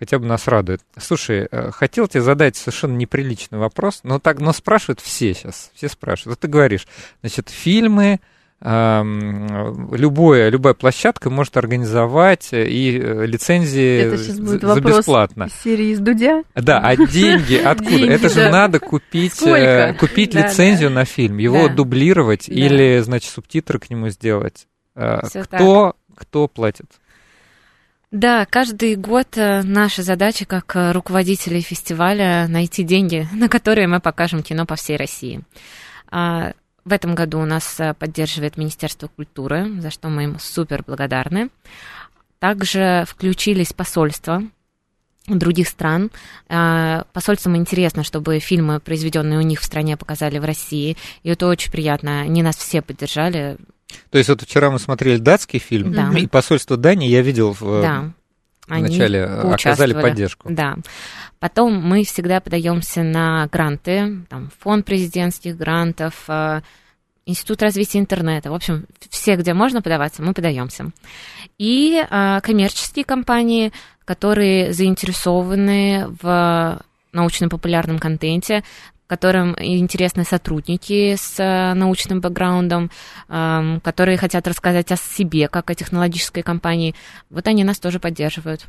хотя 0.00 0.18
бы 0.18 0.24
нас 0.24 0.48
радует. 0.48 0.80
Слушай, 0.98 1.46
э, 1.50 1.70
хотел 1.72 2.08
тебе 2.08 2.22
задать 2.22 2.56
совершенно 2.56 2.96
неприличный 2.96 3.58
вопрос, 3.58 4.00
но 4.02 4.18
так, 4.18 4.40
но 4.40 4.54
спрашивают 4.54 4.98
все 4.98 5.34
сейчас, 5.34 5.70
все 5.74 5.88
спрашивают. 5.90 6.38
Вот 6.38 6.40
ты 6.40 6.48
говоришь, 6.48 6.88
значит, 7.20 7.50
фильмы, 7.50 8.20
любое, 8.62 10.50
любая 10.50 10.74
площадка 10.74 11.30
может 11.30 11.56
организовать 11.56 12.50
и 12.52 12.98
э, 12.98 13.24
лицензии 13.24 14.00
Это 14.00 14.18
сейчас 14.18 14.38
будет 14.38 14.60
за 14.60 14.80
бесплатно. 14.80 15.44
Из 15.44 15.54
серии 15.62 15.92
из 15.92 16.00
Дудя? 16.00 16.42
Да, 16.54 16.78
а 16.80 16.94
деньги 16.94 17.54
откуда? 17.64 17.90
Деньги, 17.90 18.12
Это 18.12 18.28
же 18.28 18.34
да. 18.34 18.50
надо 18.50 18.78
купить, 18.78 19.42
э, 19.42 19.94
купить 19.94 20.32
да, 20.32 20.42
лицензию 20.42 20.90
да. 20.90 20.96
на 20.96 21.04
фильм, 21.06 21.38
его 21.38 21.68
да. 21.68 21.74
дублировать 21.74 22.48
да. 22.48 22.54
или, 22.54 22.98
значит, 22.98 23.30
субтитры 23.30 23.78
к 23.78 23.88
нему 23.88 24.10
сделать. 24.10 24.66
Всё 24.94 25.44
кто, 25.44 25.94
так. 26.08 26.18
кто 26.18 26.46
платит? 26.46 26.86
Да, 28.10 28.44
каждый 28.44 28.96
год 28.96 29.36
э, 29.36 29.62
наша 29.62 30.02
задача 30.02 30.44
как 30.44 30.74
э, 30.74 30.90
руководителей 30.90 31.60
фестиваля 31.60 32.48
найти 32.48 32.82
деньги, 32.82 33.28
на 33.32 33.48
которые 33.48 33.86
мы 33.86 34.00
покажем 34.00 34.42
кино 34.42 34.66
по 34.66 34.74
всей 34.74 34.96
России. 34.96 35.42
В 36.84 36.92
этом 36.92 37.14
году 37.14 37.40
у 37.40 37.44
нас 37.44 37.78
э, 37.78 37.94
поддерживает 37.94 38.56
Министерство 38.56 39.08
культуры, 39.08 39.80
за 39.80 39.90
что 39.90 40.08
мы 40.08 40.24
им 40.24 40.38
супер 40.38 40.82
благодарны. 40.86 41.50
Также 42.38 43.04
включились 43.06 43.72
посольства 43.72 44.42
других 45.26 45.68
стран. 45.68 46.10
Посольствам 46.48 47.56
интересно, 47.56 48.02
чтобы 48.02 48.38
фильмы, 48.38 48.80
произведенные 48.80 49.38
у 49.38 49.42
них 49.42 49.60
в 49.60 49.64
стране, 49.64 49.96
показали 49.96 50.38
в 50.38 50.44
России. 50.44 50.96
И 51.22 51.28
это 51.28 51.46
очень 51.46 51.70
приятно. 51.70 52.22
Они 52.22 52.42
нас 52.42 52.56
все 52.56 52.82
поддержали. 52.82 53.58
То 54.10 54.18
есть 54.18 54.30
вот 54.30 54.42
вчера 54.42 54.70
мы 54.70 54.78
смотрели 54.78 55.18
датский 55.18 55.58
фильм, 55.58 55.92
да. 55.92 56.10
и 56.16 56.26
посольство 56.26 56.76
Дании 56.76 57.08
я 57.08 57.22
видел 57.22 57.56
в 57.58 57.82
да. 57.82 58.12
вначале 58.68 59.24
оказали 59.24 59.92
поддержку. 59.92 60.48
Да. 60.50 60.76
Потом 61.40 61.74
мы 61.74 62.04
всегда 62.04 62.40
подаемся 62.40 63.02
на 63.02 63.48
гранты, 63.50 64.24
там, 64.28 64.50
фонд 64.60 64.84
президентских 64.84 65.56
грантов, 65.56 66.24
э, 66.28 66.60
Институт 67.26 67.62
развития 67.62 67.98
интернета. 67.98 68.50
В 68.50 68.54
общем, 68.54 68.86
все, 69.08 69.36
где 69.36 69.54
можно 69.54 69.82
подаваться, 69.82 70.22
мы 70.22 70.32
подаемся. 70.32 70.90
И 71.58 72.02
э, 72.02 72.40
коммерческие 72.42 73.04
компании, 73.04 73.72
которые 74.04 74.72
заинтересованы 74.72 76.08
в 76.20 76.82
научно-популярном 77.12 77.98
контенте, 77.98 78.64
которым 79.06 79.54
интересны 79.58 80.24
сотрудники 80.24 81.14
с 81.16 81.38
э, 81.38 81.74
научным 81.74 82.20
бэкграундом, 82.20 82.90
эм, 83.28 83.80
которые 83.80 84.16
хотят 84.16 84.48
рассказать 84.48 84.90
о 84.90 84.96
себе, 84.96 85.48
как 85.48 85.70
о 85.70 85.74
технологической 85.74 86.42
компании. 86.42 86.94
Вот 87.28 87.46
они 87.46 87.64
нас 87.64 87.78
тоже 87.78 88.00
поддерживают. 88.00 88.66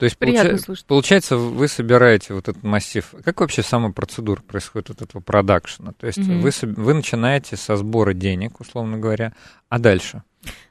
То 0.00 0.04
есть, 0.04 0.16
Приятно 0.16 0.52
получа... 0.52 0.64
слушать. 0.64 0.86
получается, 0.86 1.36
вы 1.36 1.68
собираете 1.68 2.32
вот 2.32 2.48
этот 2.48 2.62
массив. 2.62 3.04
Как 3.22 3.38
вообще 3.42 3.62
сама 3.62 3.92
процедура 3.92 4.40
происходит 4.40 4.88
вот 4.88 5.02
этого 5.02 5.20
продакшена? 5.20 5.92
То 5.92 6.06
есть 6.06 6.18
угу. 6.18 6.38
вы, 6.38 6.50
вы 6.62 6.94
начинаете 6.94 7.58
со 7.58 7.76
сбора 7.76 8.14
денег, 8.14 8.60
условно 8.60 8.96
говоря, 8.96 9.34
а 9.68 9.78
дальше? 9.78 10.22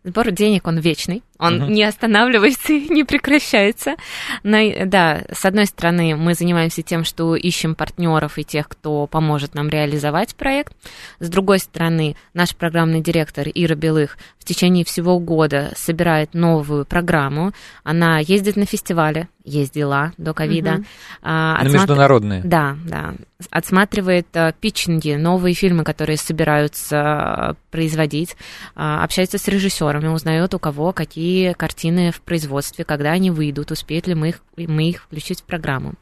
Сбор 0.03 0.31
денег, 0.31 0.65
он 0.65 0.79
вечный, 0.79 1.23
он 1.37 1.61
uh-huh. 1.61 1.69
не 1.69 1.83
останавливается 1.83 2.73
и 2.73 2.89
не 2.89 3.03
прекращается. 3.03 3.95
Но, 4.43 4.57
да, 4.85 5.23
с 5.31 5.45
одной 5.45 5.65
стороны, 5.65 6.15
мы 6.15 6.33
занимаемся 6.33 6.81
тем, 6.81 7.03
что 7.03 7.35
ищем 7.35 7.75
партнеров 7.75 8.39
и 8.39 8.45
тех, 8.45 8.67
кто 8.67 9.07
поможет 9.07 9.55
нам 9.55 9.69
реализовать 9.69 10.35
проект. 10.35 10.73
С 11.19 11.29
другой 11.29 11.59
стороны, 11.59 12.15
наш 12.33 12.55
программный 12.55 13.01
директор 13.01 13.47
Ира 13.53 13.75
Белых 13.75 14.17
в 14.39 14.45
течение 14.45 14.85
всего 14.85 15.19
года 15.19 15.73
собирает 15.75 16.33
новую 16.33 16.85
программу. 16.85 17.51
Она 17.83 18.19
ездит 18.19 18.55
на 18.55 18.65
фестивали, 18.65 19.18
ездила 19.43 20.13
до 20.17 20.33
ковида. 20.33 20.83
А, 21.21 21.55
отсматр... 21.55 21.71
На 21.71 21.77
международные? 21.77 22.41
Да, 22.43 22.77
да. 22.85 23.13
Отсматривает 23.49 24.27
а, 24.33 24.51
питчинги, 24.51 25.15
новые 25.15 25.53
фильмы, 25.53 25.83
которые 25.83 26.17
собираются 26.17 26.97
а, 26.99 27.55
производить, 27.71 28.35
а, 28.75 29.03
общается 29.03 29.37
с 29.37 29.47
режиссерами, 29.47 30.07
узнает 30.07 30.53
у 30.53 30.59
кого 30.59 30.93
какие 30.93 31.53
картины 31.53 32.11
в 32.11 32.21
производстве, 32.21 32.85
когда 32.85 33.11
они 33.11 33.31
выйдут, 33.31 33.71
успеют 33.71 34.07
ли 34.07 34.15
мы 34.15 34.29
их, 34.29 34.41
мы 34.55 34.89
их 34.89 35.03
включить 35.03 35.41
в 35.41 35.43
программу. 35.43 35.93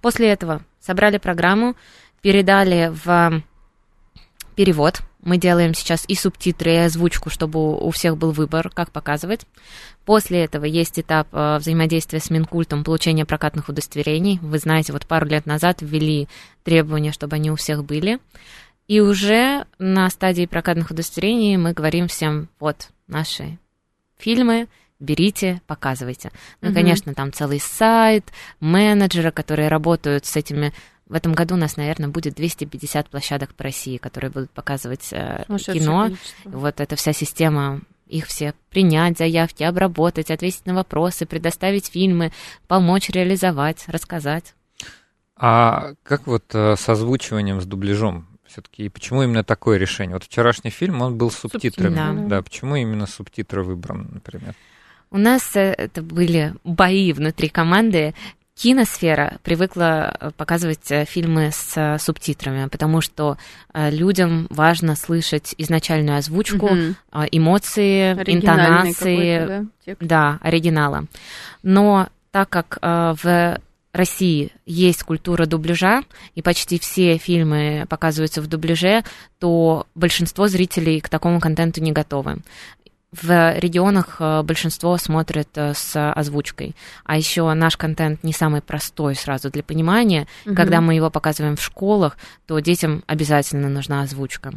После 0.00 0.28
этого 0.28 0.62
собрали 0.80 1.18
программу, 1.18 1.76
передали 2.22 2.92
в 3.04 3.42
перевод. 4.54 5.00
Мы 5.22 5.36
делаем 5.36 5.74
сейчас 5.74 6.04
и 6.08 6.14
субтитры, 6.14 6.72
и 6.72 6.76
озвучку, 6.76 7.28
чтобы 7.28 7.76
у 7.78 7.90
всех 7.90 8.16
был 8.16 8.30
выбор, 8.32 8.70
как 8.70 8.90
показывать. 8.90 9.46
После 10.06 10.44
этого 10.44 10.64
есть 10.64 10.98
этап 10.98 11.28
э, 11.32 11.58
взаимодействия 11.58 12.20
с 12.20 12.30
Минкультом, 12.30 12.84
получения 12.84 13.26
прокатных 13.26 13.68
удостоверений. 13.68 14.38
Вы 14.40 14.58
знаете, 14.58 14.92
вот 14.92 15.06
пару 15.06 15.26
лет 15.26 15.44
назад 15.44 15.82
ввели 15.82 16.26
требования, 16.64 17.12
чтобы 17.12 17.36
они 17.36 17.50
у 17.50 17.56
всех 17.56 17.84
были. 17.84 18.18
И 18.88 19.00
уже 19.00 19.66
на 19.78 20.08
стадии 20.10 20.46
прокатных 20.46 20.90
удостоверений 20.90 21.56
мы 21.56 21.74
говорим 21.74 22.08
всем, 22.08 22.48
вот, 22.58 22.88
наши 23.06 23.58
фильмы, 24.18 24.68
берите, 25.00 25.60
показывайте. 25.66 26.30
Ну, 26.60 26.68
угу. 26.68 26.74
конечно, 26.76 27.14
там 27.14 27.32
целый 27.32 27.60
сайт, 27.60 28.24
менеджеры, 28.60 29.32
которые 29.32 29.68
работают 29.68 30.26
с 30.26 30.36
этими 30.36 30.72
в 31.10 31.14
этом 31.14 31.32
году 31.32 31.54
у 31.54 31.58
нас, 31.58 31.76
наверное, 31.76 32.08
будет 32.08 32.34
250 32.34 33.10
площадок 33.10 33.54
по 33.54 33.64
России, 33.64 33.96
которые 33.96 34.30
будут 34.30 34.50
показывать 34.52 35.08
э, 35.10 35.44
кино. 35.48 36.04
Количество. 36.04 36.50
Вот 36.50 36.80
эта 36.80 36.94
вся 36.94 37.12
система 37.12 37.80
их 38.06 38.26
все 38.26 38.54
принять 38.70 39.18
заявки, 39.18 39.64
обработать, 39.64 40.30
ответить 40.30 40.66
на 40.66 40.74
вопросы, 40.74 41.26
предоставить 41.26 41.88
фильмы, 41.88 42.32
помочь 42.68 43.10
реализовать, 43.10 43.84
рассказать. 43.88 44.54
А 45.36 45.94
как 46.04 46.26
вот 46.28 46.44
э, 46.54 46.76
с 46.76 46.88
озвучиванием, 46.88 47.60
с 47.60 47.66
дубляжом? 47.66 48.26
все-таки. 48.46 48.84
И 48.84 48.88
почему 48.88 49.22
именно 49.22 49.44
такое 49.44 49.78
решение? 49.78 50.14
Вот 50.14 50.24
вчерашний 50.24 50.70
фильм, 50.70 51.02
он 51.02 51.16
был 51.16 51.30
с 51.30 51.38
субтитрами. 51.38 51.94
Да. 51.94 52.12
да, 52.12 52.42
почему 52.42 52.76
именно 52.76 53.06
субтитры 53.06 53.62
выбраны, 53.62 54.08
например? 54.12 54.54
У 55.10 55.18
нас 55.18 55.56
э, 55.56 55.72
это 55.72 56.02
были 56.02 56.54
бои 56.64 57.12
внутри 57.12 57.48
команды. 57.48 58.14
Киносфера 58.60 59.38
привыкла 59.42 60.14
э, 60.20 60.30
показывать 60.36 60.90
э, 60.90 61.06
фильмы 61.06 61.50
с 61.50 61.96
субтитрами, 61.98 62.68
потому 62.68 63.00
что 63.00 63.38
людям 63.74 64.48
важно 64.50 64.96
слышать 64.96 65.54
изначальную 65.56 66.18
озвучку, 66.18 66.66
угу. 66.66 66.94
эмоции, 67.32 68.12
интонации, 68.12 69.64
да? 69.86 69.96
да, 70.00 70.38
оригинала. 70.42 71.06
Но 71.62 72.08
так 72.32 72.50
как 72.50 72.78
в 72.82 73.58
России 73.92 74.52
есть 74.66 75.02
культура 75.02 75.46
дубляжа, 75.46 76.02
и 76.34 76.42
почти 76.42 76.78
все 76.78 77.16
фильмы 77.18 77.86
показываются 77.88 78.40
в 78.40 78.46
дубляже, 78.46 79.04
то 79.38 79.86
большинство 79.94 80.46
зрителей 80.46 81.00
к 81.00 81.08
такому 81.08 81.40
контенту 81.40 81.80
не 81.80 81.92
готовы. 81.92 82.38
В 83.12 83.58
регионах 83.58 84.16
э, 84.20 84.42
большинство 84.42 84.96
смотрит 84.96 85.48
э, 85.56 85.74
с 85.74 86.12
озвучкой. 86.12 86.76
А 87.04 87.16
еще 87.16 87.52
наш 87.54 87.76
контент 87.76 88.22
не 88.22 88.32
самый 88.32 88.62
простой 88.62 89.16
сразу 89.16 89.50
для 89.50 89.64
понимания. 89.64 90.28
Угу. 90.46 90.54
Когда 90.54 90.80
мы 90.80 90.94
его 90.94 91.10
показываем 91.10 91.56
в 91.56 91.62
школах, 91.62 92.16
то 92.46 92.60
детям 92.60 93.02
обязательно 93.08 93.68
нужна 93.68 94.02
озвучка. 94.02 94.52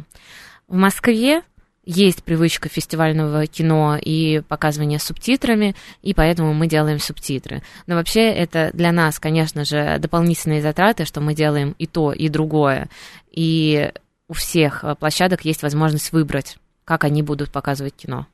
В 0.68 0.76
Москве 0.76 1.42
есть 1.84 2.22
привычка 2.22 2.68
фестивального 2.68 3.44
кино 3.48 3.98
и 4.00 4.40
показывания 4.46 5.00
субтитрами, 5.00 5.74
и 6.02 6.14
поэтому 6.14 6.54
мы 6.54 6.68
делаем 6.68 7.00
субтитры. 7.00 7.60
Но 7.88 7.96
вообще 7.96 8.30
это 8.30 8.70
для 8.72 8.92
нас, 8.92 9.18
конечно 9.18 9.64
же, 9.64 9.98
дополнительные 9.98 10.62
затраты, 10.62 11.06
что 11.06 11.20
мы 11.20 11.34
делаем 11.34 11.74
и 11.78 11.88
то, 11.88 12.12
и 12.12 12.28
другое. 12.28 12.88
И 13.32 13.90
у 14.28 14.32
всех 14.32 14.84
площадок 15.00 15.44
есть 15.44 15.64
возможность 15.64 16.12
выбрать, 16.12 16.56
как 16.84 17.02
они 17.02 17.22
будут 17.22 17.50
показывать 17.50 17.94
кино. 17.96 18.28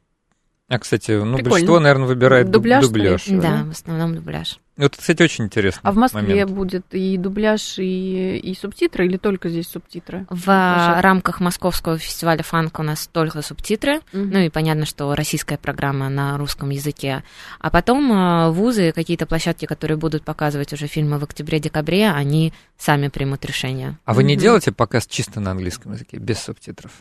А, 0.71 0.79
кстати, 0.79 1.11
ну, 1.11 1.35
Прикольно. 1.35 1.51
большинство, 1.51 1.81
наверное, 1.81 2.07
выбирает 2.07 2.49
дубляж. 2.49 2.87
дубляж. 2.87 3.25
Да, 3.27 3.41
да, 3.41 3.65
в 3.65 3.71
основном 3.71 4.15
дубляж. 4.15 4.61
Это, 4.77 4.97
кстати, 4.97 5.21
очень 5.21 5.47
интересно. 5.47 5.81
А 5.83 5.91
в 5.91 5.97
Москве 5.97 6.23
момент. 6.23 6.51
будет 6.53 6.87
и 6.93 7.17
дубляж, 7.17 7.81
и, 7.81 8.39
и 8.39 8.55
субтитры, 8.55 9.07
или 9.07 9.17
только 9.17 9.49
здесь 9.49 9.67
субтитры? 9.67 10.27
В 10.31 10.45
Площадка? 10.45 11.03
рамках 11.03 11.41
Московского 11.41 11.99
фестиваля 11.99 12.45
фанка 12.45 12.83
у 12.83 12.85
нас 12.85 13.09
только 13.09 13.43
субтитры. 13.43 13.97
Угу. 14.13 14.25
Ну 14.33 14.39
и 14.39 14.49
понятно, 14.49 14.87
что 14.87 15.13
российская 15.17 15.59
программа 15.59 16.09
на 16.09 16.39
русском 16.39 16.71
языке. 16.71 17.25
А 17.59 17.71
потом 17.71 18.13
э, 18.13 18.51
вузы, 18.53 18.93
какие-то 18.93 19.27
площадки, 19.27 19.67
которые 19.67 19.97
будут 19.97 20.23
показывать 20.23 20.73
уже 20.73 20.87
фильмы 20.87 21.19
в 21.19 21.25
октябре-декабре, 21.25 22.11
они 22.11 22.53
сами 22.79 23.09
примут 23.09 23.45
решение. 23.45 23.99
А 24.05 24.15
вы 24.15 24.23
угу. 24.23 24.29
не 24.29 24.37
делаете 24.37 24.71
показ 24.71 25.09
чисто 25.09 25.41
на 25.41 25.51
английском 25.51 25.95
языке, 25.95 26.19
без 26.19 26.39
субтитров? 26.39 26.93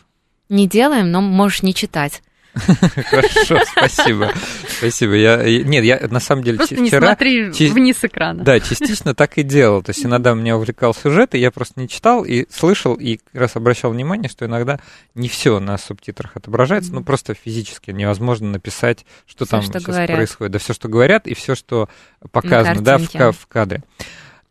Не 0.48 0.66
делаем, 0.66 1.12
но 1.12 1.20
можешь 1.20 1.62
не 1.62 1.72
читать. 1.72 2.20
Хорошо, 3.10 3.58
спасибо. 3.70 4.32
Спасибо. 4.68 5.14
Я, 5.14 5.36
нет, 5.62 5.84
я 5.84 6.00
на 6.10 6.20
самом 6.20 6.42
деле 6.42 6.58
просто 6.58 6.74
вчера... 6.74 6.84
не 6.84 6.90
смотри 6.90 7.50
вниз 7.70 7.98
экрана. 8.02 8.42
Да, 8.42 8.58
частично 8.60 9.14
так 9.14 9.38
и 9.38 9.42
делал. 9.42 9.82
То 9.82 9.90
есть 9.90 10.04
иногда 10.04 10.34
меня 10.34 10.56
увлекал 10.56 10.94
сюжет, 10.94 11.34
и 11.34 11.38
я 11.38 11.50
просто 11.50 11.80
не 11.80 11.88
читал 11.88 12.24
и 12.24 12.46
слышал, 12.50 12.94
и 12.94 13.18
как 13.18 13.40
раз 13.40 13.56
обращал 13.56 13.92
внимание, 13.92 14.28
что 14.28 14.46
иногда 14.46 14.80
не 15.14 15.28
все 15.28 15.60
на 15.60 15.78
субтитрах 15.78 16.36
отображается, 16.36 16.92
ну 16.92 17.04
просто 17.04 17.34
физически 17.34 17.92
невозможно 17.92 18.48
написать, 18.48 19.06
что 19.26 19.44
всё, 19.44 19.50
там 19.50 19.62
что 19.62 19.78
сейчас 19.78 19.94
говорят. 19.94 20.16
происходит. 20.16 20.52
Да, 20.52 20.58
все, 20.58 20.74
что 20.74 20.88
говорят, 20.88 21.26
и 21.26 21.34
все, 21.34 21.54
что 21.54 21.88
показано, 22.32 22.82
да, 22.82 22.98
в, 22.98 23.32
в 23.32 23.46
кадре. 23.46 23.82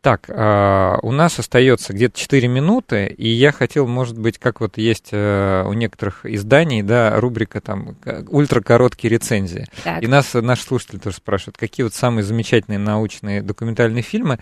Так, 0.02 0.30
а, 0.30 0.98
у 1.02 1.12
нас 1.12 1.38
остается 1.38 1.92
где-то 1.92 2.18
4 2.18 2.48
минуты, 2.48 3.06
и 3.06 3.28
я 3.28 3.52
хотел, 3.52 3.86
может 3.86 4.18
быть, 4.18 4.38
как 4.38 4.62
вот 4.62 4.78
есть 4.78 5.08
э, 5.12 5.62
у 5.66 5.74
некоторых 5.74 6.24
изданий, 6.24 6.82
да, 6.82 7.20
рубрика 7.20 7.60
там 7.60 7.96
ультракороткие 8.28 9.10
рецензии. 9.10 9.66
Так. 9.84 10.02
И 10.02 10.06
нас 10.06 10.32
наши 10.32 10.62
слушатели 10.62 10.98
тоже 10.98 11.16
спрашивают, 11.16 11.58
какие 11.58 11.84
вот 11.84 11.92
самые 11.92 12.24
замечательные 12.24 12.78
научные 12.78 13.42
документальные 13.42 14.02
фильмы. 14.02 14.38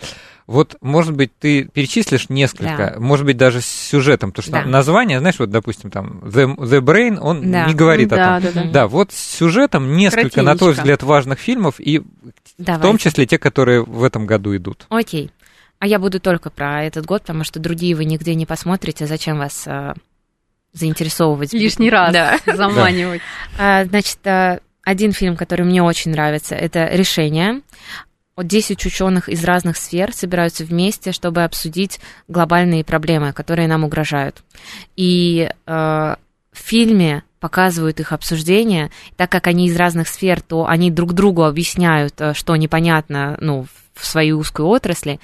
Вот, 0.46 0.76
может 0.80 1.16
быть, 1.16 1.36
ты 1.36 1.64
перечислишь 1.64 2.28
несколько, 2.28 2.92
да. 2.94 3.00
может 3.00 3.26
быть, 3.26 3.36
даже 3.36 3.60
с 3.60 3.66
сюжетом, 3.66 4.30
потому 4.30 4.44
что 4.44 4.52
да. 4.52 4.64
название, 4.64 5.18
знаешь, 5.18 5.40
вот, 5.40 5.50
допустим, 5.50 5.90
там 5.90 6.20
The, 6.22 6.56
The 6.56 6.80
Brain, 6.80 7.18
он 7.18 7.50
да. 7.50 7.66
не 7.66 7.74
говорит 7.74 8.10
да, 8.10 8.36
о 8.36 8.40
том. 8.40 8.52
Да, 8.54 8.62
да. 8.62 8.70
да, 8.70 8.86
вот 8.86 9.10
с 9.10 9.18
сюжетом 9.18 9.96
несколько, 9.96 10.42
на 10.42 10.56
твой 10.56 10.74
взгляд, 10.74 11.02
важных 11.02 11.40
фильмов, 11.40 11.80
и 11.80 12.00
Давайте. 12.58 12.80
в 12.80 12.82
том 12.86 12.98
числе 12.98 13.26
те, 13.26 13.38
которые 13.38 13.82
в 13.84 14.04
этом 14.04 14.24
году 14.24 14.56
идут. 14.56 14.86
Окей. 14.88 15.32
А 15.78 15.86
я 15.86 15.98
буду 15.98 16.20
только 16.20 16.50
про 16.50 16.84
этот 16.84 17.06
год, 17.06 17.22
потому 17.22 17.44
что 17.44 17.60
другие 17.60 17.94
вы 17.94 18.04
нигде 18.04 18.34
не 18.34 18.46
посмотрите. 18.46 19.06
Зачем 19.06 19.38
вас 19.38 19.64
а, 19.66 19.94
заинтересовывать? 20.72 21.52
Лишний 21.52 21.90
раз 21.90 22.12
да. 22.12 22.38
заманивать. 22.46 23.20
А, 23.58 23.84
значит, 23.84 24.18
а, 24.26 24.58
один 24.82 25.12
фильм, 25.12 25.36
который 25.36 25.64
мне 25.64 25.82
очень 25.82 26.10
нравится, 26.10 26.54
это 26.54 26.86
«Решение». 26.86 27.62
10 28.40 28.86
ученых 28.86 29.28
из 29.28 29.42
разных 29.42 29.76
сфер 29.76 30.12
собираются 30.12 30.64
вместе, 30.64 31.10
чтобы 31.10 31.42
обсудить 31.42 31.98
глобальные 32.28 32.84
проблемы, 32.84 33.32
которые 33.32 33.66
нам 33.66 33.82
угрожают. 33.82 34.44
И 34.94 35.50
э, 35.50 35.70
в 35.72 36.16
фильме 36.52 37.24
показывают 37.40 37.98
их 37.98 38.12
обсуждения, 38.12 38.92
так 39.16 39.30
как 39.30 39.48
они 39.48 39.66
из 39.66 39.76
разных 39.76 40.06
сфер, 40.06 40.40
то 40.40 40.66
они 40.66 40.92
друг 40.92 41.14
другу 41.14 41.44
объясняют, 41.44 42.14
что 42.34 42.54
непонятно 42.54 43.36
ну, 43.40 43.66
в 43.94 44.06
своей 44.06 44.32
узкой 44.32 44.66
отрасли, 44.66 45.18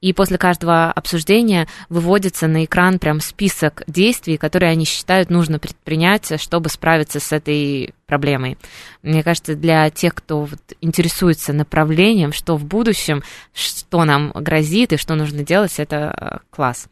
и 0.00 0.14
после 0.14 0.38
каждого 0.38 0.90
обсуждения 0.90 1.68
выводится 1.88 2.46
на 2.46 2.64
экран 2.64 2.98
прям 2.98 3.20
список 3.20 3.82
действий, 3.86 4.38
которые 4.38 4.70
они 4.70 4.84
считают 4.84 5.28
нужно 5.30 5.58
предпринять, 5.58 6.40
чтобы 6.40 6.70
справиться 6.70 7.20
с 7.20 7.32
этой 7.32 7.94
проблемой. 8.06 8.56
Мне 9.02 9.22
кажется, 9.22 9.54
для 9.54 9.90
тех, 9.90 10.14
кто 10.14 10.42
вот 10.42 10.60
интересуется 10.80 11.52
направлением, 11.52 12.32
что 12.32 12.56
в 12.56 12.64
будущем, 12.64 13.22
что 13.52 14.04
нам 14.04 14.32
грозит 14.34 14.92
и 14.92 14.96
что 14.96 15.14
нужно 15.14 15.44
делать, 15.44 15.78
это 15.78 16.14
э, 16.16 16.38
класс. 16.50 16.88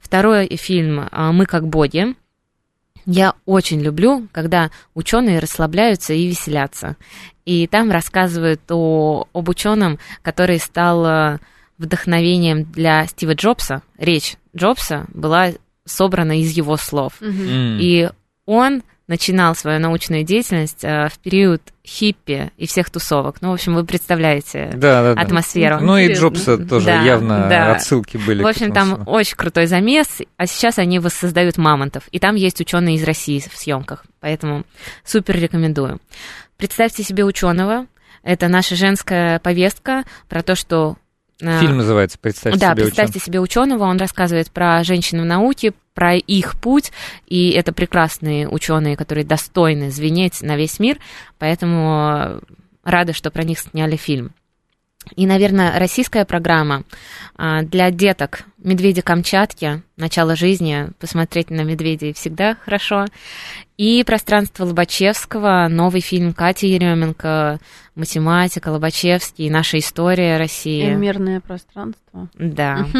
Второй 0.00 0.48
фильм 0.56 1.00
э, 1.00 1.32
«Мы 1.32 1.46
как 1.46 1.66
боги». 1.66 2.14
Я 3.06 3.34
очень 3.44 3.80
люблю, 3.80 4.26
когда 4.32 4.70
ученые 4.94 5.38
расслабляются 5.38 6.12
и 6.12 6.26
веселятся. 6.26 6.96
И 7.44 7.68
там 7.68 7.92
рассказывают 7.92 8.60
о, 8.70 9.28
об 9.32 9.48
ученом, 9.48 9.98
который 10.22 10.58
стал 10.58 11.06
э, 11.06 11.38
вдохновением 11.78 12.64
для 12.64 13.06
Стива 13.06 13.34
Джобса. 13.34 13.82
Речь 13.98 14.36
Джобса 14.56 15.06
была 15.12 15.52
собрана 15.84 16.40
из 16.40 16.50
его 16.52 16.76
слов. 16.76 17.14
Mm-hmm. 17.20 17.78
И 17.80 18.10
он 18.44 18.82
начинал 19.08 19.54
свою 19.54 19.78
научную 19.78 20.24
деятельность 20.24 20.82
э, 20.82 21.08
в 21.08 21.18
период 21.18 21.62
хиппи 21.86 22.50
и 22.56 22.66
всех 22.66 22.90
тусовок. 22.90 23.40
Ну, 23.40 23.50
в 23.50 23.54
общем, 23.54 23.74
вы 23.74 23.84
представляете 23.84 24.70
да, 24.74 25.14
да, 25.14 25.20
атмосферу. 25.20 25.78
Ну 25.80 25.96
и 25.96 26.12
Джобса 26.12 26.58
тоже 26.58 26.86
да, 26.86 27.02
явно 27.02 27.46
да. 27.48 27.72
отсылки 27.72 28.16
были. 28.16 28.42
В 28.42 28.46
общем, 28.46 28.72
там 28.72 29.04
очень 29.06 29.36
крутой 29.36 29.66
замес, 29.66 30.22
а 30.36 30.46
сейчас 30.46 30.78
они 30.78 30.98
воссоздают 30.98 31.56
мамонтов. 31.56 32.08
И 32.10 32.18
там 32.18 32.34
есть 32.34 32.60
ученые 32.60 32.96
из 32.96 33.04
России 33.04 33.38
в 33.38 33.56
съемках, 33.56 34.04
поэтому 34.20 34.64
супер 35.04 35.38
рекомендую. 35.38 36.00
Представьте 36.56 37.04
себе 37.04 37.24
ученого. 37.24 37.86
Это 38.24 38.48
наша 38.48 38.74
женская 38.74 39.38
повестка 39.38 40.02
про 40.28 40.42
то, 40.42 40.56
что 40.56 40.96
Фильм 41.38 41.76
называется 41.76 42.18
«Представьте 42.18 42.58
да, 42.58 42.72
себе 42.72 42.84
«Представьте 42.84 43.18
ученого». 43.18 43.24
себе 43.24 43.40
ученого». 43.40 43.84
Он 43.84 43.98
рассказывает 43.98 44.50
про 44.50 44.82
женщин 44.84 45.20
в 45.20 45.24
науке, 45.24 45.74
про 45.92 46.14
их 46.14 46.58
путь, 46.60 46.92
и 47.26 47.50
это 47.50 47.72
прекрасные 47.72 48.48
ученые, 48.48 48.96
которые 48.96 49.24
достойны 49.24 49.90
звенеть 49.90 50.40
на 50.42 50.56
весь 50.56 50.78
мир, 50.78 50.98
поэтому 51.38 52.40
рада, 52.84 53.12
что 53.12 53.30
про 53.30 53.42
них 53.42 53.58
сняли 53.58 53.96
фильм. 53.96 54.32
И, 55.14 55.26
наверное, 55.26 55.78
российская 55.78 56.24
программа 56.24 56.82
а, 57.36 57.62
для 57.62 57.90
деток 57.90 58.44
«Медведи 58.58 59.02
Камчатки. 59.02 59.82
Начало 59.96 60.34
жизни». 60.34 60.88
Посмотреть 60.98 61.50
на 61.50 61.62
медведей 61.62 62.12
всегда 62.12 62.56
хорошо. 62.56 63.06
И 63.76 64.02
«Пространство 64.04 64.64
Лобачевского», 64.64 65.68
новый 65.68 66.00
фильм 66.00 66.32
Кати 66.32 66.68
Еременко, 66.68 67.60
математика, 67.94 68.70
Лобачевский, 68.70 69.48
наша 69.48 69.78
история 69.78 70.38
России. 70.38 70.90
Мирное 70.94 71.40
пространство. 71.40 72.28
Да. 72.34 72.86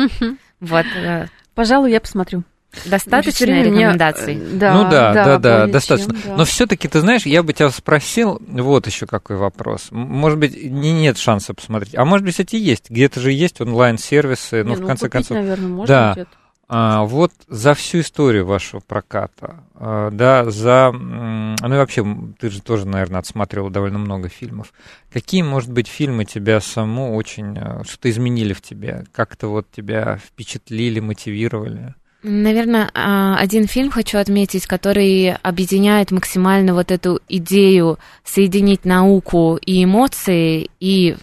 Вот. 0.58 0.86
Э, 0.96 1.26
Пожалуй, 1.54 1.90
я 1.90 2.00
посмотрю. 2.00 2.44
Достаточно 2.84 3.44
рекомендаций? 3.46 4.36
Мне... 4.36 4.58
Да, 4.58 4.74
ну 4.74 4.90
да, 4.90 5.12
да, 5.12 5.24
да, 5.24 5.38
да 5.38 5.66
достаточно. 5.66 6.12
Чем, 6.12 6.22
да. 6.24 6.36
Но 6.36 6.44
все-таки, 6.44 6.88
ты 6.88 7.00
знаешь, 7.00 7.26
я 7.26 7.42
бы 7.42 7.52
тебя 7.52 7.70
спросил, 7.70 8.40
вот 8.46 8.86
еще 8.86 9.06
какой 9.06 9.36
вопрос. 9.36 9.88
Может 9.90 10.38
быть, 10.38 10.54
не, 10.56 10.92
нет 10.92 11.18
шанса 11.18 11.54
посмотреть. 11.54 11.94
А 11.94 12.04
может 12.04 12.24
быть, 12.24 12.34
кстати, 12.34 12.56
есть. 12.56 12.90
Где-то 12.90 13.20
же 13.20 13.32
есть 13.32 13.60
онлайн-сервисы, 13.60 14.64
ну, 14.64 14.74
в 14.74 14.80
ну, 14.80 14.86
конце 14.86 15.06
купить, 15.06 15.12
концов. 15.12 15.36
наверное, 15.36 15.68
можно 15.68 16.14
да. 16.16 16.26
А, 16.68 17.04
вот 17.04 17.32
за 17.46 17.74
всю 17.74 18.00
историю 18.00 18.44
вашего 18.44 18.80
проката, 18.80 19.62
а, 19.74 20.10
да, 20.10 20.50
за, 20.50 20.90
ну 20.92 21.54
и 21.54 21.78
вообще, 21.78 22.04
ты 22.40 22.50
же 22.50 22.60
тоже, 22.60 22.88
наверное, 22.88 23.20
отсматривал 23.20 23.70
довольно 23.70 23.98
много 23.98 24.28
фильмов. 24.28 24.72
Какие, 25.12 25.42
может 25.42 25.70
быть, 25.70 25.86
фильмы 25.86 26.24
тебя 26.24 26.60
саму 26.60 27.14
очень, 27.14 27.56
а, 27.56 27.84
что-то 27.84 28.10
изменили 28.10 28.52
в 28.52 28.62
тебе, 28.62 29.04
как-то 29.12 29.46
вот 29.46 29.70
тебя 29.70 30.18
впечатлили, 30.18 30.98
мотивировали? 30.98 31.94
Наверное, 32.28 32.90
а, 32.92 33.36
один 33.38 33.68
фильм 33.68 33.88
хочу 33.88 34.18
отметить, 34.18 34.66
который 34.66 35.32
объединяет 35.32 36.10
максимально 36.10 36.74
вот 36.74 36.90
эту 36.90 37.20
идею 37.28 38.00
соединить 38.24 38.84
науку 38.84 39.60
и 39.64 39.84
эмоции 39.84 40.68
и 40.80 41.16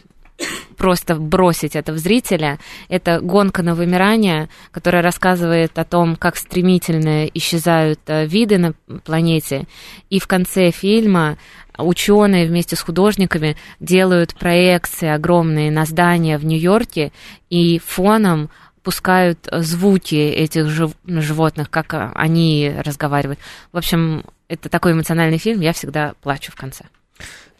просто 0.78 1.16
бросить 1.16 1.76
это 1.76 1.92
в 1.92 1.98
зрителя. 1.98 2.58
Это 2.88 3.20
«Гонка 3.20 3.64
на 3.64 3.76
вымирание», 3.76 4.48
которая 4.72 5.02
рассказывает 5.02 5.78
о 5.78 5.84
том, 5.84 6.16
как 6.16 6.38
стремительно 6.38 7.26
исчезают 7.26 8.00
э, 8.08 8.26
виды 8.26 8.58
на 8.58 8.74
планете. 9.04 9.66
И 10.10 10.22
в 10.22 10.28
конце 10.28 10.72
фильма 10.72 11.38
ученые 11.78 12.48
вместе 12.48 12.78
с 12.78 12.82
художниками 12.82 13.58
делают 13.82 14.36
проекции 14.36 15.10
огромные 15.10 15.70
на 15.70 15.84
здания 15.84 16.38
в 16.38 16.46
Нью-Йорке 16.46 17.12
и 17.50 17.80
фоном 17.80 18.50
пускают 18.84 19.48
звуки 19.52 20.16
этих 20.16 20.68
жив- 20.68 20.96
животных, 21.06 21.70
как 21.70 22.12
они 22.16 22.74
разговаривают. 22.84 23.40
В 23.72 23.78
общем, 23.78 24.24
это 24.48 24.70
такой 24.70 24.92
эмоциональный 24.92 25.38
фильм, 25.38 25.62
я 25.62 25.74
всегда 25.74 26.14
плачу 26.22 26.52
в 26.52 26.56
конце. 26.56 26.86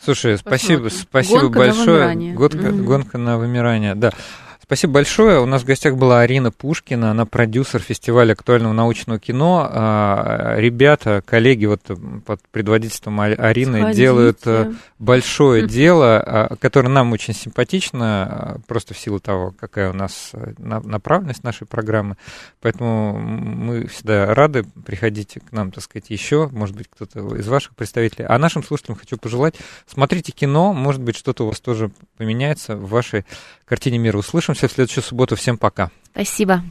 Слушай, 0.04 0.38
спасибо, 0.38 0.84
Посмотрим. 0.84 1.08
спасибо 1.10 1.40
гонка 1.40 1.60
большое. 1.60 2.16
На 2.16 2.34
гонка, 2.34 2.58
mm-hmm. 2.58 2.84
гонка 2.84 3.18
на 3.18 3.38
вымирание, 3.38 3.96
да. 3.96 4.12
Спасибо 4.74 4.94
большое. 4.94 5.40
У 5.40 5.46
нас 5.46 5.62
в 5.62 5.66
гостях 5.66 5.98
была 5.98 6.22
Арина 6.22 6.50
Пушкина, 6.50 7.12
она 7.12 7.28
продюсер 7.28 7.80
фестиваля 7.80 8.34
актуального 8.34 8.74
научного 8.74 9.20
кино. 9.20 9.70
А, 9.72 10.56
ребята, 10.58 11.22
коллеги 11.24 11.68
вот 11.68 11.82
под 12.26 12.42
предводительством 12.50 13.22
Арины 13.22 13.82
Сходите. 13.82 13.96
делают 13.96 14.40
э, 14.46 14.74
большое 14.98 15.68
дело, 15.68 16.18
а, 16.18 16.56
которое 16.56 16.90
нам 16.90 17.12
очень 17.12 17.36
симпатично, 17.36 18.24
а, 18.24 18.60
просто 18.66 18.96
в 18.96 18.98
силу 18.98 19.20
того, 19.20 19.54
какая 19.60 19.92
у 19.92 19.94
нас 19.94 20.32
э, 20.34 20.54
направленность 20.58 21.44
нашей 21.44 21.68
программы. 21.68 22.18
Поэтому 22.60 23.16
мы 23.16 23.86
всегда 23.86 24.34
рады. 24.34 24.66
Приходите 24.88 25.40
к 25.40 25.52
нам, 25.52 25.72
так 25.72 25.84
сказать, 25.84 26.10
еще, 26.10 26.50
может 26.52 26.76
быть, 26.76 26.88
кто-то 26.90 27.36
из 27.36 27.48
ваших 27.48 27.76
представителей. 27.76 28.26
А 28.28 28.40
нашим 28.40 28.64
слушателям 28.64 28.98
хочу 28.98 29.18
пожелать, 29.18 29.54
смотрите 29.86 30.32
кино, 30.32 30.74
может 30.74 31.04
быть, 31.04 31.16
что-то 31.16 31.44
у 31.44 31.50
вас 31.50 31.60
тоже 31.60 31.92
поменяется 32.18 32.76
в 32.76 32.90
вашей 32.90 33.24
картине 33.66 33.98
мира. 33.98 34.18
Услышимся 34.18 34.68
в 34.68 34.72
следующую 34.72 35.04
субботу. 35.04 35.36
Всем 35.36 35.58
пока. 35.58 35.92
Спасибо. 36.12 36.64